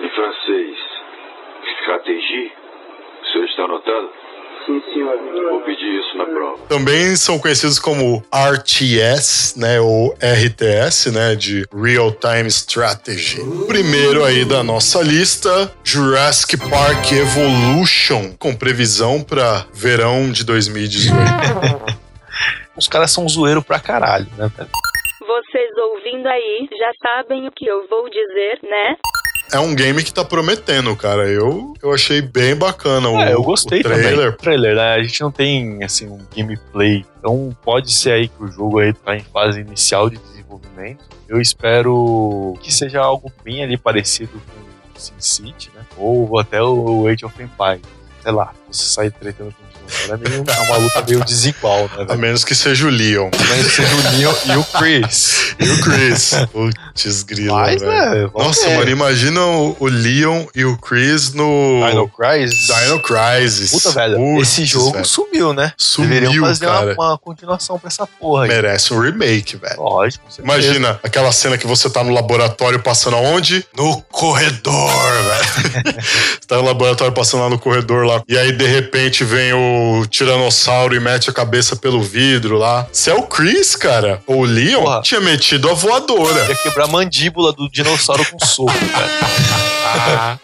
Em 0.01 0.09
francês, 0.11 0.77
stratégie. 1.81 2.53
O 3.23 3.33
senhor 3.33 3.45
está 3.45 3.65
anotado? 3.65 4.11
Sim, 4.67 4.83
senhor. 4.93 5.17
Vou 5.51 5.61
pedir 5.63 6.01
isso 6.01 6.17
na 6.17 6.25
prova. 6.25 6.59
Também 6.69 7.17
são 7.17 7.39
conhecidos 7.39 7.79
como 7.79 8.23
RTS, 8.33 9.59
né, 9.59 9.81
ou 9.81 10.15
RTS, 10.15 11.11
né, 11.13 11.35
de 11.35 11.65
Real 11.75 12.13
Time 12.13 12.49
Strategy. 12.49 13.41
Primeiro 13.67 14.25
aí 14.25 14.45
da 14.45 14.63
nossa 14.63 15.03
lista, 15.03 15.73
Jurassic 15.85 16.57
Park 16.69 17.13
Evolution, 17.13 18.35
com 18.39 18.55
previsão 18.55 19.23
para 19.23 19.67
verão 19.73 20.31
de 20.31 20.45
2018. 20.45 21.21
Os 22.77 22.89
caras 22.89 23.11
são 23.11 23.29
zoeiro 23.29 23.63
pra 23.63 23.79
caralho, 23.79 24.27
né, 24.39 24.51
velho? 24.57 24.71
vocês 25.31 25.71
ouvindo 25.77 26.27
aí 26.27 26.69
já 26.77 26.91
sabem 27.01 27.47
o 27.47 27.53
que 27.53 27.67
eu 27.67 27.87
vou 27.89 28.09
dizer, 28.09 28.59
né? 28.63 28.97
É 29.53 29.59
um 29.59 29.75
game 29.75 30.03
que 30.05 30.13
tá 30.15 30.25
prometendo, 30.25 30.95
cara. 30.97 31.29
Eu, 31.29 31.75
eu 31.83 31.93
achei 31.93 32.21
bem 32.23 32.55
bacana 32.55 33.09
o, 33.09 33.21
É, 33.21 33.33
eu 33.35 33.43
gostei 33.43 33.81
o 33.81 33.83
trailer. 33.83 34.15
também. 34.15 34.33
Trailer, 34.39 34.77
né? 34.77 34.95
A 34.95 35.03
gente 35.03 35.21
não 35.21 35.31
tem, 35.33 35.83
assim, 35.83 36.07
um 36.07 36.21
gameplay. 36.37 37.05
Então 37.19 37.57
pode 37.63 37.93
ser 37.93 38.13
aí 38.13 38.29
que 38.29 38.43
o 38.43 38.49
jogo 38.49 38.79
aí 38.79 38.93
tá 38.93 39.17
em 39.17 39.21
fase 39.25 39.61
inicial 39.61 40.09
de 40.09 40.19
desenvolvimento. 40.19 41.05
Eu 41.29 41.41
espero 41.41 42.55
que 42.63 42.73
seja 42.73 43.01
algo 43.01 43.33
bem 43.45 43.63
ali 43.63 43.77
parecido 43.77 44.33
com 44.33 44.61
o 44.61 45.01
SimCity, 45.01 45.71
né? 45.75 45.83
Ou 45.97 46.39
até 46.39 46.63
o 46.63 47.07
Age 47.07 47.25
of 47.25 47.35
Empires. 47.43 47.83
Sei 48.23 48.33
lá, 48.33 48.53
você 48.71 48.85
sai 48.85 49.11
tretando 49.11 49.53
com 49.53 49.70
o 50.09 50.17
dinossauro. 50.17 50.45
É, 50.51 50.63
uma 50.71 50.77
luta 50.79 51.05
meio 51.09 51.25
desigual, 51.25 51.83
né? 51.85 51.89
A 52.01 52.05
velho? 52.05 52.19
menos 52.19 52.45
que 52.45 52.55
seja 52.55 52.87
o 52.87 52.91
Leon. 52.91 53.31
Mas 53.49 53.73
seja 53.73 53.95
o 53.95 54.17
Leon 54.17 54.35
e 54.47 54.57
o 54.57 54.65
Chris. 54.65 55.55
E 55.59 55.69
o 55.69 55.81
Chris. 55.81 56.33
Putz, 56.53 57.23
grilo, 57.23 57.55
Mas, 57.55 57.83
né? 57.83 58.31
Nossa, 58.35 58.69
ver. 58.69 58.77
mano, 58.79 58.91
imagina 58.91 59.41
o, 59.45 59.77
o 59.79 59.87
Leon 59.87 60.47
e 60.55 60.65
o 60.65 60.77
Chris 60.79 61.33
no 61.33 61.81
Dino 61.91 62.09
Crisis. 62.09 62.67
Dino 62.67 63.01
Crisis. 63.01 63.71
Puta, 63.71 63.91
velho, 63.93 64.17
Putz, 64.17 64.49
esse 64.49 64.65
jogo 64.65 64.93
velho. 64.93 65.05
sumiu, 65.05 65.53
né? 65.53 65.73
Sumiu, 65.77 66.11
Deveriam 66.21 66.45
fazer 66.47 66.67
uma- 66.67 66.75
cara. 66.79 66.95
Uma, 66.99 67.19
continuação 67.19 67.79
pra 67.79 67.89
essa 67.89 68.07
porra 68.07 68.45
aí. 68.45 68.49
Merece 68.49 68.93
um 68.95 69.01
remake, 69.01 69.57
velho. 69.57 69.81
Lógico. 69.81 70.25
Imagina 70.39 70.99
aquela 71.03 71.33
cena 71.33 71.57
que 71.59 71.67
você 71.67 71.89
tá 71.91 72.03
no 72.03 72.13
laboratório 72.13 72.79
passando 72.81 73.17
aonde? 73.17 73.65
No 73.77 74.01
corredor, 74.03 74.91
velho. 75.23 75.95
você 76.41 76.47
tá 76.47 76.57
no 76.57 76.63
laboratório 76.65 77.13
passando 77.13 77.43
lá 77.43 77.51
no 77.51 77.59
corredor 77.59 78.05
lá. 78.07 78.23
E 78.29 78.37
aí, 78.39 78.53
de 78.53 78.67
repente, 78.67 79.25
vem 79.25 79.53
o 79.53 79.80
tiranossauro 80.09 80.95
e 80.95 81.01
mete 81.01 81.31
a 81.31 81.33
cabeça 81.33 81.77
pelo 81.77 82.03
vidro 82.03 82.57
lá. 82.59 82.87
Se 82.93 83.11
é 83.11 83.15
o 83.15 83.23
Chris, 83.23 83.75
cara, 83.77 84.23
ou 84.27 84.41
o 84.41 84.45
Leon, 84.45 84.83
Porra. 84.83 85.03
tinha 85.03 85.21
metido 85.21 85.69
a 85.71 85.75
voadora. 85.75 86.47
Ia 86.49 86.55
quebrar 86.57 86.85
a 86.85 86.89
mandíbula 86.89 87.53
do 87.53 87.69
dinossauro 87.69 88.25
com 88.31 88.39
soco, 88.45 88.73
cara. 88.93 90.41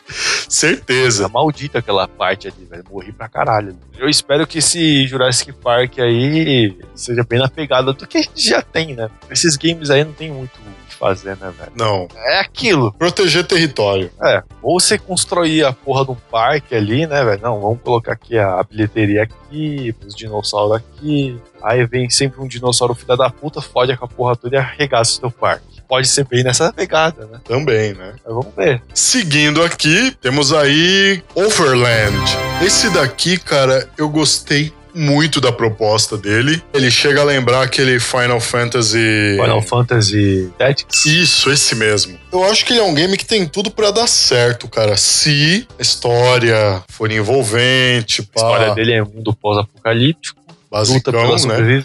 Certeza. 0.49 1.24
Tá 1.24 1.28
maldita 1.28 1.78
aquela 1.78 2.07
parte 2.09 2.49
ali, 2.49 2.66
velho. 2.68 2.84
Morri 2.91 3.12
pra 3.12 3.28
caralho. 3.28 3.76
Eu 3.99 4.09
espero 4.09 4.47
que 4.47 4.59
esse 4.59 5.07
Jurassic 5.07 5.53
Park 5.53 5.99
aí 5.99 6.76
seja 6.95 7.24
bem 7.24 7.39
na 7.39 7.49
pegada 7.49 7.93
do 7.93 8.07
que 8.07 8.18
a 8.18 8.22
gente 8.22 8.49
já 8.49 8.62
tem, 8.62 8.95
né? 8.95 9.09
Esses 9.30 9.57
games 9.57 9.91
aí 9.91 10.05
não 10.05 10.12
tem 10.12 10.30
muito 10.30 10.53
o 10.57 10.86
que 10.97 10.99
fazer, 10.99 11.36
né, 11.36 11.53
velho? 11.57 11.72
Não. 11.76 12.09
É 12.16 12.40
aquilo. 12.40 12.92
Proteger 12.92 13.44
território. 13.44 14.11
É, 14.22 14.42
ou 14.62 14.80
você 14.80 14.99
construir 14.99 15.64
a 15.64 15.72
porra 15.72 16.05
de 16.05 16.11
um 16.12 16.16
parque 16.30 16.74
ali, 16.74 17.07
né, 17.07 17.24
velho? 17.24 17.42
Não, 17.42 17.61
vamos 17.61 17.80
colocar 17.82 18.12
aqui 18.12 18.38
a 18.38 18.62
bilheteria 18.62 19.22
aqui, 19.22 19.94
os 20.05 20.14
dinossauros 20.14 20.76
aqui. 20.76 21.38
Aí 21.62 21.86
vem 21.86 22.09
sempre 22.11 22.40
um 22.40 22.49
dinossauro 22.49 22.94
filha 22.94 23.16
da 23.16 23.30
puta, 23.30 23.61
fode 23.61 23.97
com 23.97 24.05
a 24.05 24.09
porra 24.09 24.36
toda 24.36 24.57
e 24.57 24.59
arregaça 24.59 25.12
o 25.12 25.20
seu 25.20 25.30
parque. 25.30 25.76
Pode 25.88 26.09
ser 26.09 26.26
bem 26.26 26.42
nessa 26.42 26.72
pegada, 26.72 27.26
né? 27.26 27.40
Também, 27.44 27.92
né? 27.94 28.14
Mas 28.24 28.34
vamos 28.34 28.53
ver. 28.57 28.82
Seguindo 28.92 29.62
aqui, 29.62 30.11
temos 30.20 30.53
aí 30.53 31.22
Overland. 31.34 32.16
Esse 32.61 32.90
daqui, 32.90 33.38
cara, 33.38 33.88
eu 33.97 34.09
gostei 34.09 34.72
muito 34.97 35.40
da 35.40 35.53
proposta 35.53 36.16
dele. 36.16 36.62
Ele 36.72 36.90
chega 36.90 37.20
a 37.20 37.24
lembrar 37.24 37.62
aquele 37.62 38.01
Final 38.01 38.40
Fantasy. 38.40 39.36
Final 39.38 39.61
Fantasy 39.62 40.51
Tactics. 40.59 41.05
Isso, 41.05 41.51
esse 41.51 41.74
mesmo. 41.74 42.18
Eu 42.32 42.44
acho 42.44 42.64
que 42.64 42.72
ele 42.72 42.80
é 42.80 42.82
um 42.82 42.94
game 42.94 43.16
que 43.16 43.26
tem 43.26 43.47
tudo 43.47 43.70
pra 43.70 43.90
dar 43.90 44.07
certo, 44.07 44.66
cara. 44.68 44.97
Se 44.97 45.66
a 45.78 45.82
história 45.82 46.82
for 46.88 47.12
envolvente, 47.12 48.22
pá, 48.22 48.40
A 48.40 48.44
história 48.44 48.74
dele 48.74 48.92
é 48.92 49.03
mundo 49.03 49.34
pós-apocalíptico, 49.34 50.40
luta 50.72 51.12
pela 51.12 51.28
basicão, 51.28 51.61
né? 51.61 51.82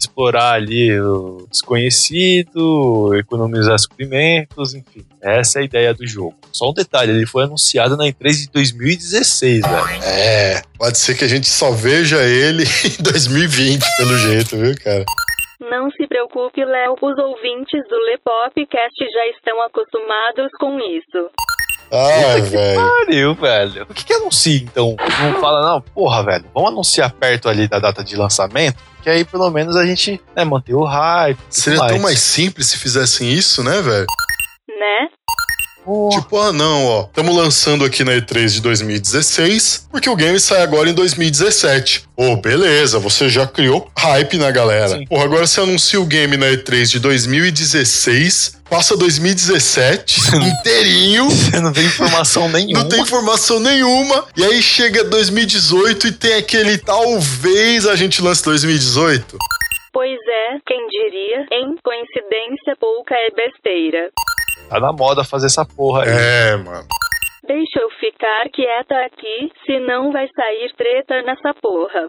Explorar 0.00 0.52
ali 0.52 0.98
o 1.00 1.46
desconhecido, 1.50 3.14
economizar 3.14 3.78
suprimentos, 3.78 4.74
enfim. 4.74 5.04
Essa 5.20 5.58
é 5.58 5.62
a 5.62 5.64
ideia 5.64 5.94
do 5.94 6.06
jogo. 6.06 6.36
Só 6.52 6.70
um 6.70 6.74
detalhe, 6.74 7.12
ele 7.12 7.26
foi 7.26 7.44
anunciado 7.44 7.96
na 7.96 8.04
E3 8.04 8.44
de 8.44 8.50
2016, 8.50 9.62
velho. 9.62 10.02
É, 10.04 10.62
pode 10.78 10.98
ser 10.98 11.16
que 11.16 11.24
a 11.24 11.28
gente 11.28 11.48
só 11.48 11.70
veja 11.70 12.22
ele 12.22 12.64
em 12.98 13.02
2020, 13.02 13.84
pelo 13.98 14.16
jeito, 14.18 14.56
viu, 14.56 14.74
cara? 14.82 15.04
Não 15.60 15.90
se 15.90 16.06
preocupe, 16.06 16.64
Léo, 16.64 16.96
os 17.00 17.18
ouvintes 17.18 17.82
do 17.88 17.96
Lepopcast 18.04 18.98
já 18.98 19.26
estão 19.36 19.60
acostumados 19.62 20.50
com 20.60 20.78
isso. 20.78 21.30
Ai, 21.90 22.40
velho. 22.42 22.80
Pariu, 22.80 23.34
velho. 23.34 23.86
Por 23.86 23.94
que 23.94 24.04
que 24.04 24.12
anuncia, 24.12 24.56
então? 24.56 24.96
Não 25.22 25.40
fala, 25.40 25.62
não, 25.62 25.80
porra, 25.80 26.24
velho, 26.24 26.44
vamos 26.52 26.70
anunciar 26.70 27.12
perto 27.12 27.48
ali 27.48 27.68
da 27.68 27.78
data 27.78 28.02
de 28.02 28.16
lançamento, 28.16 28.76
que 29.06 29.10
aí 29.10 29.24
pelo 29.24 29.48
menos 29.52 29.76
a 29.76 29.86
gente 29.86 30.20
né, 30.34 30.44
manter 30.44 30.74
o 30.74 30.82
hype. 30.82 31.38
e 31.38 31.42
tudo 31.42 31.54
Seria 31.54 31.86
tão 31.86 32.00
mais 32.00 32.18
simples 32.18 32.66
se 32.66 32.76
fizessem 32.76 33.32
isso, 33.32 33.62
né, 33.62 33.80
velho? 33.80 34.04
Né? 34.68 35.08
Porra. 35.86 36.20
Tipo, 36.20 36.40
ah, 36.40 36.52
não, 36.52 36.84
ó. 36.84 37.02
Estamos 37.04 37.36
lançando 37.36 37.84
aqui 37.84 38.02
na 38.02 38.10
E3 38.14 38.48
de 38.48 38.60
2016, 38.60 39.86
porque 39.88 40.10
o 40.10 40.16
game 40.16 40.40
sai 40.40 40.60
agora 40.60 40.90
em 40.90 40.92
2017. 40.92 42.02
Ô, 42.16 42.36
beleza, 42.36 42.98
você 42.98 43.28
já 43.28 43.46
criou 43.46 43.88
hype 43.96 44.36
na 44.36 44.50
galera. 44.50 44.98
Sim. 44.98 45.06
Porra, 45.06 45.24
agora 45.24 45.46
você 45.46 45.60
anuncia 45.60 46.00
o 46.00 46.04
game 46.04 46.36
na 46.36 46.46
E3 46.46 46.86
de 46.86 46.98
2016, 46.98 48.62
passa 48.68 48.96
2017 48.96 50.20
inteirinho. 50.34 51.30
Você 51.30 51.60
não 51.60 51.72
tem 51.72 51.84
informação 51.84 52.48
nenhuma. 52.48 52.80
Não 52.80 52.88
tem 52.88 53.00
informação 53.00 53.60
nenhuma. 53.60 54.24
E 54.36 54.44
aí 54.44 54.60
chega 54.60 55.04
2018 55.04 56.08
e 56.08 56.12
tem 56.12 56.34
aquele 56.34 56.78
talvez 56.78 57.86
a 57.86 57.94
gente 57.94 58.20
lance 58.20 58.42
2018. 58.42 59.38
Pois 59.92 60.18
é, 60.18 60.58
quem 60.66 60.86
diria? 60.88 61.46
Em 61.52 61.76
coincidência, 61.82 62.76
pouca 62.80 63.14
é 63.14 63.30
besteira. 63.30 64.10
Tá 64.68 64.80
na 64.80 64.92
moda 64.92 65.24
fazer 65.24 65.46
essa 65.46 65.64
porra 65.64 66.02
aí. 66.02 66.08
É, 66.08 66.56
mano. 66.56 66.86
Deixa 67.46 67.78
eu 67.78 67.88
ficar 67.90 68.48
quieta 68.52 68.94
aqui, 69.06 69.52
senão 69.64 70.10
vai 70.10 70.26
sair 70.34 70.72
treta 70.76 71.22
nessa 71.22 71.54
porra. 71.54 72.08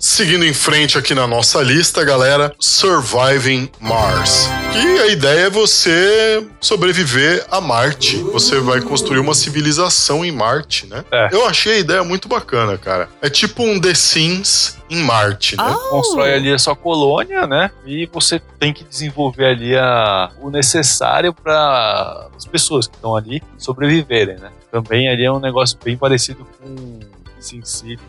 Seguindo 0.00 0.46
em 0.46 0.54
frente 0.54 0.96
aqui 0.96 1.14
na 1.14 1.26
nossa 1.26 1.60
lista, 1.60 2.02
galera, 2.02 2.54
Surviving 2.58 3.70
Mars. 3.78 4.48
Que 4.72 4.98
a 4.98 5.06
ideia 5.08 5.40
é 5.48 5.50
você 5.50 6.48
sobreviver 6.58 7.46
a 7.50 7.60
Marte. 7.60 8.16
Você 8.16 8.60
vai 8.60 8.80
construir 8.80 9.18
uma 9.18 9.34
civilização 9.34 10.24
em 10.24 10.32
Marte, 10.32 10.86
né? 10.86 11.04
É. 11.12 11.28
Eu 11.30 11.46
achei 11.46 11.74
a 11.74 11.78
ideia 11.80 12.02
muito 12.02 12.28
bacana, 12.28 12.78
cara. 12.78 13.10
É 13.20 13.28
tipo 13.28 13.62
um 13.62 13.78
The 13.78 13.92
Sims 13.92 14.78
em 14.88 15.02
Marte, 15.02 15.54
né? 15.54 15.76
Constrói 15.90 16.32
ali 16.32 16.50
a 16.50 16.58
sua 16.58 16.74
colônia, 16.74 17.46
né? 17.46 17.70
E 17.84 18.08
você 18.10 18.40
tem 18.58 18.72
que 18.72 18.84
desenvolver 18.84 19.48
ali 19.48 19.76
a, 19.76 20.30
o 20.40 20.48
necessário 20.48 21.34
para 21.34 22.28
as 22.34 22.46
pessoas 22.46 22.86
que 22.86 22.94
estão 22.94 23.14
ali 23.14 23.42
sobreviverem, 23.58 24.38
né? 24.38 24.50
Também 24.72 25.10
ali 25.10 25.26
é 25.26 25.30
um 25.30 25.40
negócio 25.40 25.78
bem 25.84 25.94
parecido 25.94 26.46
com 26.58 27.00
SimCity. 27.38 28.00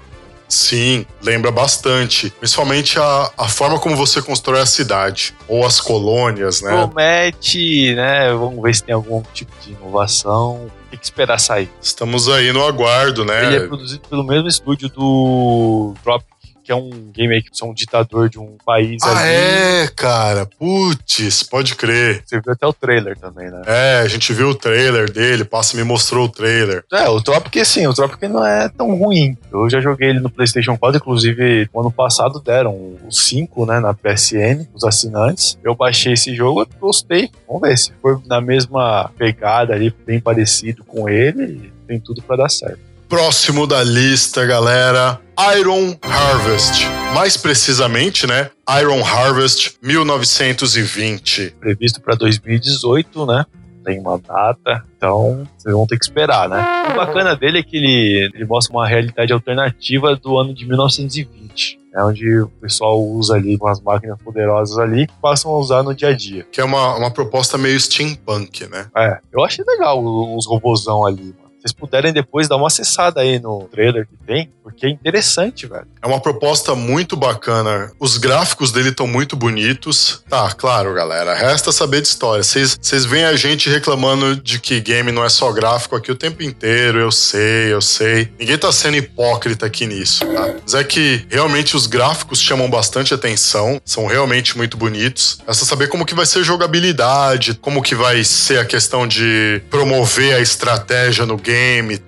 Sim, 0.51 1.05
lembra 1.23 1.49
bastante. 1.49 2.29
Principalmente 2.29 2.99
a, 2.99 3.31
a 3.37 3.47
forma 3.47 3.79
como 3.79 3.95
você 3.95 4.21
constrói 4.21 4.59
a 4.59 4.65
cidade. 4.65 5.33
Ou 5.47 5.65
as 5.65 5.79
colônias, 5.79 6.61
né? 6.61 6.71
Promete, 6.71 7.95
né? 7.95 8.33
Vamos 8.33 8.61
ver 8.61 8.75
se 8.75 8.83
tem 8.83 8.93
algum 8.93 9.23
tipo 9.33 9.53
de 9.63 9.71
inovação. 9.71 10.69
Tem 10.89 10.99
que 10.99 11.05
esperar 11.05 11.39
sair. 11.39 11.69
Estamos 11.81 12.27
aí 12.27 12.51
no 12.51 12.65
aguardo, 12.65 13.23
né? 13.23 13.45
Ele 13.45 13.55
é 13.55 13.67
produzido 13.67 14.01
pelo 14.09 14.25
mesmo 14.25 14.49
estúdio 14.49 14.89
do 14.89 15.93
Tropic, 16.03 16.27
que 16.63 16.71
é 16.71 16.75
um 16.75 16.89
game 17.11 17.33
aí 17.33 17.41
que 17.41 17.49
é 17.61 17.65
um 17.65 17.73
ditador 17.73 18.29
de 18.29 18.39
um 18.39 18.55
país 18.65 19.01
Ah, 19.03 19.17
ali. 19.19 19.29
é, 19.29 19.87
cara. 19.95 20.45
Putz, 20.57 21.43
pode 21.43 21.75
crer. 21.75 22.21
Você 22.25 22.39
viu 22.39 22.53
até 22.53 22.65
o 22.67 22.73
trailer 22.73 23.17
também, 23.17 23.49
né? 23.49 23.61
É, 23.65 23.99
a 24.03 24.07
gente 24.07 24.31
viu 24.33 24.49
o 24.49 24.55
trailer 24.55 25.11
dele, 25.11 25.43
Passa 25.43 25.75
me 25.75 25.83
mostrou 25.83 26.25
o 26.25 26.29
trailer. 26.29 26.83
É, 26.91 27.07
o 27.09 27.21
Tropic, 27.21 27.57
assim, 27.57 27.85
o 27.87 27.93
Tropic 27.93 28.21
não 28.23 28.45
é 28.45 28.69
tão 28.69 28.95
ruim. 28.95 29.37
Eu 29.51 29.69
já 29.69 29.79
joguei 29.79 30.09
ele 30.09 30.19
no 30.19 30.29
PlayStation 30.29 30.77
4, 30.77 30.97
inclusive, 30.97 31.69
no 31.73 31.81
ano 31.81 31.91
passado 31.91 32.39
deram 32.39 32.71
o 32.73 32.99
5, 33.11 33.65
né, 33.65 33.79
na 33.79 33.93
PSN, 33.93 34.67
os 34.73 34.83
assinantes. 34.83 35.57
Eu 35.63 35.75
baixei 35.75 36.13
esse 36.13 36.33
jogo, 36.35 36.67
gostei. 36.79 37.29
Vamos 37.47 37.61
ver 37.67 37.77
se 37.77 37.91
for 38.01 38.21
na 38.25 38.39
mesma 38.41 39.09
pegada 39.17 39.73
ali, 39.73 39.93
bem 40.05 40.19
parecido 40.19 40.83
com 40.83 41.09
ele, 41.09 41.71
tem 41.87 41.99
tudo 41.99 42.21
pra 42.21 42.35
dar 42.35 42.49
certo. 42.49 42.79
Próximo 43.11 43.67
da 43.67 43.83
lista, 43.83 44.45
galera, 44.45 45.19
Iron 45.59 45.93
Harvest. 46.01 46.85
Mais 47.13 47.35
precisamente, 47.35 48.25
né? 48.25 48.49
Iron 48.79 49.03
Harvest 49.03 49.75
1920. 49.83 51.57
Previsto 51.59 51.99
pra 51.99 52.15
2018, 52.15 53.25
né? 53.25 53.45
Tem 53.83 53.99
uma 53.99 54.17
data, 54.17 54.85
então 54.95 55.45
vocês 55.57 55.75
vão 55.75 55.85
ter 55.85 55.97
que 55.99 56.05
esperar, 56.05 56.47
né? 56.47 56.65
O 56.89 56.95
bacana 56.95 57.35
dele 57.35 57.59
é 57.59 57.63
que 57.63 57.75
ele, 57.75 58.31
ele 58.33 58.45
mostra 58.45 58.73
uma 58.73 58.87
realidade 58.87 59.33
alternativa 59.33 60.15
do 60.15 60.37
ano 60.37 60.53
de 60.53 60.65
1920. 60.65 61.81
É 61.93 62.01
onde 62.01 62.39
o 62.39 62.47
pessoal 62.61 62.97
usa 63.03 63.35
ali 63.35 63.57
umas 63.57 63.81
máquinas 63.81 64.17
poderosas 64.23 64.79
ali 64.79 65.05
que 65.05 65.13
passam 65.21 65.51
a 65.51 65.57
usar 65.57 65.83
no 65.83 65.93
dia 65.93 66.07
a 66.07 66.15
dia. 66.15 66.47
Que 66.49 66.61
é 66.61 66.63
uma, 66.63 66.95
uma 66.95 67.11
proposta 67.11 67.57
meio 67.57 67.77
steampunk, 67.77 68.67
né? 68.67 68.87
É, 68.95 69.19
eu 69.33 69.43
achei 69.43 69.65
legal 69.67 70.01
os 70.01 70.47
robôzão 70.47 71.05
ali. 71.05 71.35
Vocês 71.61 71.71
puderem 71.71 72.11
depois 72.11 72.47
dar 72.47 72.55
uma 72.55 72.67
acessada 72.67 73.21
aí 73.21 73.39
no 73.39 73.67
trailer 73.71 74.07
que 74.07 74.17
tem, 74.25 74.51
porque 74.63 74.87
é 74.87 74.89
interessante, 74.89 75.67
velho. 75.67 75.85
É 76.01 76.07
uma 76.07 76.19
proposta 76.19 76.73
muito 76.73 77.15
bacana. 77.15 77.91
Os 77.99 78.17
gráficos 78.17 78.71
dele 78.71 78.89
estão 78.89 79.05
muito 79.05 79.35
bonitos. 79.35 80.23
Tá, 80.27 80.51
claro, 80.51 80.93
galera. 80.93 81.35
Resta 81.35 81.71
saber 81.71 82.01
de 82.01 82.07
história. 82.07 82.43
Vocês 82.43 83.05
veem 83.05 83.25
a 83.25 83.35
gente 83.35 83.69
reclamando 83.69 84.35
de 84.35 84.59
que 84.59 84.79
game 84.79 85.11
não 85.11 85.23
é 85.23 85.29
só 85.29 85.51
gráfico 85.51 85.95
aqui 85.95 86.11
o 86.11 86.15
tempo 86.15 86.41
inteiro. 86.41 86.99
Eu 86.99 87.11
sei, 87.11 87.71
eu 87.71 87.81
sei. 87.81 88.31
Ninguém 88.39 88.57
tá 88.57 88.71
sendo 88.71 88.97
hipócrita 88.97 89.67
aqui 89.67 89.85
nisso, 89.85 90.25
tá? 90.25 90.55
Mas 90.63 90.73
é 90.73 90.83
que 90.83 91.25
realmente 91.29 91.75
os 91.75 91.85
gráficos 91.85 92.41
chamam 92.41 92.69
bastante 92.69 93.13
atenção. 93.13 93.79
São 93.85 94.07
realmente 94.07 94.57
muito 94.57 94.77
bonitos. 94.77 95.37
Resta 95.47 95.65
saber 95.65 95.89
como 95.89 96.05
que 96.05 96.15
vai 96.15 96.25
ser 96.25 96.43
jogabilidade, 96.43 97.53
como 97.55 97.83
que 97.83 97.93
vai 97.93 98.23
ser 98.23 98.57
a 98.57 98.65
questão 98.65 99.05
de 99.05 99.61
promover 99.69 100.35
a 100.35 100.39
estratégia 100.39 101.25
no 101.25 101.37
game, 101.37 101.50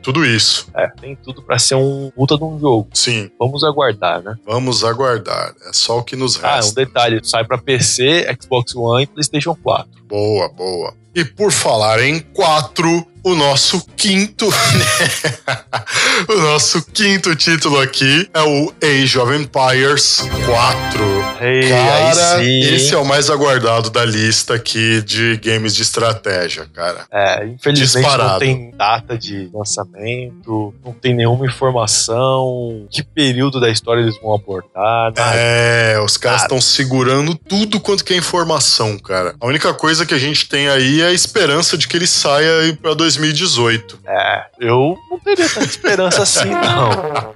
tudo 0.02 0.26
isso. 0.26 0.68
É, 0.76 0.88
tem 0.88 1.16
tudo 1.16 1.42
pra 1.42 1.58
ser 1.60 1.76
um 1.76 2.12
puta 2.16 2.38
de 2.38 2.44
um 2.44 2.60
jogo. 2.60 2.90
Sim, 2.94 3.30
Vamos 3.40 3.64
aguardar, 3.64 4.22
né? 4.22 4.36
vamos 4.46 4.84
aguardar. 4.84 5.54
É 5.68 5.74
só 5.74 6.00
o 6.00 6.04
que 6.04 6.16
nos 6.16 6.42
Ah, 6.44 6.56
resta. 6.56 6.72
um 6.72 6.74
detalhe, 6.86 7.20
sai 7.24 7.44
pra 7.46 7.58
PC, 7.58 8.26
Xbox 8.42 8.76
One 8.76 9.04
e 9.04 9.08
PlayStation 9.08 9.56
4. 9.56 9.90
Boa, 10.08 10.50
boa. 10.50 10.94
E 11.16 11.24
por 11.24 11.52
falar 11.52 12.02
em 12.04 12.20
quatro, 12.20 13.06
o 13.24 13.36
nosso 13.36 13.86
quinto, 13.96 14.48
o 16.28 16.34
nosso 16.42 16.84
quinto 16.92 17.36
título 17.36 17.80
aqui 17.80 18.30
é 18.34 18.42
o 18.42 18.74
Age 18.84 19.18
of 19.18 19.34
Empires 19.34 20.24
4. 20.46 21.24
Ei, 21.42 21.70
Cara, 21.70 22.44
esse 22.44 22.94
é 22.94 22.98
o 22.98 23.06
mais 23.06 23.30
aguardado 23.30 23.90
da 23.90 24.04
lista 24.04 24.56
aqui 24.56 25.02
de 25.02 25.38
games 25.38 25.74
de 25.74 25.82
estratégia, 25.84 26.68
cara. 26.74 27.06
É, 27.12 27.46
infelizmente 27.48 28.04
Disparado. 28.04 28.32
não 28.32 28.40
tem 28.40 28.72
data 28.76 29.18
de 29.18 29.50
lançamento, 29.54 30.74
não 30.84 30.94
tem 30.94 31.14
nenhuma 31.16 31.46
informação, 31.46 32.88
que 32.92 33.04
período 33.04 33.60
da 33.60 33.70
história 33.70 34.02
eles 34.02 34.20
vão 34.22 34.34
abordar, 34.36 35.14
nada. 35.16 35.36
É, 35.36 36.00
os 36.00 36.18
caras 36.18 36.42
Cara. 36.42 36.48
estão 36.48 36.62
segurando 36.62 37.36
tudo 37.36 37.80
quanto 37.80 38.04
que 38.04 38.14
é 38.14 38.18
informação, 38.18 38.98
cara. 38.98 39.36
A 39.40 39.48
única 39.48 39.74
coisa 39.74 40.06
que 40.06 40.14
a 40.14 40.20
gente 40.20 40.48
tem 40.48 40.68
aí 40.68 41.02
é 41.02 41.08
a 41.08 41.12
esperança 41.12 41.78
de 41.78 41.88
que 41.88 41.96
ele 41.96 42.08
saia 42.08 42.60
aí 42.60 42.74
pra 42.74 42.94
2018. 43.20 44.00
É, 44.06 44.44
eu 44.60 44.98
não 45.10 45.20
teria 45.20 45.48
tanta 45.50 45.66
esperança 45.66 46.22
assim, 46.24 46.50
não. 46.52 47.34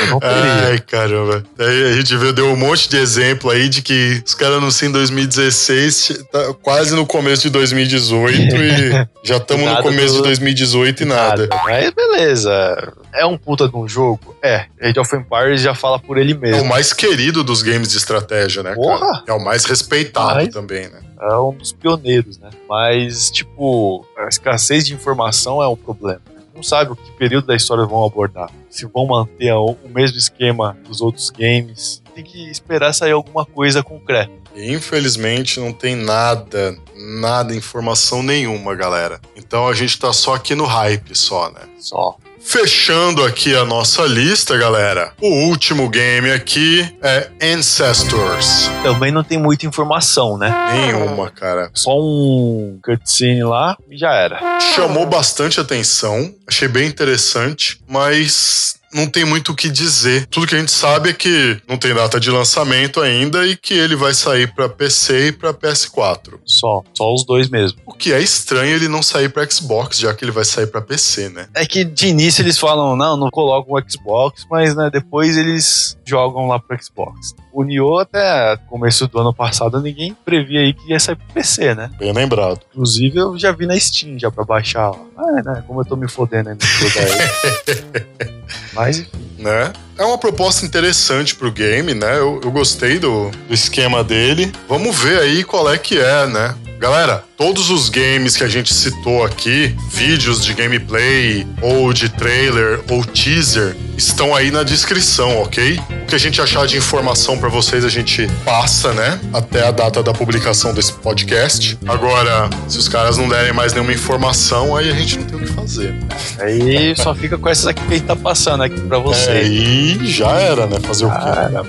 Eu 0.00 0.06
não 0.10 0.20
teria. 0.20 0.66
Ai, 0.70 0.78
caramba. 0.80 1.44
Aí 1.58 1.84
a 1.84 1.92
gente 1.92 2.16
viu, 2.16 2.32
deu 2.32 2.46
um 2.46 2.56
monte 2.56 2.88
de 2.88 2.96
exemplo 2.96 3.50
aí 3.50 3.68
de 3.68 3.82
que 3.82 4.22
os 4.24 4.34
caras 4.34 4.56
anunciam 4.56 4.88
em 4.88 4.92
2016, 4.92 6.24
tá 6.32 6.54
quase 6.62 6.94
no 6.94 7.06
começo 7.06 7.42
de 7.42 7.50
2018 7.50 8.36
e 8.56 9.08
já 9.24 9.36
estamos 9.36 9.64
no 9.64 9.70
Nada 9.72 9.82
começo 9.82 10.14
do- 10.14 10.16
de 10.18 10.22
2018 10.24 11.02
e 11.02 11.06
nada. 11.06 11.48
Mas 11.64 11.90
beleza. 11.92 12.92
É 13.14 13.26
um 13.26 13.36
puta 13.36 13.68
de 13.68 13.76
um 13.76 13.86
jogo? 13.86 14.34
É. 14.42 14.64
Age 14.80 14.98
of 14.98 15.14
Empires 15.14 15.60
já 15.60 15.74
fala 15.74 15.98
por 15.98 16.16
ele 16.18 16.32
É 16.32 16.36
o 16.36 16.40
mesmo. 16.40 16.64
mais 16.64 16.92
querido 16.92 17.44
dos 17.44 17.60
games 17.62 17.88
de 17.88 17.98
estratégia, 17.98 18.62
né, 18.62 18.74
Porra! 18.74 18.98
cara? 19.00 19.22
É 19.28 19.32
o 19.32 19.44
mais 19.44 19.64
respeitado 19.66 20.36
Mas- 20.36 20.48
também, 20.48 20.88
né? 20.88 21.00
É 21.22 21.36
um 21.36 21.52
dos 21.52 21.72
pioneiros, 21.72 22.38
né? 22.38 22.50
Mas, 22.68 23.30
tipo, 23.30 24.04
a 24.18 24.28
escassez 24.28 24.84
de 24.84 24.94
informação 24.94 25.62
é 25.62 25.68
um 25.68 25.76
problema. 25.76 26.20
Não 26.54 26.62
sabe 26.62 26.92
o 26.92 26.96
que 26.96 27.10
período 27.12 27.46
da 27.46 27.56
história 27.56 27.84
vão 27.86 28.04
abordar. 28.04 28.50
Se 28.68 28.86
vão 28.86 29.06
manter 29.06 29.52
o 29.52 29.76
mesmo 29.86 30.18
esquema 30.18 30.76
dos 30.86 31.00
outros 31.00 31.30
games. 31.30 32.02
Tem 32.14 32.22
que 32.22 32.50
esperar 32.50 32.92
sair 32.92 33.12
alguma 33.12 33.46
coisa 33.46 33.82
concreta. 33.82 34.32
Infelizmente 34.54 35.58
não 35.58 35.72
tem 35.72 35.96
nada, 35.96 36.76
nada, 36.94 37.54
informação 37.54 38.22
nenhuma, 38.22 38.74
galera. 38.74 39.20
Então 39.34 39.66
a 39.66 39.74
gente 39.74 39.98
tá 39.98 40.12
só 40.12 40.34
aqui 40.34 40.54
no 40.54 40.66
hype, 40.66 41.16
só, 41.16 41.50
né? 41.50 41.62
Só. 41.78 42.16
Fechando 42.44 43.24
aqui 43.24 43.54
a 43.56 43.64
nossa 43.64 44.02
lista, 44.02 44.56
galera. 44.56 45.12
O 45.20 45.46
último 45.46 45.88
game 45.88 46.30
aqui 46.30 46.86
é 47.00 47.30
Ancestors. 47.54 48.70
Também 48.82 49.10
não 49.10 49.24
tem 49.24 49.38
muita 49.38 49.64
informação, 49.64 50.36
né? 50.36 50.52
Nenhuma, 50.72 51.30
cara. 51.30 51.70
Só 51.72 51.98
um 51.98 52.78
cutscene 52.82 53.44
lá 53.44 53.76
e 53.88 53.96
já 53.96 54.12
era. 54.12 54.60
Chamou 54.74 55.06
bastante 55.06 55.60
atenção, 55.60 56.34
achei 56.46 56.68
bem 56.68 56.86
interessante, 56.88 57.80
mas 57.88 58.74
não 58.92 59.06
tem 59.06 59.24
muito 59.24 59.52
o 59.52 59.54
que 59.54 59.70
dizer. 59.70 60.26
Tudo 60.26 60.46
que 60.46 60.54
a 60.54 60.58
gente 60.58 60.72
sabe 60.72 61.10
é 61.10 61.12
que 61.12 61.60
não 61.68 61.76
tem 61.76 61.94
data 61.94 62.20
de 62.20 62.30
lançamento 62.30 63.00
ainda 63.00 63.46
e 63.46 63.56
que 63.56 63.74
ele 63.74 63.96
vai 63.96 64.14
sair 64.14 64.52
pra 64.54 64.68
PC 64.68 65.28
e 65.28 65.32
pra 65.32 65.54
PS4. 65.54 66.38
Só. 66.44 66.82
Só 66.94 67.12
os 67.12 67.24
dois 67.24 67.48
mesmo. 67.48 67.78
O 67.86 67.92
que 67.92 68.12
é 68.12 68.20
estranho 68.20 68.74
ele 68.74 68.88
não 68.88 69.02
sair 69.02 69.28
pra 69.28 69.48
Xbox, 69.48 69.98
já 69.98 70.14
que 70.14 70.24
ele 70.24 70.32
vai 70.32 70.44
sair 70.44 70.66
pra 70.66 70.80
PC, 70.80 71.28
né? 71.28 71.48
É 71.54 71.66
que 71.66 71.84
de 71.84 72.08
início 72.08 72.42
eles 72.42 72.58
falam, 72.58 72.96
não, 72.96 73.16
não 73.16 73.30
colocam 73.30 73.74
o 73.74 73.90
Xbox, 73.90 74.46
mas 74.50 74.74
né, 74.74 74.90
depois 74.92 75.36
eles 75.36 75.96
jogam 76.04 76.46
lá 76.46 76.58
pro 76.58 76.76
Xbox. 76.82 77.34
O 77.52 77.62
Nioh 77.64 78.00
até 78.00 78.56
começo 78.66 79.06
do 79.06 79.20
ano 79.20 79.34
passado 79.34 79.80
ninguém 79.80 80.16
previa 80.24 80.60
aí 80.60 80.72
que 80.72 80.90
ia 80.90 80.98
sair 80.98 81.16
pro 81.16 81.34
PC, 81.34 81.74
né? 81.74 81.90
Bem 81.98 82.12
lembrado. 82.12 82.60
Inclusive 82.72 83.18
eu 83.18 83.38
já 83.38 83.52
vi 83.52 83.66
na 83.66 83.78
Steam 83.78 84.18
já 84.18 84.30
pra 84.30 84.44
baixar 84.44 84.90
lá. 84.90 84.98
Ah, 85.16 85.38
é, 85.38 85.42
né? 85.42 85.64
Como 85.66 85.80
eu 85.80 85.84
tô 85.84 85.94
me 85.94 86.08
fodendo 86.08 86.48
aí 86.48 86.54
no 86.54 86.64
jogo 86.64 86.98
aí. 86.98 88.32
Mas 88.72 88.98
enfim, 89.00 89.10
né? 89.38 89.72
É 89.98 90.04
uma 90.04 90.16
proposta 90.16 90.64
interessante 90.64 91.34
pro 91.34 91.52
game, 91.52 91.94
né? 91.94 92.18
Eu, 92.18 92.40
eu 92.42 92.50
gostei 92.50 92.98
do, 92.98 93.30
do 93.30 93.54
esquema 93.54 94.02
dele. 94.02 94.50
Vamos 94.68 94.98
ver 94.98 95.20
aí 95.20 95.44
qual 95.44 95.70
é 95.70 95.76
que 95.76 95.98
é, 95.98 96.26
né? 96.26 96.54
Galera, 96.82 97.22
todos 97.36 97.70
os 97.70 97.88
games 97.88 98.36
que 98.36 98.42
a 98.42 98.48
gente 98.48 98.74
citou 98.74 99.24
aqui, 99.24 99.72
vídeos 99.92 100.44
de 100.44 100.52
gameplay, 100.52 101.46
ou 101.60 101.92
de 101.92 102.08
trailer, 102.08 102.80
ou 102.90 103.04
teaser, 103.04 103.76
estão 103.96 104.34
aí 104.34 104.50
na 104.50 104.64
descrição, 104.64 105.40
ok? 105.42 105.80
O 106.02 106.06
que 106.06 106.14
a 106.16 106.18
gente 106.18 106.40
achar 106.40 106.66
de 106.66 106.76
informação 106.76 107.38
pra 107.38 107.48
vocês, 107.48 107.84
a 107.84 107.88
gente 107.88 108.26
passa, 108.44 108.92
né? 108.94 109.20
Até 109.32 109.64
a 109.64 109.70
data 109.70 110.02
da 110.02 110.12
publicação 110.12 110.74
desse 110.74 110.92
podcast. 110.94 111.78
Agora, 111.86 112.50
se 112.66 112.78
os 112.78 112.88
caras 112.88 113.16
não 113.16 113.28
derem 113.28 113.52
mais 113.52 113.72
nenhuma 113.72 113.92
informação, 113.92 114.76
aí 114.76 114.90
a 114.90 114.94
gente 114.94 115.16
não 115.20 115.24
tem 115.24 115.36
o 115.38 115.40
que 115.40 115.52
fazer. 115.52 115.94
aí 116.40 116.96
só 116.96 117.14
fica 117.14 117.38
com 117.38 117.48
essas 117.48 117.68
aqui 117.68 117.80
que 117.86 117.94
a 117.94 117.96
gente 117.96 118.06
tá 118.08 118.16
passando 118.16 118.64
aqui 118.64 118.80
pra 118.80 118.98
É, 118.98 119.00
vocês. 119.00 119.48
e 119.48 120.04
já 120.10 120.32
era, 120.32 120.66
né? 120.66 120.80
Fazer 120.82 121.04
o 121.04 121.10
quê? 121.10 121.14
Cara, 121.16 121.64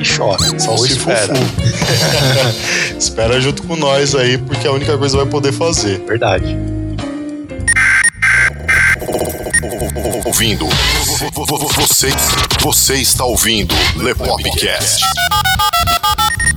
e 0.00 0.16
chora. 0.16 0.58
Só 0.58 0.72
Ou 0.72 0.78
se 0.78 0.92
espera. 0.92 1.32
espera 2.98 3.40
junto 3.40 3.62
com 3.62 3.76
nós 3.76 4.14
aí, 4.14 4.38
porque 4.38 4.66
é 4.66 4.70
a 4.70 4.72
única 4.72 4.96
coisa 4.96 5.16
que 5.16 5.22
vai 5.22 5.30
poder 5.30 5.52
fazer. 5.52 5.98
Verdade. 6.00 6.56
Ouvindo. 10.24 10.66
Você, 11.76 12.08
você 12.60 12.94
está 12.94 13.24
ouvindo 13.24 13.74
Lepopcast. 13.96 15.02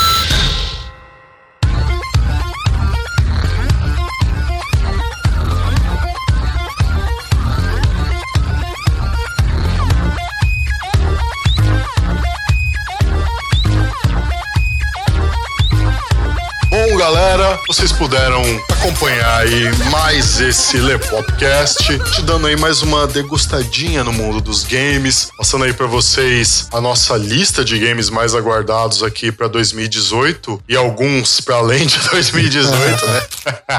galera, 17.13 17.59
vocês 17.67 17.91
puderam 17.91 18.41
acompanhar 18.69 19.41
aí 19.41 19.69
mais 19.91 20.41
esse 20.41 20.77
Lepopcast, 20.77 21.99
te 21.99 22.23
dando 22.23 22.47
aí 22.47 22.57
mais 22.57 22.83
uma 22.83 23.05
degustadinha 23.05 24.05
no 24.05 24.13
mundo 24.13 24.41
dos 24.41 24.63
games, 24.63 25.29
passando 25.37 25.65
aí 25.65 25.73
pra 25.73 25.89
vocês 25.89 26.69
a 26.71 26.81
nossa 26.81 27.17
lista 27.17 27.65
de 27.65 27.81
games 27.81 28.11
mais 28.11 28.33
aguardados 28.33 29.03
aqui 29.03 29.33
pra 29.33 29.49
2018 29.49 30.63
e 30.69 30.77
alguns 30.77 31.41
pra 31.41 31.57
além 31.57 31.85
de 31.85 31.99
2018, 32.11 33.07
né? 33.07 33.23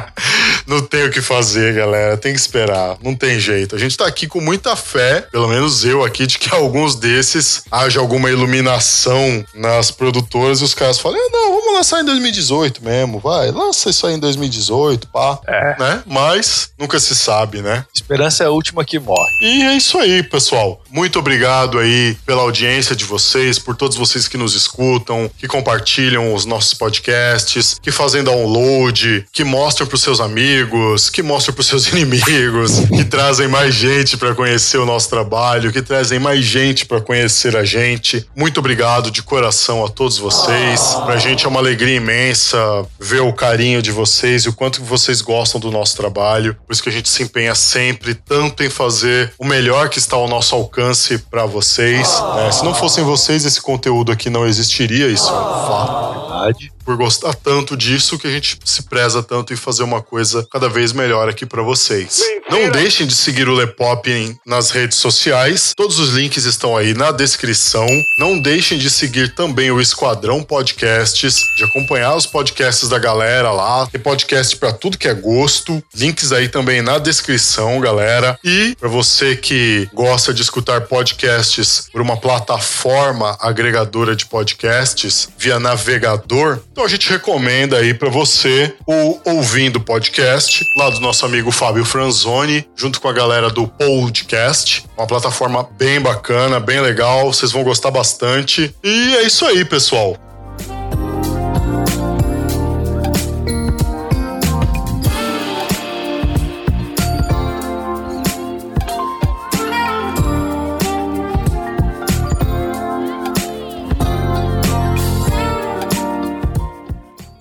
Não 0.67 0.81
tem 0.81 1.05
o 1.05 1.11
que 1.11 1.21
fazer, 1.21 1.73
galera, 1.73 2.17
tem 2.17 2.33
que 2.33 2.39
esperar, 2.39 2.95
não 3.01 3.15
tem 3.15 3.39
jeito. 3.39 3.75
A 3.75 3.79
gente 3.79 3.97
tá 3.97 4.05
aqui 4.05 4.27
com 4.27 4.39
muita 4.39 4.75
fé, 4.75 5.27
pelo 5.31 5.47
menos 5.47 5.83
eu 5.83 6.03
aqui, 6.03 6.25
de 6.25 6.37
que 6.37 6.53
alguns 6.53 6.95
desses 6.95 7.63
haja 7.69 7.99
alguma 7.99 8.29
iluminação 8.29 9.43
nas 9.53 9.91
produtoras 9.91 10.61
e 10.61 10.63
os 10.63 10.73
caras 10.73 10.99
falam: 10.99 11.19
ah, 11.19 11.29
não, 11.31 11.55
vamos 11.55 11.73
lançar 11.73 12.01
em 12.01 12.05
2018 12.05 12.83
mesmo, 12.83 13.19
vai, 13.21 13.51
lança 13.51 13.89
isso 13.89 14.07
aí 14.07 14.15
em 14.15 14.19
2018, 14.19 15.07
pá. 15.07 15.39
É. 15.47 15.75
Né? 15.79 16.03
Mas 16.05 16.71
nunca 16.77 16.99
se 16.99 17.15
sabe, 17.15 17.61
né? 17.61 17.85
Esperança 17.93 18.43
é 18.43 18.47
a 18.47 18.51
última 18.51 18.83
que 18.83 18.99
morre. 18.99 19.31
E 19.41 19.63
é 19.63 19.75
isso 19.75 19.97
aí, 19.97 20.23
pessoal. 20.23 20.81
Muito 20.89 21.19
obrigado 21.19 21.79
aí 21.79 22.17
pela 22.25 22.41
audiência 22.41 22.95
de 22.95 23.05
vocês, 23.05 23.57
por 23.59 23.75
todos 23.75 23.95
vocês 23.95 24.27
que 24.27 24.37
nos 24.37 24.55
escutam, 24.55 25.29
que 25.37 25.47
compartilham 25.47 26.33
os 26.33 26.45
nossos 26.45 26.73
podcasts, 26.73 27.79
que 27.81 27.91
fazem 27.91 28.23
download, 28.23 29.25
que 29.31 29.43
mostram 29.43 29.87
pros 29.87 30.01
seus 30.01 30.19
amigos, 30.19 31.09
que 31.09 31.21
mostram 31.21 31.53
pros 31.53 31.67
seus 31.67 31.87
inimigos, 31.93 32.79
que 32.79 33.03
trazem 33.05 33.47
mais 33.47 33.73
gente 33.73 34.17
para 34.17 34.33
conhecer 34.33 34.77
o 34.77 34.85
nosso 34.85 35.09
trabalho, 35.09 35.71
que 35.71 35.81
trazem 35.81 36.19
mais 36.19 36.43
gente 36.43 36.85
para 36.85 37.01
conhecer 37.01 37.55
a 37.55 37.63
gente. 37.63 38.25
Muito 38.35 38.59
obrigado 38.59 39.11
de 39.11 39.21
coração 39.21 39.85
a 39.85 39.89
todos 39.89 40.17
vocês. 40.17 40.95
Pra 41.05 41.17
gente 41.17 41.45
é 41.45 41.49
uma 41.49 41.59
alegria 41.59 41.95
imensa 41.95 42.57
ver 43.01 43.21
o 43.21 43.33
carinho 43.33 43.81
de 43.81 43.91
vocês 43.91 44.43
e 44.43 44.49
o 44.49 44.53
quanto 44.53 44.83
vocês 44.83 45.21
gostam 45.21 45.59
do 45.59 45.71
nosso 45.71 45.97
trabalho. 45.97 46.55
Por 46.65 46.71
isso 46.71 46.83
que 46.83 46.89
a 46.89 46.91
gente 46.91 47.09
se 47.09 47.23
empenha 47.23 47.55
sempre 47.55 48.13
tanto 48.13 48.63
em 48.63 48.69
fazer 48.69 49.33
o 49.39 49.45
melhor 49.45 49.89
que 49.89 49.97
está 49.97 50.15
ao 50.15 50.27
nosso 50.27 50.53
alcance 50.53 51.17
para 51.17 51.45
vocês. 51.45 52.07
né? 52.35 52.51
Se 52.51 52.63
não 52.63 52.75
fossem 52.75 53.03
vocês, 53.03 53.43
esse 53.43 53.59
conteúdo 53.59 54.11
aqui 54.11 54.29
não 54.29 54.45
existiria, 54.45 55.07
isso 55.07 55.29
é 55.29 55.33
um 55.33 55.67
fato 55.67 56.11
Verdade. 56.41 56.71
Por 56.91 56.97
gostar 56.97 57.33
tanto 57.33 57.77
disso 57.77 58.19
que 58.19 58.27
a 58.27 58.31
gente 58.31 58.57
se 58.65 58.83
preza 58.83 59.23
tanto 59.23 59.53
em 59.53 59.55
fazer 59.55 59.83
uma 59.83 60.01
coisa 60.01 60.45
cada 60.51 60.67
vez 60.67 60.91
melhor 60.91 61.29
aqui 61.29 61.45
pra 61.45 61.61
vocês. 61.61 62.19
Não 62.49 62.69
deixem 62.69 63.07
de 63.07 63.15
seguir 63.15 63.47
o 63.47 63.53
Lepop 63.53 64.11
em- 64.11 64.37
nas 64.45 64.71
redes 64.71 64.97
sociais. 64.97 65.71
Todos 65.75 65.99
os 65.99 66.09
links 66.09 66.43
estão 66.43 66.75
aí 66.75 66.93
na 66.93 67.11
descrição. 67.11 67.87
Não 68.19 68.37
deixem 68.41 68.77
de 68.77 68.89
seguir 68.89 69.33
também 69.35 69.71
o 69.71 69.79
Esquadrão 69.79 70.43
Podcasts, 70.43 71.35
de 71.55 71.63
acompanhar 71.63 72.13
os 72.15 72.25
podcasts 72.25 72.89
da 72.89 72.99
galera 72.99 73.51
lá. 73.51 73.87
Tem 73.87 74.01
podcast 74.01 74.57
pra 74.57 74.73
tudo 74.73 74.97
que 74.97 75.07
é 75.07 75.13
gosto. 75.13 75.81
Links 75.95 76.33
aí 76.33 76.49
também 76.49 76.81
na 76.81 76.97
descrição, 76.97 77.79
galera. 77.79 78.37
E 78.43 78.75
pra 78.77 78.89
você 78.89 79.37
que 79.37 79.87
gosta 79.93 80.33
de 80.33 80.41
escutar 80.41 80.81
podcasts 80.81 81.87
por 81.89 82.01
uma 82.01 82.17
plataforma 82.17 83.37
agregadora 83.39 84.13
de 84.13 84.25
podcasts 84.25 85.29
via 85.37 85.57
navegador, 85.57 86.59
então 86.81 86.87
a 86.87 86.89
gente 86.89 87.09
recomenda 87.11 87.77
aí 87.77 87.93
pra 87.93 88.09
você 88.09 88.73
o 88.87 89.19
Ouvindo 89.23 89.79
Podcast, 89.79 90.65
lá 90.75 90.89
do 90.89 90.99
nosso 90.99 91.23
amigo 91.23 91.51
Fábio 91.51 91.85
Franzoni, 91.85 92.67
junto 92.75 92.99
com 92.99 93.07
a 93.07 93.13
galera 93.13 93.51
do 93.51 93.67
Podcast, 93.67 94.83
uma 94.97 95.05
plataforma 95.05 95.69
bem 95.77 96.01
bacana, 96.01 96.59
bem 96.59 96.81
legal, 96.81 97.31
vocês 97.31 97.51
vão 97.51 97.63
gostar 97.63 97.91
bastante. 97.91 98.75
E 98.83 99.15
é 99.17 99.21
isso 99.21 99.45
aí, 99.45 99.63
pessoal. 99.63 100.17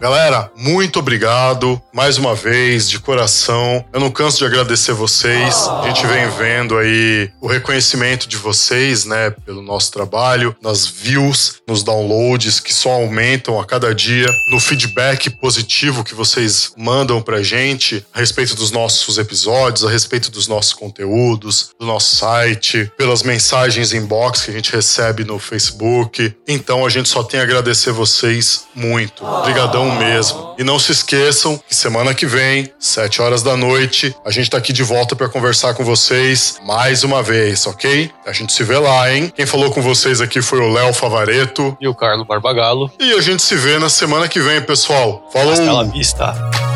Galera, 0.01 0.50
muito 0.61 0.99
obrigado 0.99 1.81
mais 1.91 2.19
uma 2.19 2.35
vez, 2.35 2.89
de 2.89 3.01
coração. 3.01 3.83
Eu 3.93 3.99
não 3.99 4.11
canso 4.11 4.39
de 4.39 4.45
agradecer 4.45 4.93
vocês. 4.93 5.67
A 5.83 5.89
gente 5.89 6.07
vem 6.07 6.29
vendo 6.29 6.77
aí 6.77 7.31
o 7.41 7.47
reconhecimento 7.47 8.29
de 8.29 8.37
vocês, 8.37 9.07
né, 9.07 9.31
pelo 9.31 9.63
nosso 9.63 9.91
trabalho, 9.91 10.55
nas 10.63 10.87
views, 10.87 11.63
nos 11.67 11.83
downloads 11.83 12.61
que 12.61 12.75
só 12.75 12.91
aumentam 12.91 13.59
a 13.59 13.65
cada 13.65 13.95
dia, 13.95 14.27
no 14.51 14.61
feedback 14.61 15.31
positivo 15.31 16.05
que 16.05 16.15
vocês 16.15 16.73
mandam 16.77 17.23
pra 17.23 17.43
gente 17.43 18.05
a 18.13 18.19
respeito 18.19 18.55
dos 18.55 18.71
nossos 18.71 19.17
episódios, 19.17 19.85
a 19.85 19.91
respeito 19.91 20.31
dos 20.31 20.47
nossos 20.47 20.75
conteúdos, 20.75 21.71
do 21.81 21.87
nosso 21.87 22.17
site, 22.17 22.91
pelas 22.99 23.23
mensagens 23.23 23.95
inbox 23.95 24.43
que 24.43 24.51
a 24.51 24.55
gente 24.55 24.73
recebe 24.73 25.25
no 25.25 25.39
Facebook. 25.39 26.35
Então 26.47 26.85
a 26.85 26.91
gente 26.91 27.09
só 27.09 27.23
tem 27.23 27.41
a 27.41 27.45
agradecer 27.45 27.93
vocês 27.93 28.65
muito. 28.75 29.25
Obrigadão 29.25 29.97
mesmo. 29.97 30.51
E 30.61 30.63
não 30.63 30.79
se 30.79 30.93
esqueçam 30.93 31.59
que 31.67 31.75
semana 31.75 32.13
que 32.13 32.27
vem, 32.27 32.71
7 32.79 33.23
horas 33.23 33.43
da 33.43 33.57
noite, 33.57 34.15
a 34.23 34.31
gente 34.31 34.51
tá 34.51 34.59
aqui 34.59 34.75
de 34.75 34.83
volta 34.83 35.17
para 35.17 35.27
conversar 35.27 35.73
com 35.73 35.83
vocês 35.83 36.59
mais 36.67 37.03
uma 37.03 37.23
vez, 37.23 37.67
ok? 37.67 38.11
A 38.27 38.33
gente 38.33 38.53
se 38.53 38.63
vê 38.63 38.77
lá, 38.77 39.11
hein? 39.11 39.33
Quem 39.35 39.47
falou 39.47 39.71
com 39.71 39.81
vocês 39.81 40.21
aqui 40.21 40.43
foi 40.43 40.61
o 40.61 40.71
Léo 40.71 40.93
Favareto. 40.93 41.75
E 41.81 41.89
o 41.89 41.95
Carlos 41.95 42.27
Barbagalo. 42.27 42.93
E 43.01 43.15
a 43.15 43.23
gente 43.23 43.43
se 43.43 43.57
vê 43.57 43.79
na 43.79 43.89
semana 43.89 44.29
que 44.29 44.39
vem, 44.39 44.61
pessoal. 44.61 45.27
Falou! 45.33 45.55
Hasta 45.55 45.73
la 45.73 45.85
vista. 45.85 46.70